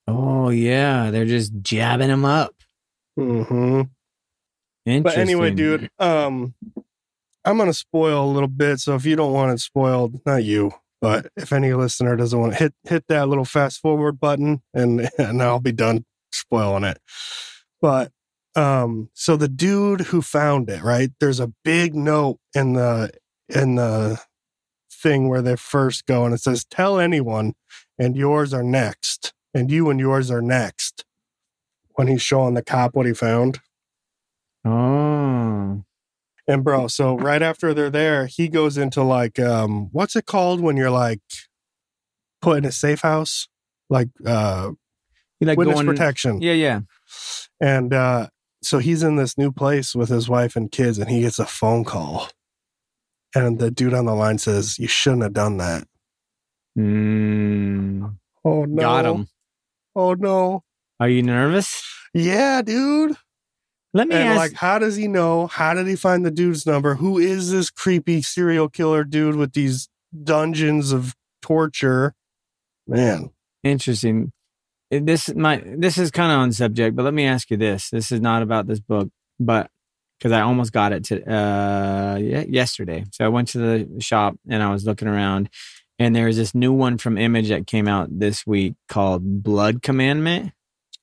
Oh 0.09 0.49
yeah, 0.49 1.13
they're 1.13 1.25
just 1.25 1.53
jabbing 1.63 2.11
him 2.11 2.25
up. 2.25 2.53
hmm 3.17 3.83
Interesting. 4.85 5.03
But 5.05 5.17
anyway, 5.19 5.53
dude, 5.53 5.89
um, 6.01 6.55
I'm 7.45 7.57
gonna 7.57 7.73
spoil 7.73 8.25
a 8.25 8.33
little 8.33 8.49
bit. 8.49 8.81
So 8.81 8.97
if 8.97 9.07
you 9.07 9.15
don't 9.15 9.33
want 9.33 9.53
it 9.53 9.61
spoiled, 9.61 10.21
not 10.27 10.43
you, 10.43 10.73
but 11.01 11.29
if 11.37 11.53
any 11.53 11.73
listener 11.75 12.17
doesn't 12.17 12.41
want 12.41 12.55
to 12.55 12.59
hit 12.59 12.75
hit 12.83 13.05
that 13.07 13.29
little 13.29 13.45
fast 13.45 13.79
forward 13.81 14.19
button, 14.19 14.63
and 14.75 15.09
and 15.19 15.41
I'll 15.41 15.61
be 15.61 15.71
done 15.71 16.05
spoiling 16.33 16.83
it. 16.83 16.99
But 17.81 18.11
um, 18.55 19.09
so 19.15 19.37
the 19.37 19.49
dude 19.49 20.03
who 20.03 20.23
found 20.23 20.69
it, 20.69 20.83
right? 20.83 21.11
There's 21.21 21.41
a 21.41 21.53
big 21.65 21.95
note 21.95 22.39
in 22.55 22.75
the 22.75 23.11
in 23.49 23.77
the 23.77 24.21
thing 24.91 25.29
where 25.29 25.43
they 25.43 25.57
first 25.57 26.07
go 26.07 26.25
and 26.25 26.35
it 26.35 26.39
says, 26.39 26.65
Tell 26.65 26.99
anyone, 26.99 27.55
and 27.99 28.17
yours 28.17 28.55
are 28.55 28.63
next. 28.63 29.33
And 29.55 29.71
you 29.71 29.91
and 29.91 30.01
yours 30.01 30.31
are 30.31 30.41
next. 30.41 31.05
When 31.95 32.07
he's 32.07 32.23
showing 32.23 32.55
the 32.55 32.63
cop 32.63 32.95
what 32.95 33.05
he 33.05 33.13
found. 33.13 33.61
Oh. 34.65 35.85
And 36.49 36.65
bro, 36.65 36.89
so 36.89 37.17
right 37.17 37.43
after 37.43 37.75
they're 37.75 37.91
there, 37.91 38.27
he 38.27 38.49
goes 38.49 38.79
into 38.79 39.03
like 39.03 39.39
um 39.39 39.89
what's 39.93 40.17
it 40.17 40.27
called 40.27 40.61
when 40.61 40.77
you're 40.77 40.91
like 40.91 41.21
put 42.41 42.59
in 42.59 42.65
a 42.65 42.73
safe 42.73 43.03
house? 43.03 43.49
Like 43.91 44.09
uh 44.27 44.73
You 45.41 45.47
like 45.47 45.59
witness 45.59 45.77
going, 45.77 45.87
protection. 45.87 46.41
Yeah, 46.41 46.55
yeah. 46.55 46.81
And 47.61 47.93
uh 47.93 48.29
so 48.63 48.79
he's 48.79 49.03
in 49.03 49.17
this 49.17 49.37
new 49.37 49.51
place 49.53 49.95
with 49.95 50.09
his 50.09 50.29
wife 50.29 50.57
and 50.57 50.71
kids 50.71 50.99
and 50.99 51.11
he 51.11 51.21
gets 51.23 51.39
a 51.39 51.47
phone 51.47 51.85
call. 51.85 52.29
And 53.35 53.59
the 53.59 53.71
dude 53.71 53.95
on 53.95 54.05
the 54.07 54.15
line 54.15 54.39
says, 54.39 54.79
You 54.79 54.89
shouldn't 54.89 55.23
have 55.23 55.33
done 55.33 55.57
that. 55.59 55.85
Mm, 56.79 58.17
Oh 58.45 58.65
no. 58.65 58.81
Got 58.83 59.05
him. 59.07 59.27
Oh 59.95 60.15
no. 60.15 60.65
Are 61.01 61.09
you 61.09 61.23
nervous? 61.23 61.83
Yeah, 62.15 62.63
dude. 62.63 63.17
Let 63.95 64.09
me 64.09 64.15
And 64.15 64.31
ask. 64.31 64.39
like, 64.39 64.53
how 64.55 64.79
does 64.79 64.97
he 64.97 65.07
know? 65.07 65.47
How 65.49 65.75
did 65.75 65.87
he 65.87 65.97
find 65.97 66.25
the 66.25 66.31
dude's 66.31 66.65
number? 66.67 66.95
Who 66.95 67.19
is 67.19 67.51
this 67.51 67.69
creepy 67.71 68.23
serial 68.23 68.69
killer 68.69 69.05
dude 69.05 69.37
with 69.37 69.53
these 69.53 69.89
dungeons 70.25 70.93
of 70.93 71.15
torture? 71.43 72.15
Man. 72.87 73.31
Interesting. 73.63 74.33
This 75.01 75.35
might 75.35 75.81
this 75.81 75.97
is 75.97 76.11
kind 76.11 76.31
of 76.31 76.39
on 76.39 76.53
subject, 76.53 76.95
but 76.95 77.05
let 77.05 77.15
me 77.15 77.25
ask 77.25 77.51
you 77.51 77.57
this. 77.57 77.89
This 77.89 78.13
is 78.13 78.21
not 78.21 78.43
about 78.43 78.67
this 78.67 78.81
book, 78.81 79.09
but 79.41 79.71
because 80.19 80.33
I 80.33 80.43
almost 80.43 80.73
got 80.73 80.93
it 80.93 81.05
to 81.05 81.33
uh 81.33 82.19
ye- 82.21 82.47
yesterday. 82.49 83.05
So 83.11 83.25
I 83.25 83.29
went 83.29 83.49
to 83.49 83.59
the 83.59 84.01
shop 84.01 84.37
and 84.49 84.63
I 84.63 84.71
was 84.71 84.85
looking 84.85 85.09
around, 85.09 85.49
and 85.99 86.15
there's 86.15 86.37
this 86.37 86.55
new 86.55 86.75
one 86.75 86.99
from 86.99 87.17
Image 87.17 87.49
that 87.49 87.67
came 87.67 87.89
out 87.89 88.09
this 88.19 88.47
week 88.47 88.75
called 88.89 89.43
Blood 89.43 89.83
Commandment. 89.83 90.53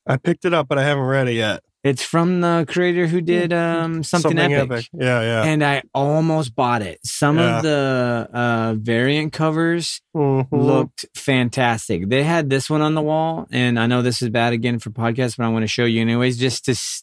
I 0.06 0.18
picked 0.18 0.44
it 0.44 0.54
up, 0.54 0.68
but 0.68 0.78
I 0.78 0.84
haven't 0.84 1.04
read 1.04 1.28
it 1.28 1.34
yet. 1.34 1.62
It's 1.82 2.02
from 2.04 2.42
the 2.42 2.66
creator 2.68 3.06
who 3.06 3.22
did 3.22 3.52
um 3.54 4.02
something, 4.02 4.38
epic. 4.38 4.86
Yeah, 4.92 5.20
yeah. 5.22 5.44
And 5.44 5.64
I 5.64 5.82
almost 5.94 6.54
bought 6.54 6.82
it. 6.82 6.98
Some 7.04 7.38
Yeah. 7.38 7.56
of 7.56 7.62
the 7.62 8.28
uh, 8.32 8.74
variant 8.78 9.32
covers 9.32 10.02
Mhm. 10.14 10.46
looked 10.52 11.06
fantastic. 11.14 12.08
They 12.10 12.22
had 12.22 12.50
this 12.50 12.68
one 12.68 12.82
on 12.82 12.94
the 12.94 13.00
wall, 13.02 13.46
and 13.50 13.78
I 13.80 13.86
know 13.86 14.02
this 14.02 14.20
is 14.20 14.28
bad 14.28 14.52
again 14.52 14.78
for 14.78 14.90
podcasts, 14.90 15.38
but 15.38 15.46
I 15.46 15.48
want 15.48 15.62
to 15.62 15.66
show 15.68 15.86
you 15.86 16.00
anyways, 16.02 16.36
just 16.38 16.64
to. 16.66 16.72
s- 16.72 17.02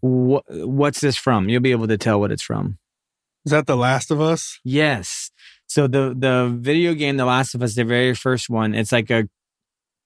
What, 0.00 0.44
what's 0.48 1.00
this 1.00 1.16
from? 1.16 1.48
You'll 1.50 1.60
be 1.60 1.70
able 1.70 1.88
to 1.88 1.98
tell 1.98 2.18
what 2.20 2.32
it's 2.32 2.42
from. 2.42 2.78
Is 3.44 3.52
that 3.52 3.66
The 3.66 3.76
Last 3.76 4.10
of 4.10 4.18
Us? 4.20 4.58
Yes. 4.64 5.30
So 5.66 5.86
the 5.86 6.14
the 6.18 6.54
video 6.58 6.94
game, 6.94 7.16
The 7.18 7.24
Last 7.26 7.54
of 7.54 7.62
Us, 7.62 7.74
the 7.74 7.84
very 7.84 8.14
first 8.14 8.48
one, 8.48 8.74
it's 8.74 8.92
like 8.92 9.10
a 9.10 9.28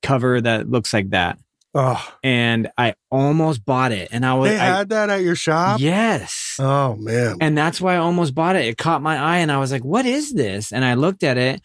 cover 0.02 0.40
that 0.40 0.68
looks 0.68 0.92
like 0.92 1.10
that, 1.10 1.38
Oh, 1.80 2.12
and 2.24 2.70
I 2.76 2.94
almost 3.10 3.64
bought 3.64 3.92
it, 3.92 4.08
and 4.10 4.26
I 4.26 4.34
was 4.34 4.50
they 4.50 4.56
I- 4.58 4.78
had 4.78 4.88
that 4.88 5.10
at 5.10 5.22
your 5.22 5.36
shop? 5.36 5.78
yes. 5.80 6.56
Oh, 6.58 6.96
man. 6.96 7.36
And 7.40 7.56
that's 7.56 7.80
why 7.80 7.94
I 7.94 7.98
almost 7.98 8.34
bought 8.34 8.56
it. 8.56 8.64
It 8.66 8.76
caught 8.78 9.00
my 9.00 9.16
eye 9.16 9.38
and 9.38 9.52
I 9.52 9.58
was 9.58 9.70
like, 9.70 9.84
what 9.84 10.04
is 10.06 10.32
this? 10.32 10.72
And 10.72 10.84
I 10.84 10.94
looked 10.94 11.22
at 11.22 11.38
it. 11.38 11.62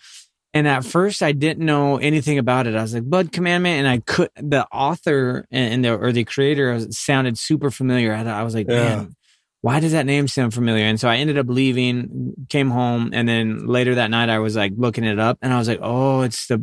And 0.54 0.68
at 0.68 0.86
first 0.86 1.24
I 1.24 1.32
didn't 1.32 1.66
know 1.66 1.98
anything 1.98 2.38
about 2.38 2.68
it. 2.68 2.76
I 2.76 2.84
was 2.84 2.94
like, 2.94 3.06
Blood 3.06 3.32
Commandment. 3.32 3.80
And 3.80 3.88
I 3.88 3.98
could, 4.06 4.30
the 4.36 4.68
author 4.72 5.48
and, 5.50 5.74
and 5.74 5.86
the, 5.86 5.96
or 5.98 6.12
the 6.12 6.26
creator 6.26 6.72
uh, 6.74 6.80
sounded 6.92 7.40
super 7.40 7.72
familiar. 7.72 8.14
I, 8.14 8.22
I 8.22 8.44
was 8.44 8.54
like, 8.54 8.68
Yeah. 8.70 8.98
man, 8.98 9.16
why 9.64 9.80
does 9.80 9.94
that 9.94 10.06
name 10.06 10.28
sound 10.28 10.54
familiar? 10.54 10.84
And 10.84 11.00
so 11.00 11.08
I 11.08 11.16
ended 11.16 11.38
up 11.38 11.46
leaving, 11.48 12.34
came 12.50 12.70
home. 12.70 13.12
And 13.14 13.30
then 13.30 13.66
later 13.66 13.96
that 13.96 14.12
night 14.12 14.28
I 14.28 14.40
was 14.40 14.58
like 14.58 14.74
looking 14.76 15.06
it 15.06 15.20
up 15.20 15.38
and 15.42 15.54
I 15.54 15.58
was 15.58 15.70
like, 15.70 15.80
oh, 15.82 16.20
it's 16.22 16.48
the 16.48 16.62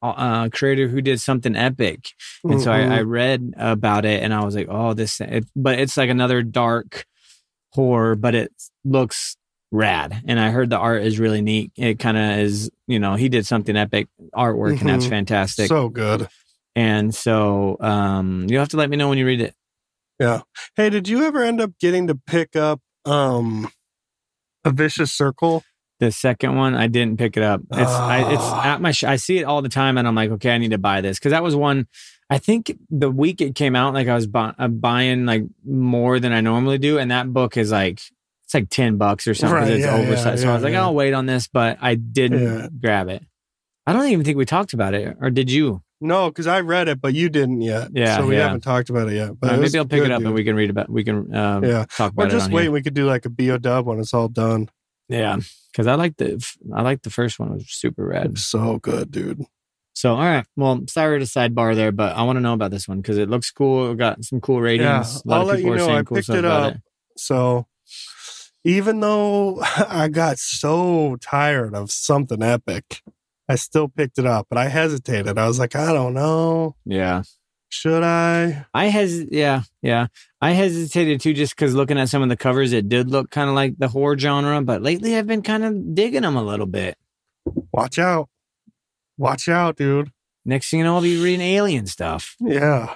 uh, 0.00 0.48
creator 0.50 0.86
who 0.86 1.00
did 1.00 1.20
something 1.20 1.56
epic. 1.56 2.06
And 2.44 2.62
so 2.62 2.70
I, 2.70 2.82
I 2.82 3.02
Mhm. 3.02 3.08
read 3.10 3.54
about 3.56 4.04
it 4.04 4.22
and 4.22 4.32
I 4.32 4.44
was 4.44 4.54
like, 4.54 4.68
oh, 4.70 4.94
this, 4.94 5.20
it, 5.20 5.44
but 5.56 5.80
it's 5.80 5.96
like 5.96 6.08
another 6.08 6.44
dark 6.44 7.04
horror, 7.72 8.14
but 8.14 8.36
it 8.36 8.52
looks 8.84 9.36
rad. 9.72 10.22
And 10.28 10.38
I 10.38 10.50
heard 10.50 10.70
the 10.70 10.78
art 10.78 11.02
is 11.02 11.18
really 11.18 11.42
neat. 11.42 11.72
It 11.74 11.98
kind 11.98 12.16
of 12.16 12.38
is, 12.38 12.70
you 12.86 13.00
know, 13.00 13.16
he 13.16 13.28
did 13.28 13.44
something 13.44 13.76
epic 13.76 14.06
artwork 14.32 14.80
and 14.80 14.88
that's 14.88 15.06
Mhm. 15.06 15.10
fantastic. 15.10 15.66
so 15.66 15.88
good. 15.88 16.28
and 16.76 17.12
so 17.12 17.76
um, 17.80 18.46
you 18.48 18.58
have 18.60 18.68
to 18.68 18.76
let 18.76 18.88
me 18.88 18.96
know 18.96 19.08
when 19.08 19.18
you 19.18 19.26
read 19.26 19.40
it. 19.40 19.55
Hey, 20.18 20.90
did 20.90 21.08
you 21.08 21.24
ever 21.24 21.42
end 21.42 21.60
up 21.60 21.72
getting 21.80 22.06
to 22.08 22.14
pick 22.14 22.56
up 22.56 22.80
um 23.04 23.68
a 24.64 24.70
vicious 24.70 25.12
circle? 25.12 25.62
The 25.98 26.12
second 26.12 26.56
one, 26.56 26.74
I 26.74 26.88
didn't 26.88 27.18
pick 27.18 27.38
it 27.38 27.42
up. 27.42 27.62
It's 27.72 27.90
I, 27.90 28.32
it's 28.32 28.42
Ah. 28.42 28.74
at 28.74 28.80
my. 28.82 28.92
Sh- 28.92 29.04
I 29.04 29.16
see 29.16 29.38
it 29.38 29.44
all 29.44 29.62
the 29.62 29.70
time, 29.70 29.96
and 29.96 30.06
I'm 30.06 30.14
like, 30.14 30.30
okay, 30.32 30.50
I 30.54 30.58
need 30.58 30.72
to 30.72 30.78
buy 30.78 31.00
this 31.00 31.18
because 31.18 31.30
that 31.32 31.42
was 31.42 31.56
one. 31.56 31.86
I 32.28 32.36
think 32.38 32.76
the 32.90 33.10
week 33.10 33.40
it 33.40 33.54
came 33.54 33.74
out, 33.74 33.94
like 33.94 34.06
I 34.08 34.14
was 34.14 34.26
bu- 34.26 34.52
uh, 34.58 34.68
buying 34.68 35.24
like 35.24 35.44
more 35.64 36.20
than 36.20 36.32
I 36.32 36.42
normally 36.42 36.76
do, 36.78 36.98
and 36.98 37.10
that 37.10 37.32
book 37.32 37.56
is 37.56 37.70
like 37.72 38.00
it's 38.44 38.52
like 38.52 38.68
ten 38.68 38.98
bucks 38.98 39.26
or 39.26 39.32
something. 39.32 39.56
Right, 39.56 39.70
it's 39.70 39.86
yeah, 39.86 39.96
oversized, 39.96 40.40
yeah, 40.42 40.48
so 40.48 40.50
I 40.50 40.54
was 40.54 40.62
like, 40.62 40.72
yeah. 40.72 40.82
I'll 40.82 40.94
wait 40.94 41.14
on 41.14 41.24
this, 41.24 41.48
but 41.48 41.78
I 41.80 41.94
didn't 41.94 42.42
Yeah. 42.42 42.68
grab 42.78 43.08
it. 43.08 43.22
I 43.86 43.94
don't 43.94 44.06
even 44.08 44.24
think 44.24 44.36
we 44.36 44.44
talked 44.44 44.74
about 44.74 44.92
it, 44.92 45.16
or 45.20 45.30
did 45.30 45.50
you? 45.50 45.80
No, 46.00 46.28
because 46.28 46.46
I 46.46 46.60
read 46.60 46.88
it, 46.88 47.00
but 47.00 47.14
you 47.14 47.28
didn't 47.30 47.62
yet. 47.62 47.88
Yeah, 47.94 48.18
So 48.18 48.26
we 48.26 48.36
yeah. 48.36 48.44
haven't 48.44 48.60
talked 48.60 48.90
about 48.90 49.08
it 49.08 49.14
yet. 49.14 49.38
But 49.40 49.58
was 49.58 49.72
maybe 49.72 49.78
I'll 49.78 49.86
pick 49.86 50.00
good, 50.00 50.10
it 50.10 50.12
up 50.12 50.18
dude. 50.18 50.26
and 50.26 50.34
we 50.34 50.44
can 50.44 50.54
read 50.54 50.68
about. 50.70 50.90
We 50.90 51.04
can 51.04 51.34
um, 51.34 51.64
Yeah. 51.64 51.86
talk 51.96 52.12
Or 52.16 52.24
about 52.24 52.30
just 52.30 52.46
it. 52.46 52.50
on 52.50 52.54
wait. 52.54 52.62
here. 52.64 52.70
We 52.72 52.82
could 52.82 52.94
do 52.94 53.06
like 53.06 53.24
a 53.24 53.30
BO 53.30 53.56
dub 53.58 53.86
when 53.86 53.98
it's 53.98 54.12
all 54.12 54.28
done. 54.28 54.68
Yeah, 55.08 55.38
because 55.72 55.86
I 55.86 55.94
like 55.94 56.16
the 56.16 56.44
I 56.74 56.82
like 56.82 57.02
the 57.02 57.10
first 57.10 57.38
one. 57.38 57.50
It 57.52 57.54
was 57.54 57.70
super 57.70 58.04
rad. 58.06 58.36
So 58.38 58.78
good, 58.78 59.10
dude. 59.12 59.44
So, 59.94 60.14
all 60.14 60.20
right. 60.24 60.44
Well, 60.56 60.82
sorry 60.88 61.20
to 61.20 61.24
sidebar 61.24 61.74
there, 61.74 61.92
but 61.92 62.14
I 62.14 62.22
want 62.24 62.36
to 62.36 62.40
know 62.42 62.52
about 62.52 62.70
this 62.72 62.86
one 62.86 63.00
because 63.00 63.16
it 63.16 63.30
looks 63.30 63.50
cool. 63.50 63.92
It 63.92 63.96
got 63.96 64.22
some 64.24 64.40
cool 64.42 64.60
ratings. 64.60 64.84
Yeah, 64.84 65.00
a 65.00 65.26
lot 65.28 65.36
I'll 65.36 65.40
of 65.42 65.46
let 65.48 65.60
you 65.62 65.72
are 65.72 65.76
know. 65.76 65.88
I 65.96 66.02
cool 66.02 66.16
picked 66.16 66.28
it 66.28 66.44
up. 66.44 66.74
it. 66.74 66.80
So 67.16 67.66
even 68.64 69.00
though 69.00 69.60
I 69.88 70.08
got 70.08 70.38
so 70.38 71.16
tired 71.20 71.74
of 71.74 71.90
something 71.90 72.42
epic, 72.42 73.00
I 73.48 73.54
still 73.56 73.88
picked 73.88 74.18
it 74.18 74.26
up. 74.26 74.46
But 74.48 74.58
I 74.58 74.68
hesitated. 74.68 75.38
I 75.38 75.46
was 75.46 75.58
like, 75.58 75.76
I 75.76 75.92
don't 75.92 76.14
know. 76.14 76.76
Yeah, 76.84 77.22
Should 77.68 78.02
I? 78.02 78.66
I 78.74 78.86
hes. 78.86 79.24
Yeah, 79.30 79.62
yeah. 79.82 80.06
I 80.40 80.52
hesitated 80.52 81.20
too, 81.20 81.32
just 81.34 81.54
because 81.56 81.74
looking 81.74 81.98
at 81.98 82.08
some 82.08 82.22
of 82.22 82.28
the 82.28 82.36
covers, 82.36 82.72
it 82.72 82.88
did 82.88 83.10
look 83.10 83.30
kind 83.30 83.48
of 83.48 83.54
like 83.54 83.78
the 83.78 83.88
horror 83.88 84.18
genre. 84.18 84.60
But 84.62 84.82
lately, 84.82 85.16
I've 85.16 85.26
been 85.26 85.42
kind 85.42 85.64
of 85.64 85.94
digging 85.94 86.22
them 86.22 86.36
a 86.36 86.42
little 86.42 86.66
bit. 86.66 86.96
Watch 87.72 87.98
out. 87.98 88.28
Watch 89.18 89.48
out, 89.48 89.76
dude. 89.76 90.10
Next 90.44 90.70
thing 90.70 90.78
you 90.78 90.84
know, 90.84 90.94
I'll 90.96 91.02
be 91.02 91.22
reading 91.22 91.40
alien 91.40 91.86
stuff. 91.86 92.36
Yeah. 92.40 92.94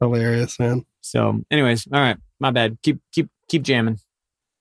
Hilarious, 0.00 0.58
man. 0.58 0.84
So, 1.00 1.42
anyways, 1.50 1.86
all 1.92 2.00
right. 2.00 2.16
My 2.40 2.50
bad. 2.50 2.78
Keep 2.82 3.00
keep 3.12 3.28
keep 3.48 3.62
jamming. 3.62 3.98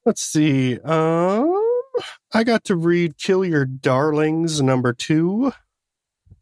Let's 0.05 0.21
see. 0.21 0.79
Um, 0.79 1.64
I 2.35 2.43
got 2.43 2.65
to 2.65 2.75
read 2.75 3.17
Kill 3.17 3.45
Your 3.45 3.63
Darlings 3.65 4.61
number 4.61 4.91
two. 4.91 5.53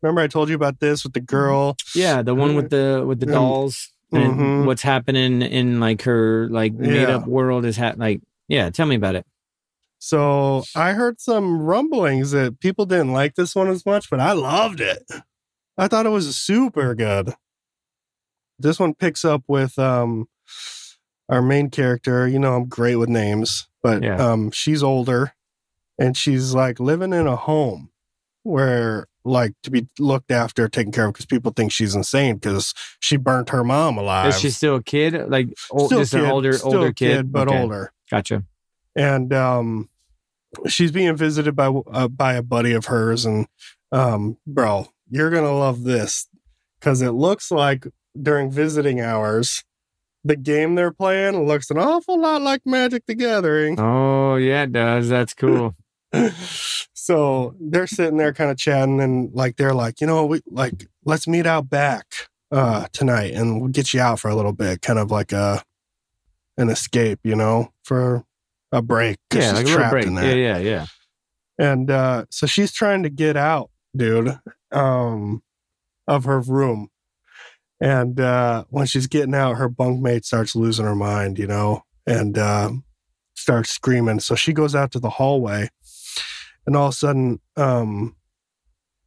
Remember 0.01 0.21
I 0.21 0.27
told 0.27 0.49
you 0.49 0.55
about 0.55 0.79
this 0.79 1.03
with 1.03 1.13
the 1.13 1.19
girl? 1.21 1.77
Yeah, 1.93 2.23
the 2.23 2.33
one 2.33 2.55
with 2.55 2.71
the 2.71 3.03
with 3.07 3.19
the 3.19 3.27
Um, 3.27 3.31
dolls 3.33 3.91
and 4.11 4.33
mhm. 4.39 4.65
what's 4.65 4.81
happening 4.81 5.43
in 5.43 5.79
like 5.79 6.01
her 6.01 6.49
like 6.49 6.73
made 6.73 7.01
Yeah. 7.03 7.17
up 7.17 7.27
world 7.27 7.63
is 7.63 7.77
ha- 7.77 7.93
like 7.95 8.21
yeah. 8.47 8.71
Tell 8.71 8.87
me 8.87 8.95
about 8.95 9.13
it. 9.13 9.25
So 9.99 10.63
I 10.75 10.93
heard 10.93 11.21
some 11.21 11.61
rumblings 11.61 12.31
that 12.31 12.59
people 12.59 12.87
didn't 12.87 13.13
like 13.13 13.35
this 13.35 13.53
one 13.55 13.69
as 13.69 13.85
much, 13.85 14.09
but 14.09 14.19
I 14.19 14.31
loved 14.33 14.81
it. 14.81 15.03
I 15.77 15.87
thought 15.87 16.07
it 16.07 16.09
was 16.09 16.35
super 16.35 16.95
good. 16.95 17.35
This 18.57 18.79
one 18.79 18.95
picks 18.95 19.23
up 19.23 19.43
with 19.47 19.77
um 19.77 20.27
our 21.29 21.43
main 21.43 21.69
character. 21.69 22.27
You 22.27 22.39
know, 22.39 22.55
I'm 22.55 22.65
great 22.67 22.95
with 22.95 23.09
names, 23.09 23.67
but 23.83 24.01
Yeah. 24.01 24.15
um 24.17 24.49
she's 24.49 24.81
older 24.81 25.33
and 25.99 26.15
she's 26.17 26.53
like 26.53 26.79
living 26.79 27.13
in 27.13 27.27
a 27.27 27.35
home 27.35 27.89
where 28.43 29.07
like 29.25 29.53
to 29.63 29.71
be 29.71 29.87
looked 29.99 30.31
after, 30.31 30.67
taken 30.67 30.91
care 30.91 31.05
of 31.07 31.13
because 31.13 31.25
people 31.25 31.51
think 31.55 31.71
she's 31.71 31.95
insane 31.95 32.35
because 32.35 32.73
she 32.99 33.15
burnt 33.15 33.49
her 33.49 33.63
mom 33.63 33.97
alive. 33.97 34.29
Is 34.29 34.39
she 34.39 34.49
still 34.49 34.75
a 34.75 34.83
kid? 34.83 35.29
Like 35.29 35.47
old, 35.71 35.87
Still 35.87 35.99
just 35.99 36.13
an 36.13 36.25
older 36.25 36.53
still 36.53 36.73
older 36.73 36.91
kid, 36.93 37.31
but 37.31 37.47
Okay, 37.47 37.61
older. 37.61 37.93
Gotcha. 38.11 38.43
and 38.95 39.31
um 39.33 39.89
she's 40.67 40.91
being 40.91 41.15
visited 41.15 41.55
by 41.55 41.67
uh, 41.67 42.07
by 42.07 42.33
a 42.33 42.43
buddy 42.43 42.73
of 42.73 42.85
hers 42.85 43.25
and 43.25 43.47
um 43.91 44.37
bro 44.45 44.87
you're 45.09 45.31
gonna 45.31 45.51
love 45.57 45.83
this 45.83 46.27
because 46.79 47.01
it 47.01 47.11
looks 47.11 47.49
like 47.49 47.87
during 48.21 48.51
visiting 48.51 48.99
hours 49.01 49.63
the 50.23 50.35
game 50.35 50.75
they're 50.75 50.91
playing 50.91 51.47
looks 51.47 51.71
an 51.71 51.79
awful 51.79 52.19
lot 52.19 52.41
like 52.41 52.61
magic 52.65 53.03
the 53.07 53.15
gathering 53.15 53.79
Oh 53.79 54.35
yeah, 54.35 54.63
it 54.63 54.71
does. 54.73 55.09
That's 55.09 55.33
cool. 55.33 55.73
So 56.93 57.55
they're 57.59 57.87
sitting 57.87 58.17
there 58.17 58.33
kind 58.33 58.51
of 58.51 58.57
chatting 58.57 59.01
and 59.01 59.33
like 59.33 59.55
they're 59.55 59.73
like 59.73 59.99
you 59.99 60.07
know 60.07 60.25
we 60.25 60.41
like 60.47 60.87
let's 61.05 61.27
meet 61.27 61.45
out 61.45 61.69
back 61.69 62.05
uh 62.51 62.85
tonight 62.93 63.33
and 63.33 63.59
we'll 63.59 63.69
get 63.69 63.93
you 63.93 63.99
out 63.99 64.19
for 64.19 64.29
a 64.29 64.35
little 64.35 64.53
bit 64.53 64.81
kind 64.81 64.99
of 64.99 65.09
like 65.11 65.31
a 65.31 65.63
an 66.57 66.69
escape 66.69 67.19
you 67.23 67.35
know 67.35 67.71
for 67.83 68.23
a 68.73 68.81
break 68.81 69.19
yeah, 69.33 69.51
like 69.51 69.67
a 69.67 69.89
break. 69.89 70.05
Yeah, 70.07 70.33
yeah, 70.33 70.57
yeah. 70.57 70.85
And 71.59 71.89
uh, 71.91 72.25
so 72.29 72.47
she's 72.47 72.73
trying 72.73 73.03
to 73.03 73.09
get 73.09 73.37
out, 73.37 73.69
dude, 73.95 74.39
um, 74.71 75.43
of 76.07 76.25
her 76.25 76.39
room. 76.39 76.89
And 77.79 78.19
uh, 78.19 78.65
when 78.69 78.87
she's 78.87 79.07
getting 79.07 79.35
out, 79.35 79.57
her 79.57 79.69
bunkmate 79.69 80.25
starts 80.25 80.55
losing 80.55 80.85
her 80.85 80.95
mind, 80.95 81.37
you 81.37 81.47
know, 81.47 81.83
and 82.07 82.37
uh, 82.37 82.71
starts 83.35 83.69
screaming. 83.69 84.19
So 84.19 84.35
she 84.35 84.53
goes 84.53 84.73
out 84.73 84.91
to 84.93 84.99
the 84.99 85.09
hallway, 85.09 85.69
and 86.65 86.75
all 86.75 86.87
of 86.87 86.93
a 86.93 86.95
sudden, 86.95 87.39
um, 87.57 88.15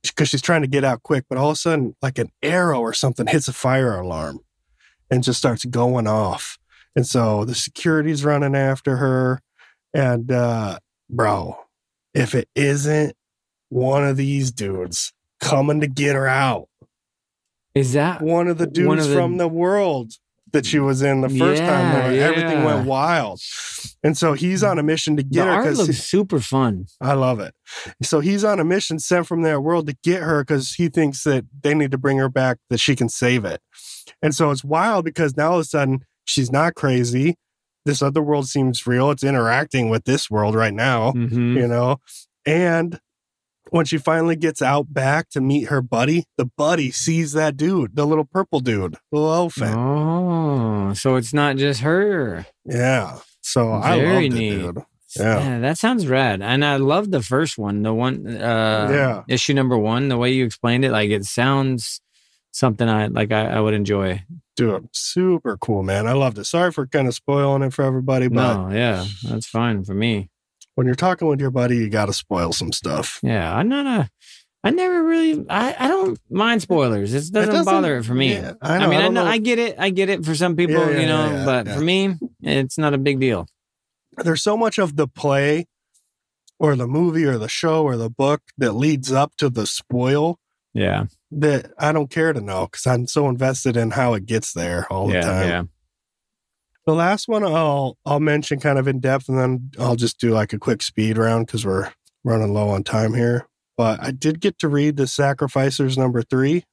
because 0.03 0.29
she's 0.29 0.43
trying 0.43 0.63
to 0.63 0.69
get 0.69 0.85
out 0.85 1.03
quick, 1.03 1.25
but 1.29 1.39
all 1.39 1.51
of 1.51 1.55
a 1.55 1.57
sudden, 1.57 1.97
like 2.03 2.19
an 2.19 2.31
arrow 2.43 2.81
or 2.81 2.93
something 2.93 3.27
hits 3.29 3.49
a 3.49 3.53
fire 3.53 3.99
alarm 3.99 4.41
and 5.11 5.23
just 5.25 5.39
starts 5.39 5.65
going 5.65 6.07
off. 6.07 6.59
And 6.95 7.07
so 7.07 7.45
the 7.45 7.55
security's 7.55 8.25
running 8.25 8.55
after 8.55 8.97
her. 8.97 9.41
And 9.93 10.31
uh, 10.31 10.79
bro, 11.11 11.59
if 12.15 12.35
it 12.35 12.49
isn't 12.55 13.15
one 13.69 14.07
of 14.07 14.17
these 14.17 14.51
dudes 14.53 15.13
coming 15.41 15.81
to 15.81 15.87
get 15.89 16.15
her 16.15 16.27
out, 16.27 16.69
Is 17.75 17.93
that 17.95 18.23
one 18.23 18.49
of 18.49 18.59
the 18.59 18.67
dudes 18.67 19.05
of 19.05 19.11
the- 19.11 19.17
from 19.17 19.37
the 19.37 19.49
world 19.49 20.13
that 20.57 20.67
she 20.67 20.79
was 20.79 21.03
in 21.03 21.21
the 21.21 21.29
first 21.29 21.61
time 21.61 22.15
Yeah, 22.15 22.23
everything 22.25 22.65
went 22.65 22.87
wild. 22.87 23.41
And 24.03 24.17
so 24.17 24.33
he's 24.33 24.63
on 24.63 24.79
a 24.79 24.83
mission 24.83 25.17
to 25.17 25.23
the 25.23 25.29
get 25.29 25.47
her 25.47 25.53
art 25.53 25.75
looks 25.77 25.99
super 25.99 26.41
fun? 26.41 26.87
I 27.01 27.13
love 27.13 27.41
it. 27.41 27.55
So 28.03 28.21
he's 28.21 28.43
on 28.45 28.59
a 28.59 28.65
mission 28.65 28.99
sent 28.99 29.27
from 29.27 29.43
their 29.43 29.61
world 29.61 29.87
to 29.89 29.97
get 30.03 30.23
her 30.23 30.43
because 30.43 30.73
he 30.75 30.89
thinks 30.89 31.25
that 31.25 31.45
they 31.63 31.75
need 31.75 31.91
to 31.91 31.99
bring 31.99 32.19
her 32.19 32.29
back, 32.29 32.59
that 32.71 32.79
she 32.81 32.97
can 32.97 33.09
save 33.09 33.45
it. 33.45 33.61
And 34.23 34.35
so 34.35 34.51
it's 34.51 34.65
wild 34.65 35.05
because 35.05 35.37
now 35.37 35.51
all 35.53 35.59
of 35.59 35.63
a 35.63 35.65
sudden 35.65 36.01
she's 36.25 36.51
not 36.51 36.75
crazy. 36.75 37.37
This 37.85 38.03
other 38.03 38.23
world 38.23 38.49
seems 38.49 38.87
real. 38.87 39.11
It's 39.11 39.23
interacting 39.23 39.91
with 39.91 40.05
this 40.05 40.31
world 40.31 40.55
right 40.55 40.75
now, 40.75 41.13
Mhm. 41.13 41.57
you 41.57 41.69
know? 41.69 41.99
And 42.45 42.99
when 43.71 43.85
she 43.85 43.99
finally 43.99 44.37
gets 44.37 44.62
out 44.62 44.93
back 44.93 45.29
to 45.31 45.41
meet 45.41 45.64
her 45.69 45.81
buddy, 45.83 46.25
the 46.37 46.47
buddy 46.57 46.91
sees 46.91 47.33
that 47.33 47.57
dude, 47.57 47.97
the 47.97 48.07
little 48.07 48.25
purple 48.25 48.61
dude, 48.61 48.93
the 49.11 49.19
little 49.19 49.35
elephant. 49.35 49.75
Oh, 49.77 50.93
so 50.95 51.17
it's 51.17 51.33
not 51.35 51.57
just 51.57 51.81
her. 51.81 52.47
Yeah. 52.64 53.19
So 53.41 53.73
I 53.73 53.99
Very 53.99 54.29
loved 54.31 54.41
it, 54.41 54.51
dude. 54.51 54.79
Yeah. 55.19 55.39
Yeah, 55.41 55.59
that 55.61 55.79
sounds 55.79 56.07
rad. 56.07 56.43
And 56.43 56.64
I 56.64 56.77
love 56.77 57.11
the 57.11 57.23
first 57.23 57.57
one, 57.57 57.83
the 57.83 57.95
one 57.95 58.27
uh 58.27 58.89
Yeah. 58.93 59.23
issue 59.29 59.55
number 59.55 59.79
one, 59.79 60.09
the 60.09 60.17
way 60.19 60.33
you 60.33 60.45
explained 60.45 60.85
it, 60.85 60.91
like 60.91 61.11
it 61.11 61.25
sounds 61.25 62.01
something 62.53 62.89
I 62.89 63.07
like 63.07 63.33
I, 63.33 63.47
I 63.47 63.61
would 63.61 63.75
enjoy. 63.75 64.23
Dude, 64.57 64.89
super 64.93 65.57
cool, 65.59 65.83
man. 65.83 66.07
I 66.07 66.12
loved 66.12 66.39
it. 66.39 66.45
Sorry 66.47 66.73
for 66.73 66.87
kind 66.87 67.07
of 67.09 67.14
spoiling 67.14 67.62
it 67.62 67.73
for 67.75 67.83
everybody, 67.85 68.29
but 68.29 68.69
No, 68.69 68.75
yeah, 68.75 69.05
that's 69.29 69.47
fine 69.47 69.85
for 69.85 69.95
me. 69.95 70.31
When 70.77 70.87
you're 70.87 70.95
talking 70.95 71.27
with 71.27 71.41
your 71.41 71.51
buddy, 71.51 71.79
you 71.79 71.89
got 71.89 72.07
to 72.07 72.12
spoil 72.12 72.53
some 72.53 72.70
stuff. 72.70 73.18
Yeah, 73.22 73.53
I'm 73.55 73.68
not 73.68 73.87
a 73.87 74.11
I 74.62 74.70
never 74.70 75.03
really 75.05 75.45
I, 75.49 75.74
I 75.79 75.89
don't 75.89 76.18
mind 76.31 76.62
spoilers. 76.62 77.12
It 77.14 77.33
doesn't, 77.33 77.53
doesn't- 77.53 77.72
bknow, 77.72 78.01
it 78.01 78.05
for 78.05 78.14
me. 78.14 78.35
Yeah, 78.35 78.53
I, 78.61 78.77
I, 78.77 78.87
mean, 78.87 78.99
I, 78.99 79.03
don't 79.03 79.14
know, 79.14 79.24
know. 79.24 79.31
I 79.31 79.39
get 79.39 79.59
it. 79.59 79.77
I 79.79 79.91
get 79.91 80.09
it 80.09 80.24
for 80.24 80.35
some 80.35 80.55
people, 80.55 80.74
Yeah, 80.74 80.91
yeah, 80.91 81.01
you 81.01 81.07
know, 81.07 81.43
but 81.45 81.68
for 81.68 81.81
me, 81.81 82.14
it's 82.43 82.79
not 82.79 82.95
a 82.95 82.99
big 82.99 83.18
deal. 83.18 83.47
There's 84.18 84.43
so 84.43 84.57
much 84.57 84.79
of 84.79 84.97
the 84.97 85.09
play 85.09 85.66
or 86.59 86.74
the 86.77 86.87
movie 86.87 87.24
or 87.24 87.39
the 87.39 87.49
show 87.49 87.85
or 87.85 87.97
the 87.97 88.11
book 88.11 88.43
that 88.59 88.72
leads 88.72 89.12
up 89.12 89.37
to 89.37 89.49
the 89.49 89.66
spoil 89.66 90.39
Yeah. 90.74 91.07
that 91.31 91.70
I 91.79 91.93
don't 91.93 92.11
care 92.11 92.33
to 92.33 92.41
know 92.41 92.66
because 92.66 92.87
I'm 92.87 93.07
so 93.07 93.29
invested 93.29 93.77
in 93.77 93.93
how 93.93 94.14
it 94.14 94.27
gets 94.27 94.53
there 94.53 94.87
all 94.91 95.09
the 95.09 95.14
yeah. 95.14 95.20
time. 95.20 95.70
Yeah. 96.87 96.93
The 96.93 96.97
last 96.97 97.28
one 97.28 97.45
I'll 97.45 97.99
I'll 98.07 98.20
mention 98.20 98.61
kind 98.61 98.78
of 98.78 98.87
in 98.89 99.01
depth, 99.01 99.28
and 99.28 99.39
then 99.39 99.70
I'll 99.78 99.97
just 99.97 100.20
do 100.20 100.30
like 100.30 100.53
a 100.53 100.59
quick 100.59 100.82
speed 100.82 101.18
round 101.18 101.47
because 101.47 101.66
we're 101.66 101.93
running 102.24 102.53
low 102.53 102.68
on 102.68 102.84
time 102.84 103.14
here. 103.14 103.49
But 103.76 104.03
I 104.03 104.11
did 104.11 104.41
get 104.41 104.59
to 104.61 104.68
read 104.68 104.97
the 104.97 105.07
Sacrificers 105.07 105.99
number 105.99 106.22
three. 106.22 106.64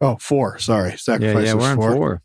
Oh, 0.00 0.16
four. 0.20 0.58
Sorry, 0.58 0.90
Yeah. 0.90 0.96
Sacrificers 0.96 1.46
Yeah. 1.46 1.54
We're 1.54 1.70
on 1.70 1.76
four. 1.76 1.92
four. 1.92 2.22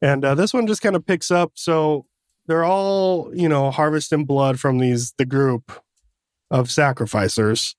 And 0.00 0.24
uh, 0.24 0.34
this 0.34 0.54
one 0.54 0.66
just 0.66 0.82
kind 0.82 0.96
of 0.96 1.06
picks 1.06 1.30
up. 1.30 1.52
So 1.54 2.04
they're 2.46 2.64
all, 2.64 3.30
you 3.34 3.48
know, 3.48 3.70
harvesting 3.70 4.24
blood 4.24 4.58
from 4.58 4.78
these 4.78 5.12
the 5.18 5.26
group 5.26 5.72
of 6.50 6.70
sacrificers. 6.70 7.76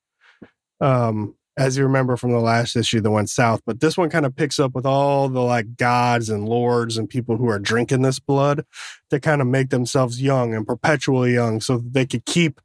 Um, 0.82 1.36
as 1.60 1.76
you 1.76 1.84
remember 1.84 2.16
from 2.16 2.32
the 2.32 2.40
last 2.40 2.78
issue 2.78 3.02
that 3.02 3.12
went 3.12 3.30
south, 3.30 3.62
but 3.66 3.82
this 3.82 3.98
one 3.98 4.10
kind 4.10 4.26
of 4.26 4.34
picks 4.34 4.60
up 4.60 4.74
with 4.74 4.86
all 4.86 5.28
the 5.28 5.42
like 5.42 5.76
gods 5.76 6.30
and 6.30 6.48
lords 6.48 6.98
and 6.98 7.10
people 7.10 7.36
who 7.36 7.50
are 7.50 7.60
drinking 7.60 8.02
this 8.02 8.18
blood 8.18 8.64
to 9.10 9.20
kind 9.20 9.42
of 9.42 9.48
make 9.48 9.70
themselves 9.70 10.22
young 10.22 10.56
and 10.56 10.66
perpetually 10.66 11.34
young 11.34 11.60
so 11.60 11.78
they 11.78 12.06
could 12.06 12.24
keep 12.26 12.62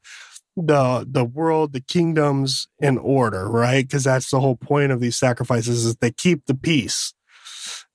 the 0.56 1.04
the 1.10 1.24
world, 1.24 1.72
the 1.72 1.80
kingdoms 1.80 2.68
in 2.78 2.96
order, 2.98 3.50
right? 3.50 3.84
Because 3.84 4.04
that's 4.04 4.30
the 4.30 4.38
whole 4.38 4.54
point 4.54 4.92
of 4.92 5.00
these 5.00 5.16
sacrifices 5.16 5.84
is 5.84 5.96
they 5.96 6.12
keep 6.12 6.46
the 6.46 6.54
peace. 6.54 7.14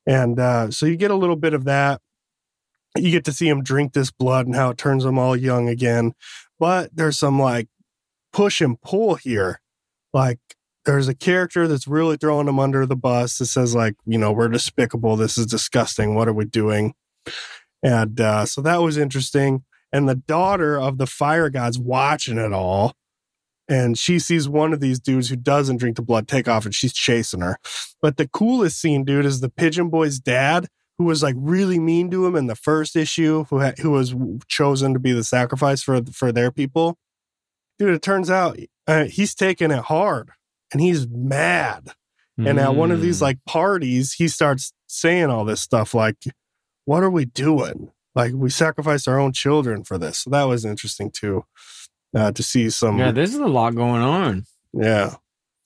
And 0.05 0.37
uh, 0.37 0.69
so 0.69 0.85
you 0.85 0.97
get 0.97 1.11
a 1.11 1.15
little 1.15 1.37
bit 1.37 1.53
of 1.53 1.63
that. 1.63 2.01
You 2.97 3.11
get 3.11 3.23
to 3.25 3.31
see 3.33 3.47
him 3.47 3.63
drink 3.63 3.93
this 3.93 4.11
blood 4.11 4.47
and 4.47 4.55
how 4.55 4.71
it 4.71 4.77
turns 4.77 5.05
them 5.05 5.17
all 5.17 5.37
young 5.37 5.69
again. 5.69 6.11
But 6.59 6.93
there's 6.93 7.17
some 7.17 7.39
like 7.39 7.69
push 8.33 8.59
and 8.59 8.81
pull 8.81 9.15
here. 9.15 9.61
Like 10.13 10.39
there's 10.89 11.07
a 11.07 11.13
character 11.13 11.67
that's 11.67 11.87
really 11.87 12.17
throwing 12.17 12.47
them 12.47 12.59
under 12.59 12.83
the 12.83 12.95
bus 12.95 13.37
that 13.37 13.45
says 13.45 13.75
like, 13.75 13.95
you 14.05 14.17
know, 14.17 14.31
we're 14.31 14.47
despicable. 14.47 15.15
This 15.15 15.37
is 15.37 15.45
disgusting. 15.45 16.15
What 16.15 16.27
are 16.27 16.33
we 16.33 16.45
doing? 16.45 16.95
And 17.83 18.19
uh, 18.19 18.47
so 18.47 18.61
that 18.61 18.77
was 18.77 18.97
interesting. 18.97 19.63
And 19.91 20.09
the 20.09 20.15
daughter 20.15 20.79
of 20.79 20.97
the 20.97 21.05
fire 21.05 21.51
god's 21.51 21.77
watching 21.77 22.39
it 22.39 22.53
all. 22.53 22.93
And 23.67 23.99
she 23.99 24.17
sees 24.17 24.49
one 24.49 24.73
of 24.73 24.79
these 24.79 24.99
dudes 24.99 25.29
who 25.29 25.35
doesn't 25.35 25.77
drink 25.77 25.95
the 25.95 26.01
blood 26.01 26.27
take 26.27 26.47
off 26.47 26.65
and 26.65 26.73
she's 26.73 26.93
chasing 26.93 27.41
her. 27.41 27.57
But 28.01 28.17
the 28.17 28.27
coolest 28.27 28.81
scene, 28.81 29.05
dude, 29.05 29.25
is 29.25 29.41
the 29.41 29.49
pigeon 29.49 29.89
boy's 29.89 30.19
dad, 30.19 30.67
who 30.97 31.03
was 31.03 31.21
like 31.21 31.35
really 31.37 31.77
mean 31.77 32.09
to 32.09 32.25
him 32.25 32.35
in 32.35 32.47
the 32.47 32.55
first 32.55 32.95
issue, 32.95 33.45
who 33.51 33.61
ha- 33.61 33.73
who 33.79 33.91
was 33.91 34.15
chosen 34.47 34.93
to 34.93 34.99
be 34.99 35.11
the 35.11 35.23
sacrifice 35.23 35.83
for 35.83 36.01
for 36.11 36.31
their 36.31 36.51
people. 36.51 36.97
Dude, 37.77 37.93
it 37.93 38.01
turns 38.01 38.31
out 38.31 38.57
uh, 38.87 39.05
he's 39.05 39.35
taking 39.35 39.69
it 39.69 39.83
hard 39.83 40.31
and 40.71 40.81
he's 40.81 41.07
mad. 41.09 41.89
And 42.37 42.57
at 42.57 42.73
one 42.73 42.89
of 42.91 43.01
these 43.01 43.17
Mm. 43.17 43.21
like 43.23 43.39
parties, 43.45 44.13
he 44.13 44.29
starts 44.29 44.71
saying 44.87 45.25
all 45.25 45.43
this 45.43 45.59
stuff 45.59 45.93
like, 45.93 46.15
"What 46.85 47.03
are 47.03 47.09
we 47.09 47.25
doing? 47.25 47.91
Like 48.15 48.31
we 48.33 48.49
sacrificed 48.49 49.09
our 49.09 49.19
own 49.19 49.33
children 49.33 49.83
for 49.83 49.97
this." 49.97 50.19
So 50.19 50.29
that 50.29 50.43
was 50.45 50.63
interesting 50.63 51.11
too, 51.11 51.43
uh, 52.15 52.31
to 52.31 52.41
see 52.41 52.69
some 52.69 52.97
yeah, 52.97 53.11
there's 53.11 53.33
a 53.35 53.45
lot 53.45 53.75
going 53.75 54.01
on. 54.01 54.45
yeah. 54.71 55.15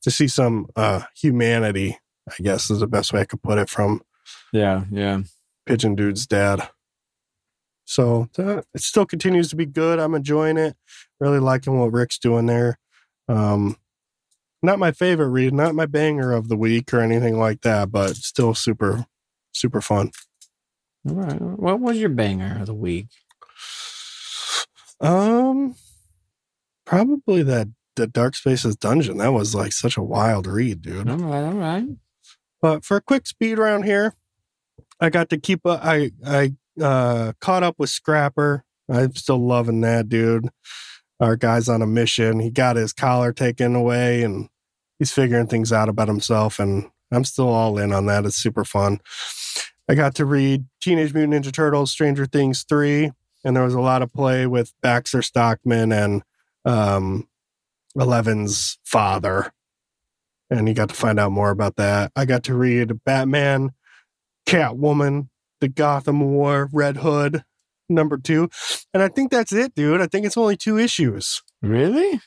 To 0.02 0.10
see 0.12 0.28
some 0.28 0.66
uh 0.76 1.02
humanity, 1.16 2.00
I 2.28 2.42
guess 2.42 2.72
is 2.72 2.80
the 2.80 2.88
best 2.88 3.14
way 3.14 3.22
I 3.22 3.26
could 3.26 3.44
put 3.44 3.60
it 3.60 3.70
from 3.70 4.02
Yeah, 4.52 4.86
yeah. 4.92 5.22
Pigeon 5.68 5.94
Dude's 5.94 6.26
dad. 6.26 6.70
So 7.86 8.30
uh, 8.40 8.62
it 8.74 8.82
still 8.82 9.06
continues 9.06 9.50
to 9.50 9.56
be 9.56 9.66
good. 9.66 10.00
I'm 10.00 10.16
enjoying 10.16 10.58
it. 10.58 10.76
Really 11.20 11.40
liking 11.40 11.78
what 11.78 11.92
Rick's 11.94 12.18
doing 12.18 12.48
there. 12.48 12.80
Um 13.28 13.78
not 14.64 14.80
my 14.80 14.92
favorite 14.92 15.30
read, 15.30 15.54
not 15.54 15.76
my 15.76 15.86
banger 15.86 16.32
of 16.32 16.48
the 16.48 16.58
week 16.58 16.94
or 16.94 17.02
anything 17.02 17.38
like 17.38 17.62
that, 17.62 17.92
but 17.92 18.16
still 18.16 18.54
super, 18.56 19.06
super 19.52 19.82
fun. 19.82 20.12
All 21.08 21.16
right. 21.16 21.42
What 21.42 21.80
was 21.80 21.98
your 21.98 22.10
banger 22.10 22.58
of 22.62 22.68
the 22.68 22.74
week? 22.74 23.08
Um 25.02 25.76
probably 26.86 27.44
that 27.44 27.68
the 27.96 28.08
Dark 28.08 28.36
Spaces 28.36 28.76
dungeon. 28.76 29.18
That 29.18 29.34
was 29.34 29.54
like 29.54 29.74
such 29.74 29.98
a 29.98 30.04
wild 30.04 30.48
read, 30.48 30.82
dude. 30.82 31.10
All 31.10 31.18
right, 31.18 31.44
all 31.44 31.54
right. 31.54 31.86
But 32.62 32.86
for 32.86 32.98
a 32.98 33.02
quick 33.02 33.28
speed 33.28 33.58
round 33.58 33.86
here, 33.86 34.16
I 35.00 35.10
got 35.10 35.30
to 35.30 35.38
keep. 35.38 35.66
A, 35.66 35.80
I 35.84 36.12
I 36.26 36.54
uh, 36.82 37.34
caught 37.42 37.64
up 37.64 37.76
with 37.78 37.90
Scrapper. 37.90 38.64
I'm 38.90 39.16
still 39.16 39.46
loving 39.46 39.82
that 39.82 40.10
dude. 40.10 40.50
Our 41.20 41.36
guy's 41.36 41.70
on 41.70 41.82
a 41.82 41.88
mission. 41.88 42.40
He 42.40 42.50
got 42.50 42.76
his 42.76 42.94
collar 42.94 43.34
taken 43.34 43.76
away, 43.76 44.24
and 44.24 44.50
he's 45.00 45.12
figuring 45.12 45.48
things 45.48 45.72
out 45.72 45.90
about 45.90 46.08
himself. 46.08 46.60
And 46.60 46.90
I'm 47.12 47.24
still 47.24 47.50
all 47.50 47.78
in 47.78 47.94
on 47.94 48.06
that. 48.08 48.26
It's 48.26 48.36
super 48.36 48.64
fun. 48.64 49.00
I 49.90 49.96
got 49.96 50.16
to 50.16 50.26
read 50.26 50.66
Teenage 50.82 51.14
Mutant 51.14 51.46
Ninja 51.46 51.52
Turtles: 51.52 51.92
Stranger 51.92 52.26
Things 52.26 52.64
three, 52.64 53.12
and 53.44 53.56
there 53.56 53.64
was 53.64 53.74
a 53.74 53.82
lot 53.82 54.02
of 54.02 54.14
play 54.14 54.48
with 54.48 54.74
Baxter 54.82 55.22
Stockman 55.22 55.92
and 55.92 56.24
um, 56.66 57.28
Eleven's 57.96 58.78
father 58.86 59.52
and 60.58 60.68
you 60.68 60.74
got 60.74 60.90
to 60.90 60.96
find 60.96 61.20
out 61.20 61.32
more 61.32 61.50
about 61.50 61.76
that. 61.78 62.12
I 62.16 62.26
got 62.26 62.44
to 62.44 62.56
read 62.56 63.04
Batman, 63.04 63.72
Catwoman, 64.46 65.30
The 65.60 65.68
Gotham 65.68 66.20
War, 66.20 66.70
Red 66.72 66.98
Hood, 66.98 67.44
number 67.90 68.18
two. 68.18 68.50
And 68.94 69.02
I 69.02 69.08
think 69.08 69.32
that's 69.32 69.54
it, 69.54 69.76
dude. 69.76 70.02
I 70.02 70.08
think 70.08 70.26
it's 70.26 70.38
only 70.38 70.58
two 70.58 70.78
issues. 70.78 71.42
Really? 71.62 72.20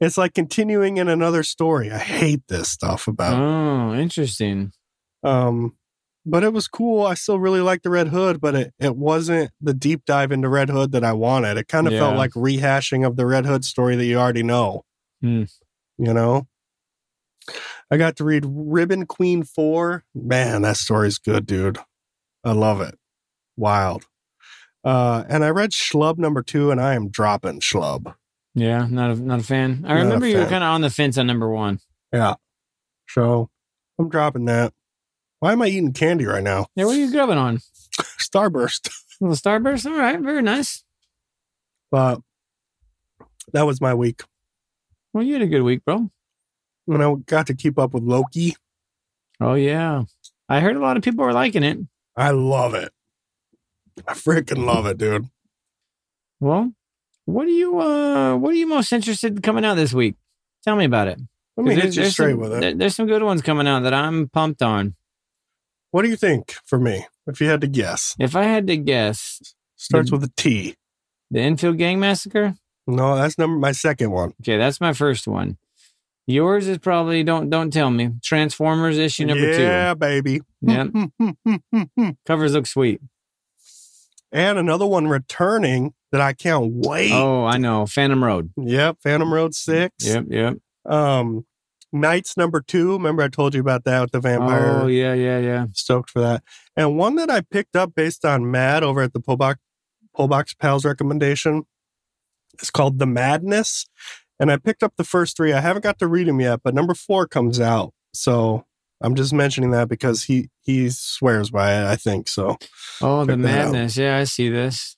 It's 0.00 0.18
like 0.18 0.34
continuing 0.34 0.98
in 0.98 1.08
another 1.08 1.42
story. 1.42 1.90
I 1.90 1.98
hate 1.98 2.42
this 2.48 2.68
stuff 2.70 3.08
about 3.08 3.34
Oh, 3.40 3.94
interesting. 3.94 4.72
um 5.22 5.76
but 6.24 6.44
it 6.44 6.52
was 6.52 6.68
cool. 6.68 7.04
I 7.04 7.14
still 7.14 7.40
really 7.40 7.60
liked 7.60 7.82
the 7.82 7.90
Red 7.90 8.06
Hood, 8.08 8.40
but 8.40 8.54
it, 8.54 8.74
it 8.78 8.96
wasn't 8.96 9.50
the 9.60 9.74
deep 9.74 10.04
dive 10.04 10.30
into 10.30 10.48
Red 10.48 10.68
Hood 10.70 10.92
that 10.92 11.02
I 11.02 11.12
wanted. 11.14 11.56
It 11.56 11.66
kind 11.66 11.88
of 11.88 11.94
felt 11.94 12.16
like 12.16 12.30
rehashing 12.34 13.04
of 13.04 13.16
the 13.16 13.26
Red 13.26 13.44
Hood 13.44 13.64
story 13.64 13.96
that 13.96 14.04
you 14.04 14.18
already 14.18 14.44
know. 14.44 14.84
Hmm. 15.20 15.44
You 15.98 16.14
know? 16.14 16.46
I 17.90 17.96
got 17.96 18.14
to 18.18 18.24
read 18.24 18.44
Ribbon 18.46 19.04
Queen 19.06 19.42
4. 19.42 20.04
Man, 20.14 20.62
that 20.62 20.76
story's 20.76 21.18
good, 21.18 21.44
dude. 21.44 21.78
I 22.44 22.52
love 22.52 22.80
it. 22.80 22.96
Wild. 23.56 24.04
Uh, 24.84 25.24
and 25.28 25.44
I 25.44 25.48
read 25.50 25.72
Schlub 25.72 26.18
number 26.18 26.42
two, 26.42 26.70
and 26.70 26.80
I 26.80 26.94
am 26.94 27.08
dropping 27.10 27.58
Schlub. 27.60 28.14
Yeah, 28.54 28.86
not 28.90 29.10
a 29.12 29.16
not 29.16 29.40
a 29.40 29.42
fan. 29.42 29.84
I 29.86 29.94
Not 29.94 30.02
remember 30.02 30.26
you 30.26 30.38
were 30.38 30.44
kind 30.46 30.62
of 30.64 30.70
on 30.70 30.82
the 30.82 30.90
fence 30.90 31.16
on 31.16 31.26
number 31.26 31.48
one. 31.48 31.80
Yeah. 32.12 32.34
So 33.08 33.48
I'm 33.98 34.08
dropping 34.08 34.44
that. 34.46 34.72
Why 35.40 35.52
am 35.52 35.62
I 35.62 35.68
eating 35.68 35.92
candy 35.92 36.26
right 36.26 36.42
now? 36.42 36.66
Yeah, 36.76 36.84
what 36.84 36.96
are 36.96 37.00
you 37.00 37.10
grubbing 37.10 37.38
on? 37.38 37.58
Starburst. 38.20 38.88
A 39.20 39.24
little 39.24 39.36
Starburst. 39.36 39.86
All 39.86 39.96
right, 39.98 40.20
very 40.20 40.42
nice. 40.42 40.84
But 41.90 42.20
that 43.52 43.66
was 43.66 43.80
my 43.80 43.94
week. 43.94 44.22
Well, 45.12 45.24
you 45.24 45.32
had 45.34 45.42
a 45.42 45.46
good 45.46 45.62
week, 45.62 45.84
bro. 45.84 46.10
When 46.84 47.02
I 47.02 47.14
got 47.26 47.46
to 47.48 47.54
keep 47.54 47.78
up 47.78 47.94
with 47.94 48.02
Loki, 48.02 48.54
Oh 49.40 49.54
yeah, 49.54 50.04
I 50.48 50.60
heard 50.60 50.76
a 50.76 50.80
lot 50.80 50.96
of 50.96 51.02
people 51.02 51.24
were 51.24 51.32
liking 51.32 51.64
it. 51.64 51.78
I 52.16 52.30
love 52.30 52.74
it. 52.74 52.92
I 54.06 54.12
freaking 54.14 54.64
love 54.64 54.86
it, 54.86 54.98
dude. 54.98 55.28
Well, 56.38 56.72
what 57.24 57.46
are 57.46 57.50
you 57.50 57.80
uh 57.80 58.36
what 58.36 58.50
are 58.52 58.56
you 58.56 58.66
most 58.66 58.92
interested 58.92 59.36
in 59.36 59.42
coming 59.42 59.64
out 59.64 59.74
this 59.74 59.92
week? 59.92 60.16
Tell 60.64 60.76
me 60.76 60.84
about 60.84 61.08
it. 61.08 61.18
Let 61.56 61.66
me 61.66 61.74
hit 61.74 61.84
you 61.94 62.02
there's 62.02 62.12
straight 62.12 62.32
some, 62.32 62.40
with 62.40 62.52
it. 62.54 62.60
there- 62.60 62.74
there's 62.74 62.96
some 62.96 63.06
good 63.06 63.22
ones 63.22 63.42
coming 63.42 63.66
out 63.68 63.82
that 63.84 63.94
I'm 63.94 64.28
pumped 64.28 64.62
on. 64.62 64.94
What 65.90 66.02
do 66.02 66.08
you 66.08 66.16
think 66.16 66.54
for 66.64 66.78
me? 66.78 67.06
If 67.26 67.40
you 67.40 67.48
had 67.48 67.60
to 67.60 67.66
guess, 67.68 68.14
If 68.18 68.34
I 68.34 68.44
had 68.44 68.66
to 68.68 68.76
guess, 68.76 69.54
starts 69.76 70.10
The- 70.10 70.16
with 70.16 70.24
a 70.24 70.32
T. 70.36 70.74
the 71.30 71.40
Enfield 71.40 71.78
Gang 71.78 72.00
Massacre. 72.00 72.54
No, 72.86 73.14
that's 73.16 73.38
number 73.38 73.58
my 73.58 73.72
second 73.72 74.10
one. 74.10 74.32
Okay, 74.42 74.56
that's 74.56 74.80
my 74.80 74.92
first 74.92 75.28
one. 75.28 75.58
Yours 76.26 76.66
is 76.68 76.78
probably 76.78 77.22
don't 77.24 77.50
don't 77.50 77.72
tell 77.72 77.90
me. 77.90 78.10
Transformers 78.22 78.96
issue 78.98 79.26
number 79.26 79.52
yeah, 79.52 79.94
baby. 79.94 80.38
two. 80.40 80.44
Yeah, 80.62 82.12
covers 82.26 82.54
look 82.54 82.66
sweet. 82.66 83.00
And 84.32 84.58
another 84.58 84.86
one 84.86 85.06
returning 85.06 85.94
that 86.10 86.20
I 86.20 86.32
can't 86.32 86.72
wait. 86.72 87.12
Oh, 87.12 87.44
I 87.44 87.58
know. 87.58 87.86
Phantom 87.86 88.22
Road. 88.22 88.50
Yep, 88.56 88.98
Phantom 89.02 89.32
Road 89.32 89.54
Six. 89.54 90.06
Yep, 90.06 90.24
yep. 90.28 90.56
Um, 90.86 91.46
Knights 91.92 92.38
number 92.38 92.62
two. 92.62 92.94
Remember 92.94 93.22
I 93.22 93.28
told 93.28 93.54
you 93.54 93.60
about 93.60 93.84
that 93.84 94.00
with 94.00 94.12
the 94.12 94.20
vampire. 94.20 94.80
Oh 94.82 94.86
yeah, 94.86 95.12
yeah, 95.12 95.38
yeah. 95.38 95.66
Stoked 95.74 96.08
for 96.08 96.20
that. 96.20 96.42
And 96.74 96.96
one 96.96 97.16
that 97.16 97.30
I 97.30 97.42
picked 97.42 97.76
up 97.76 97.94
based 97.94 98.24
on 98.24 98.50
Mad 98.50 98.82
over 98.82 99.02
at 99.02 99.12
the 99.12 99.20
Pullbox 99.20 99.56
Pullbox 100.16 100.58
Pals 100.58 100.84
recommendation. 100.84 101.64
It's 102.54 102.70
called 102.70 102.98
The 102.98 103.06
Madness. 103.06 103.86
And 104.40 104.50
I 104.50 104.56
picked 104.56 104.82
up 104.82 104.94
the 104.96 105.04
first 105.04 105.36
three. 105.36 105.52
I 105.52 105.60
haven't 105.60 105.82
got 105.82 105.98
to 105.98 106.06
read 106.06 106.26
them 106.26 106.40
yet, 106.40 106.60
but 106.64 106.74
number 106.74 106.94
four 106.94 107.26
comes 107.26 107.60
out. 107.60 107.92
So 108.14 108.64
I'm 109.02 109.14
just 109.14 109.32
mentioning 109.32 109.70
that 109.72 109.88
because 109.88 110.22
he 110.24 110.48
he 110.62 110.88
swears 110.90 111.50
by 111.50 111.72
it, 111.74 111.84
I 111.86 111.96
think. 111.96 112.28
So 112.28 112.56
Oh, 113.00 113.24
the 113.24 113.32
Check 113.32 113.38
out. 113.38 113.72
madness. 113.72 113.96
Yeah, 113.96 114.16
I 114.18 114.24
see 114.24 114.48
this. 114.48 114.96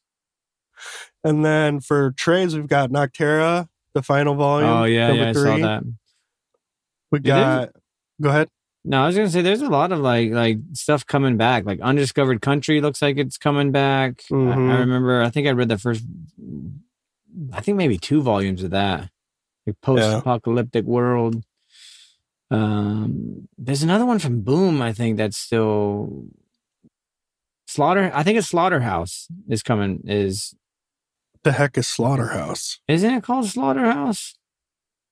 and 1.24 1.44
then 1.44 1.80
for 1.80 2.12
trades, 2.12 2.54
we've 2.54 2.66
got 2.68 2.90
Nocterra, 2.90 3.68
the 3.94 4.02
final 4.02 4.34
volume. 4.34 4.68
Oh 4.70 4.84
yeah, 4.84 5.12
yeah, 5.12 5.28
I 5.30 5.32
saw 5.32 5.56
that. 5.58 5.82
We 7.10 7.20
got 7.20 7.70
go 8.20 8.28
ahead. 8.28 8.48
No, 8.84 9.02
I 9.02 9.06
was 9.06 9.16
gonna 9.16 9.30
say 9.30 9.40
there's 9.40 9.62
a 9.62 9.68
lot 9.70 9.92
of 9.92 10.00
like 10.00 10.30
like 10.32 10.58
stuff 10.74 11.06
coming 11.06 11.36
back. 11.38 11.64
Like 11.64 11.80
Undiscovered 11.80 12.42
Country 12.42 12.80
looks 12.82 13.00
like 13.00 13.16
it's 13.16 13.38
coming 13.38 13.72
back. 13.72 14.22
I, 14.30 14.34
Mhm. 14.34 14.70
I 14.70 14.78
remember. 14.80 15.22
I 15.22 15.30
think 15.30 15.46
I 15.48 15.52
read 15.52 15.68
the 15.70 15.78
first. 15.78 16.04
I 17.52 17.60
think 17.62 17.78
maybe 17.78 17.96
two 17.96 18.20
volumes 18.20 18.62
of 18.62 18.70
that. 18.72 19.08
Like 19.66 19.80
post-apocalyptic 19.80 20.84
world. 20.84 21.42
Um, 22.54 23.48
there's 23.58 23.82
another 23.82 24.06
one 24.06 24.18
from 24.18 24.42
Boom. 24.42 24.80
I 24.82 24.92
think 24.92 25.16
that's 25.16 25.36
still 25.36 26.26
Slaughter. 27.66 28.10
I 28.14 28.22
think 28.22 28.38
it's 28.38 28.48
Slaughterhouse 28.48 29.26
is 29.48 29.62
coming. 29.62 30.02
Is 30.06 30.54
The 31.42 31.52
heck 31.52 31.76
is 31.78 31.86
Slaughterhouse? 31.86 32.78
isn't 32.88 33.10
it 33.14 33.22
called 33.22 33.46
Slaughterhouse? 33.46 34.34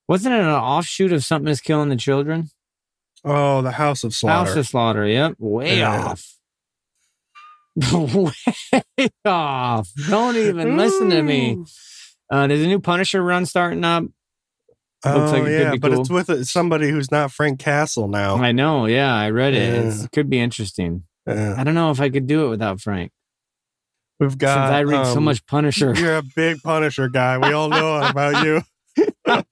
Wasn't 0.08 0.34
it 0.34 0.40
an 0.40 0.46
offshoot 0.48 1.12
of 1.12 1.24
something 1.24 1.48
is 1.50 1.60
killing 1.60 1.88
the 1.88 1.96
children? 1.96 2.50
Oh, 3.24 3.62
the 3.62 3.70
House 3.72 4.02
of 4.04 4.12
Slaughter. 4.14 4.48
House 4.50 4.56
of 4.56 4.66
Slaughter. 4.66 5.06
Yep. 5.06 5.34
Way 5.38 5.78
Yeah. 5.78 6.04
off. 6.06 6.34
Way 7.92 9.08
off. 9.24 9.88
Don't 10.10 10.36
even 10.36 10.76
listen 10.76 11.08
to 11.10 11.22
me. 11.22 11.56
Uh, 12.30 12.46
there's 12.46 12.62
a 12.62 12.66
new 12.66 12.80
Punisher 12.80 13.22
run 13.22 13.46
starting 13.46 13.84
up. 13.84 14.04
Oh, 15.04 15.18
Looks 15.18 15.32
like 15.32 15.42
it 15.42 15.44
could 15.44 15.52
yeah, 15.52 15.70
be 15.72 15.78
but 15.78 15.92
cool. 15.92 16.00
it's 16.00 16.10
with 16.10 16.46
somebody 16.46 16.88
who's 16.90 17.10
not 17.10 17.32
Frank 17.32 17.58
Castle 17.58 18.06
now. 18.06 18.36
I 18.36 18.52
know. 18.52 18.86
Yeah, 18.86 19.12
I 19.12 19.30
read 19.30 19.54
it. 19.54 19.84
Yeah. 19.84 20.04
it 20.04 20.12
could 20.12 20.30
be 20.30 20.38
interesting. 20.38 21.04
Yeah. 21.26 21.54
I 21.56 21.64
don't 21.64 21.74
know 21.74 21.90
if 21.90 22.00
I 22.00 22.08
could 22.08 22.26
do 22.26 22.46
it 22.46 22.50
without 22.50 22.80
Frank. 22.80 23.10
We've 24.20 24.38
got. 24.38 24.68
Since 24.68 24.74
I 24.74 24.82
read 24.84 25.06
so 25.06 25.16
um, 25.16 25.24
much 25.24 25.44
Punisher. 25.46 25.94
You're 25.96 26.18
a 26.18 26.22
big 26.22 26.62
Punisher 26.62 27.08
guy. 27.08 27.38
We 27.38 27.52
all 27.52 27.68
know 27.68 28.00
about 28.00 28.44
you. 28.44 28.62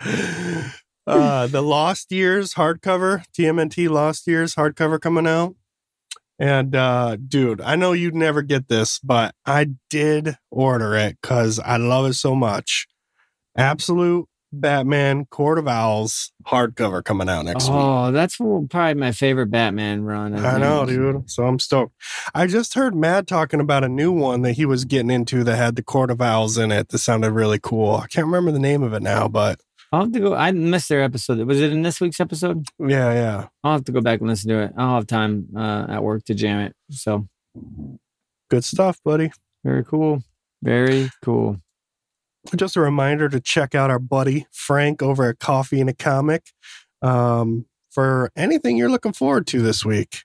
uh, 1.06 1.46
the 1.48 1.62
Lost 1.62 2.12
Years 2.12 2.54
hardcover, 2.54 3.24
TMNT 3.36 3.90
Lost 3.90 4.26
Years 4.28 4.54
hardcover 4.54 5.00
coming 5.00 5.26
out. 5.26 5.56
And 6.38 6.74
uh, 6.74 7.16
dude, 7.16 7.60
I 7.60 7.76
know 7.76 7.92
you'd 7.92 8.14
never 8.14 8.40
get 8.42 8.68
this, 8.68 8.98
but 9.00 9.34
I 9.44 9.70
did 9.90 10.38
order 10.50 10.94
it 10.94 11.18
because 11.20 11.58
I 11.58 11.76
love 11.76 12.06
it 12.06 12.14
so 12.14 12.34
much. 12.34 12.86
Absolute 13.56 14.26
Batman 14.52 15.26
Court 15.26 15.58
of 15.58 15.68
Owls 15.68 16.32
hardcover 16.46 17.04
coming 17.04 17.28
out 17.28 17.44
next 17.44 17.64
week. 17.68 17.76
Oh, 17.78 18.10
that's 18.10 18.36
probably 18.36 18.94
my 18.94 19.12
favorite 19.12 19.50
Batman 19.50 20.02
run. 20.02 20.34
I 20.34 20.58
know, 20.58 20.84
dude. 20.86 21.30
So 21.30 21.44
I'm 21.46 21.58
stoked. 21.58 21.94
I 22.34 22.46
just 22.46 22.74
heard 22.74 22.94
Matt 22.94 23.26
talking 23.26 23.60
about 23.60 23.84
a 23.84 23.88
new 23.88 24.10
one 24.12 24.42
that 24.42 24.52
he 24.54 24.64
was 24.66 24.84
getting 24.84 25.10
into 25.10 25.44
that 25.44 25.56
had 25.56 25.76
the 25.76 25.82
Court 25.82 26.10
of 26.10 26.20
Owls 26.20 26.58
in 26.58 26.72
it. 26.72 26.88
That 26.88 26.98
sounded 26.98 27.30
really 27.30 27.58
cool. 27.60 27.94
I 27.96 28.06
can't 28.08 28.26
remember 28.26 28.50
the 28.50 28.58
name 28.58 28.82
of 28.82 28.92
it 28.92 29.02
now, 29.02 29.28
but 29.28 29.60
I'll 29.92 30.02
have 30.02 30.12
to 30.12 30.20
go. 30.20 30.34
I 30.34 30.50
missed 30.52 30.88
their 30.88 31.02
episode. 31.02 31.38
Was 31.46 31.60
it 31.60 31.72
in 31.72 31.82
this 31.82 32.00
week's 32.00 32.20
episode? 32.20 32.64
yeah, 32.78 33.12
yeah. 33.12 33.46
I'll 33.64 33.72
have 33.72 33.84
to 33.84 33.92
go 33.92 34.00
back 34.00 34.20
and 34.20 34.28
listen 34.28 34.48
to 34.50 34.60
it. 34.62 34.72
I'll 34.76 34.94
have 34.96 35.06
time 35.06 35.48
uh, 35.56 35.86
at 35.88 36.02
work 36.02 36.24
to 36.26 36.34
jam 36.34 36.60
it. 36.60 36.74
So 36.90 37.28
Good 38.50 38.64
stuff, 38.64 38.98
buddy. 39.04 39.30
very 39.64 39.84
cool. 39.84 40.22
Very 40.62 41.10
cool. 41.24 41.56
Just 42.56 42.76
a 42.76 42.80
reminder 42.80 43.28
to 43.28 43.40
check 43.40 43.74
out 43.74 43.90
our 43.90 43.98
buddy 43.98 44.46
Frank 44.52 45.02
over 45.02 45.28
at 45.28 45.38
Coffee 45.38 45.80
and 45.80 45.90
a 45.90 45.94
Comic 45.94 46.46
um, 47.02 47.66
for 47.90 48.30
anything 48.36 48.76
you're 48.76 48.90
looking 48.90 49.12
forward 49.12 49.46
to 49.48 49.60
this 49.62 49.84
week. 49.84 50.22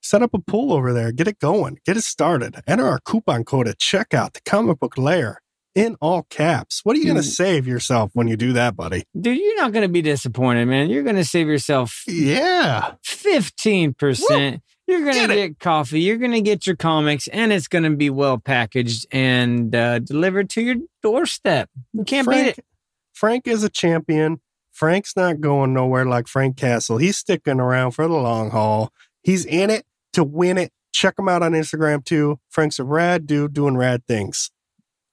Set 0.00 0.22
up 0.22 0.32
a 0.32 0.38
pool 0.38 0.72
over 0.72 0.92
there, 0.92 1.10
get 1.10 1.26
it 1.26 1.40
going, 1.40 1.78
get 1.84 1.96
it 1.96 2.04
started. 2.04 2.56
Enter 2.68 2.86
our 2.86 3.00
coupon 3.00 3.44
code 3.44 3.66
at 3.66 3.78
checkout, 3.78 4.34
the 4.34 4.40
comic 4.46 4.78
book 4.78 4.96
lair 4.96 5.42
in 5.74 5.96
all 6.00 6.22
caps. 6.30 6.80
What 6.84 6.94
are 6.96 7.00
you 7.00 7.04
going 7.04 7.16
to 7.16 7.22
Mm. 7.28 7.34
save 7.34 7.66
yourself 7.66 8.10
when 8.14 8.28
you 8.28 8.36
do 8.36 8.52
that, 8.52 8.76
buddy? 8.76 9.04
Dude, 9.20 9.36
you're 9.38 9.56
not 9.56 9.72
going 9.72 9.82
to 9.82 9.88
be 9.92 10.00
disappointed, 10.02 10.66
man. 10.66 10.88
You're 10.88 11.02
going 11.02 11.16
to 11.16 11.24
save 11.24 11.48
yourself 11.48 12.02
Yeah. 12.06 12.92
15%. 13.04 14.60
You're 14.88 15.04
gonna 15.04 15.34
it. 15.34 15.36
get 15.36 15.58
coffee. 15.60 16.00
You're 16.00 16.16
going 16.16 16.32
to 16.32 16.40
get 16.40 16.66
your 16.66 16.74
comics, 16.74 17.28
and 17.28 17.52
it's 17.52 17.68
going 17.68 17.84
to 17.84 17.94
be 17.94 18.08
well 18.08 18.38
packaged 18.38 19.06
and 19.12 19.74
uh, 19.74 19.98
delivered 19.98 20.48
to 20.50 20.62
your 20.62 20.76
doorstep. 21.02 21.68
You 21.92 22.04
can't 22.04 22.24
Frank, 22.24 22.56
beat 22.56 22.58
it. 22.58 22.64
Frank 23.12 23.46
is 23.46 23.62
a 23.62 23.68
champion. 23.68 24.40
Frank's 24.72 25.14
not 25.14 25.42
going 25.42 25.74
nowhere 25.74 26.06
like 26.06 26.26
Frank 26.26 26.56
Castle. 26.56 26.96
He's 26.96 27.18
sticking 27.18 27.60
around 27.60 27.90
for 27.90 28.08
the 28.08 28.14
long 28.14 28.50
haul. 28.50 28.90
He's 29.22 29.44
in 29.44 29.68
it 29.68 29.84
to 30.14 30.24
win 30.24 30.56
it. 30.56 30.72
Check 30.92 31.18
him 31.18 31.28
out 31.28 31.42
on 31.42 31.52
Instagram 31.52 32.02
too. 32.02 32.40
Frank's 32.48 32.78
a 32.78 32.84
rad 32.84 33.26
dude 33.26 33.52
doing 33.52 33.76
rad 33.76 34.06
things. 34.06 34.50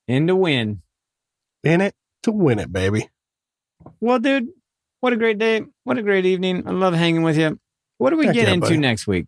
In 0.07 0.25
to 0.27 0.37
win. 0.37 0.83
In 1.65 1.81
it 1.81 1.95
to 2.23 2.31
win 2.31 2.59
it, 2.59 2.71
baby. 2.71 3.09
Well, 3.99 4.19
dude, 4.19 4.47
what 5.01 5.11
a 5.11 5.17
great 5.17 5.37
day. 5.37 5.63
What 5.83 5.97
a 5.97 6.01
great 6.01 6.25
evening. 6.25 6.63
I 6.65 6.71
love 6.71 6.93
hanging 6.93 7.23
with 7.23 7.37
you. 7.37 7.59
What 7.97 8.11
do 8.11 8.17
we 8.17 8.27
Heck 8.27 8.35
get 8.35 8.47
yeah, 8.47 8.53
into 8.53 8.67
buddy. 8.67 8.77
next 8.77 9.05
week? 9.05 9.25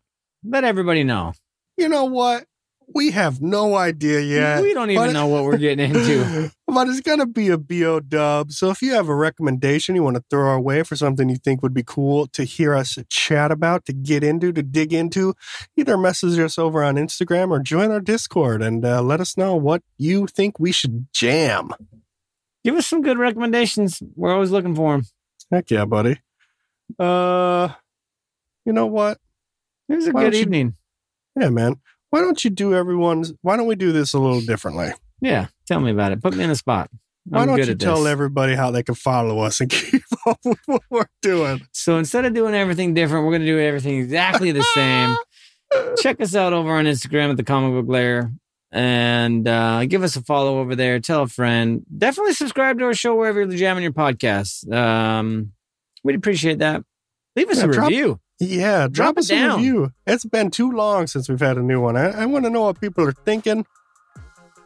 Let 0.50 0.64
everybody 0.64 1.04
know. 1.04 1.34
You 1.76 1.90
know 1.90 2.06
what? 2.06 2.46
We 2.94 3.12
have 3.12 3.42
no 3.42 3.76
idea 3.76 4.22
yet. 4.22 4.62
we 4.62 4.74
don't 4.74 4.90
even 4.90 5.08
but- 5.08 5.12
know 5.12 5.28
what 5.28 5.44
we're 5.44 5.58
getting 5.58 5.90
into. 5.90 6.50
but 6.68 6.88
it's 6.88 7.02
gonna 7.02 7.26
be 7.26 7.50
a 7.50 7.58
BO 7.58 8.00
dub. 8.00 8.54
So 8.54 8.70
if 8.70 8.82
you 8.82 8.94
have 8.94 9.10
a 9.10 9.16
recommendation 9.16 9.94
you 9.94 10.04
want 10.04 10.16
to 10.16 10.24
throw 10.30 10.48
our 10.48 10.60
way 10.60 10.84
for 10.84 10.96
something 10.96 11.28
you 11.28 11.36
think 11.36 11.62
would 11.62 11.74
be 11.74 11.84
cool 11.84 12.28
to 12.28 12.46
hear 12.46 12.74
us 12.74 12.98
chat 13.10 13.52
about, 13.52 13.86
to 13.86 13.94
get 13.94 14.24
into, 14.24 14.54
to 14.54 14.64
dig 14.64 14.94
into, 14.94 15.34
either 15.76 15.98
message 15.98 16.40
us 16.40 16.58
over 16.58 16.82
on 16.82 16.96
Instagram 16.96 17.52
or 17.52 17.60
join 17.60 17.92
our 17.92 18.00
Discord 18.00 18.62
and 18.62 18.86
uh, 18.86 19.02
let 19.02 19.20
us 19.20 19.36
know 19.36 19.54
what 19.54 19.84
you 19.98 20.26
think 20.26 20.58
we 20.58 20.72
should 20.72 21.08
jam. 21.12 21.72
Give 22.64 22.76
us 22.76 22.88
some 22.88 23.02
good 23.02 23.18
recommendations. 23.18 24.02
We're 24.16 24.34
always 24.34 24.52
looking 24.52 24.76
for 24.76 24.94
them. 24.94 25.06
Heck 25.52 25.70
yeah, 25.72 25.84
buddy. 25.86 26.22
Uh, 26.98 27.70
you 28.66 28.72
know 28.72 28.88
what? 28.88 29.18
It 29.90 29.96
was 29.96 30.08
a 30.08 30.12
Why 30.12 30.24
good 30.24 30.32
don't 30.32 30.34
you- 30.36 30.42
evening. 30.42 30.74
Yeah, 31.40 31.50
man. 31.50 31.76
Why 32.10 32.22
don't 32.22 32.44
you 32.44 32.50
do 32.50 32.74
everyone's? 32.74 33.34
Why 33.42 33.58
don't 33.58 33.68
we 33.68 33.76
do 33.76 33.92
this 33.92 34.14
a 34.14 34.20
little 34.20 34.42
differently? 34.42 34.92
Yeah. 35.22 35.48
Tell 35.68 35.80
me 35.80 35.92
about 35.92 36.12
it. 36.14 36.22
Put 36.22 36.36
me 36.36 36.44
in 36.44 36.50
the 36.50 36.56
spot. 36.56 36.90
Why 37.26 37.42
I'm 37.42 37.48
don't 37.48 37.58
good 37.58 37.68
you 37.68 37.76
tell 37.76 38.04
this. 38.04 38.12
everybody 38.12 38.56
how 38.56 38.72
they 38.72 38.84
can 38.84 38.96
follow 38.96 39.40
us 39.40 39.60
and 39.60 39.70
keep 39.72 40.02
up 40.26 40.40
with 40.46 40.60
what 40.66 40.82
we're 40.90 41.06
doing? 41.22 41.62
So 41.74 41.98
instead 41.98 42.24
of 42.26 42.34
doing 42.34 42.54
everything 42.56 42.94
different, 42.94 43.26
we're 43.26 43.32
going 43.32 43.42
to 43.42 43.48
do 43.48 43.60
everything 43.60 44.00
exactly 44.00 44.52
the 44.54 44.64
same. 44.74 45.16
Check 45.98 46.22
us 46.22 46.34
out 46.36 46.54
over 46.54 46.72
on 46.72 46.86
Instagram 46.86 47.30
at 47.32 47.38
the 47.38 47.44
Comic 47.44 47.74
Book 47.74 47.92
Lair 47.92 48.32
and 48.72 49.46
uh, 49.48 49.86
give 49.86 50.04
us 50.04 50.16
a 50.16 50.22
follow 50.24 50.60
over 50.60 50.76
there. 50.76 51.00
Tell 51.02 51.24
a 51.24 51.28
friend. 51.28 51.86
Definitely 51.98 52.34
subscribe 52.34 52.80
to 52.80 52.86
our 52.86 52.94
show 52.94 53.14
wherever 53.16 53.42
you're 53.42 53.58
jamming 53.58 53.84
your 53.84 53.92
podcast. 53.94 54.72
Um, 54.74 55.52
we'd 56.06 56.16
appreciate 56.16 56.60
that. 56.60 56.84
Leave 57.36 57.50
us 57.50 57.58
Yeah, 57.58 57.66
a 57.66 57.68
drop- 57.68 57.90
review. 57.90 58.20
Yeah, 58.40 58.88
drop, 58.88 58.92
Drop 58.92 59.18
us 59.18 59.32
a 59.32 59.56
review. 59.56 59.92
It's 60.06 60.26
been 60.26 60.52
too 60.52 60.72
long 60.72 61.08
since 61.08 61.28
we've 61.28 61.40
had 61.40 61.58
a 61.58 61.64
new 61.64 61.82
one. 61.82 61.98
I, 61.98 62.10
I 62.10 62.26
want 62.28 62.46
to 62.46 62.52
know 62.52 62.64
what 62.64 62.80
people 62.80 63.04
are 63.04 63.12
thinking. 63.12 63.66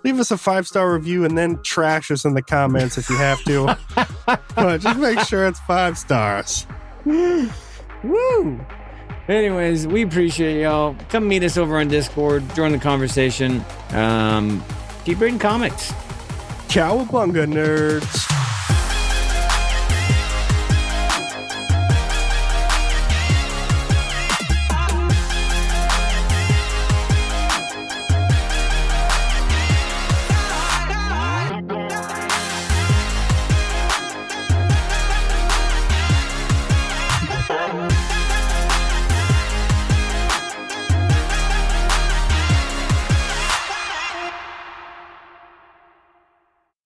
Leave 0.03 0.19
us 0.19 0.31
a 0.31 0.37
five 0.37 0.67
star 0.67 0.93
review 0.93 1.23
and 1.23 1.37
then 1.37 1.61
trash 1.63 2.11
us 2.11 2.25
in 2.25 2.33
the 2.33 2.41
comments 2.41 2.97
if 2.97 3.09
you 3.09 3.17
have 3.17 3.41
to. 3.43 3.77
but 4.55 4.81
just 4.81 4.99
make 4.99 5.19
sure 5.21 5.47
it's 5.47 5.59
five 5.61 5.97
stars. 5.97 6.65
Woo! 7.05 8.59
Anyways, 9.27 9.87
we 9.87 10.01
appreciate 10.01 10.61
y'all. 10.61 10.95
Come 11.09 11.27
meet 11.27 11.43
us 11.43 11.55
over 11.55 11.77
on 11.77 11.87
Discord. 11.87 12.43
Join 12.55 12.71
the 12.71 12.79
conversation. 12.79 13.63
Um, 13.91 14.63
keep 15.05 15.19
reading 15.19 15.39
comics. 15.39 15.91
Cowabunga, 16.67 17.45
nerds. 17.45 18.40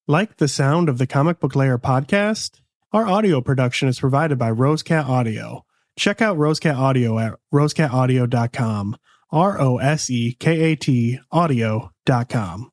Like 0.07 0.37
the 0.37 0.47
sound 0.47 0.87
of 0.87 0.99
the 0.99 1.07
Comic 1.07 1.39
Book 1.39 1.55
Lair 1.55 1.79
podcast? 1.79 2.61
Our 2.93 3.07
audio 3.07 3.41
production 3.41 3.87
is 3.87 3.99
provided 3.99 4.37
by 4.37 4.51
RoseKat 4.51 5.09
Audio. 5.09 5.65
Check 5.97 6.21
out 6.21 6.37
RoseKat 6.37 6.77
Audio 6.77 7.17
at 7.17 7.33
rosekataudio.com. 7.51 8.97
R 9.31 9.59
O 9.59 9.77
S 9.79 10.11
E 10.11 10.33
K 10.33 10.61
A 10.61 10.75
T 10.75 11.19
audio.com. 11.31 12.71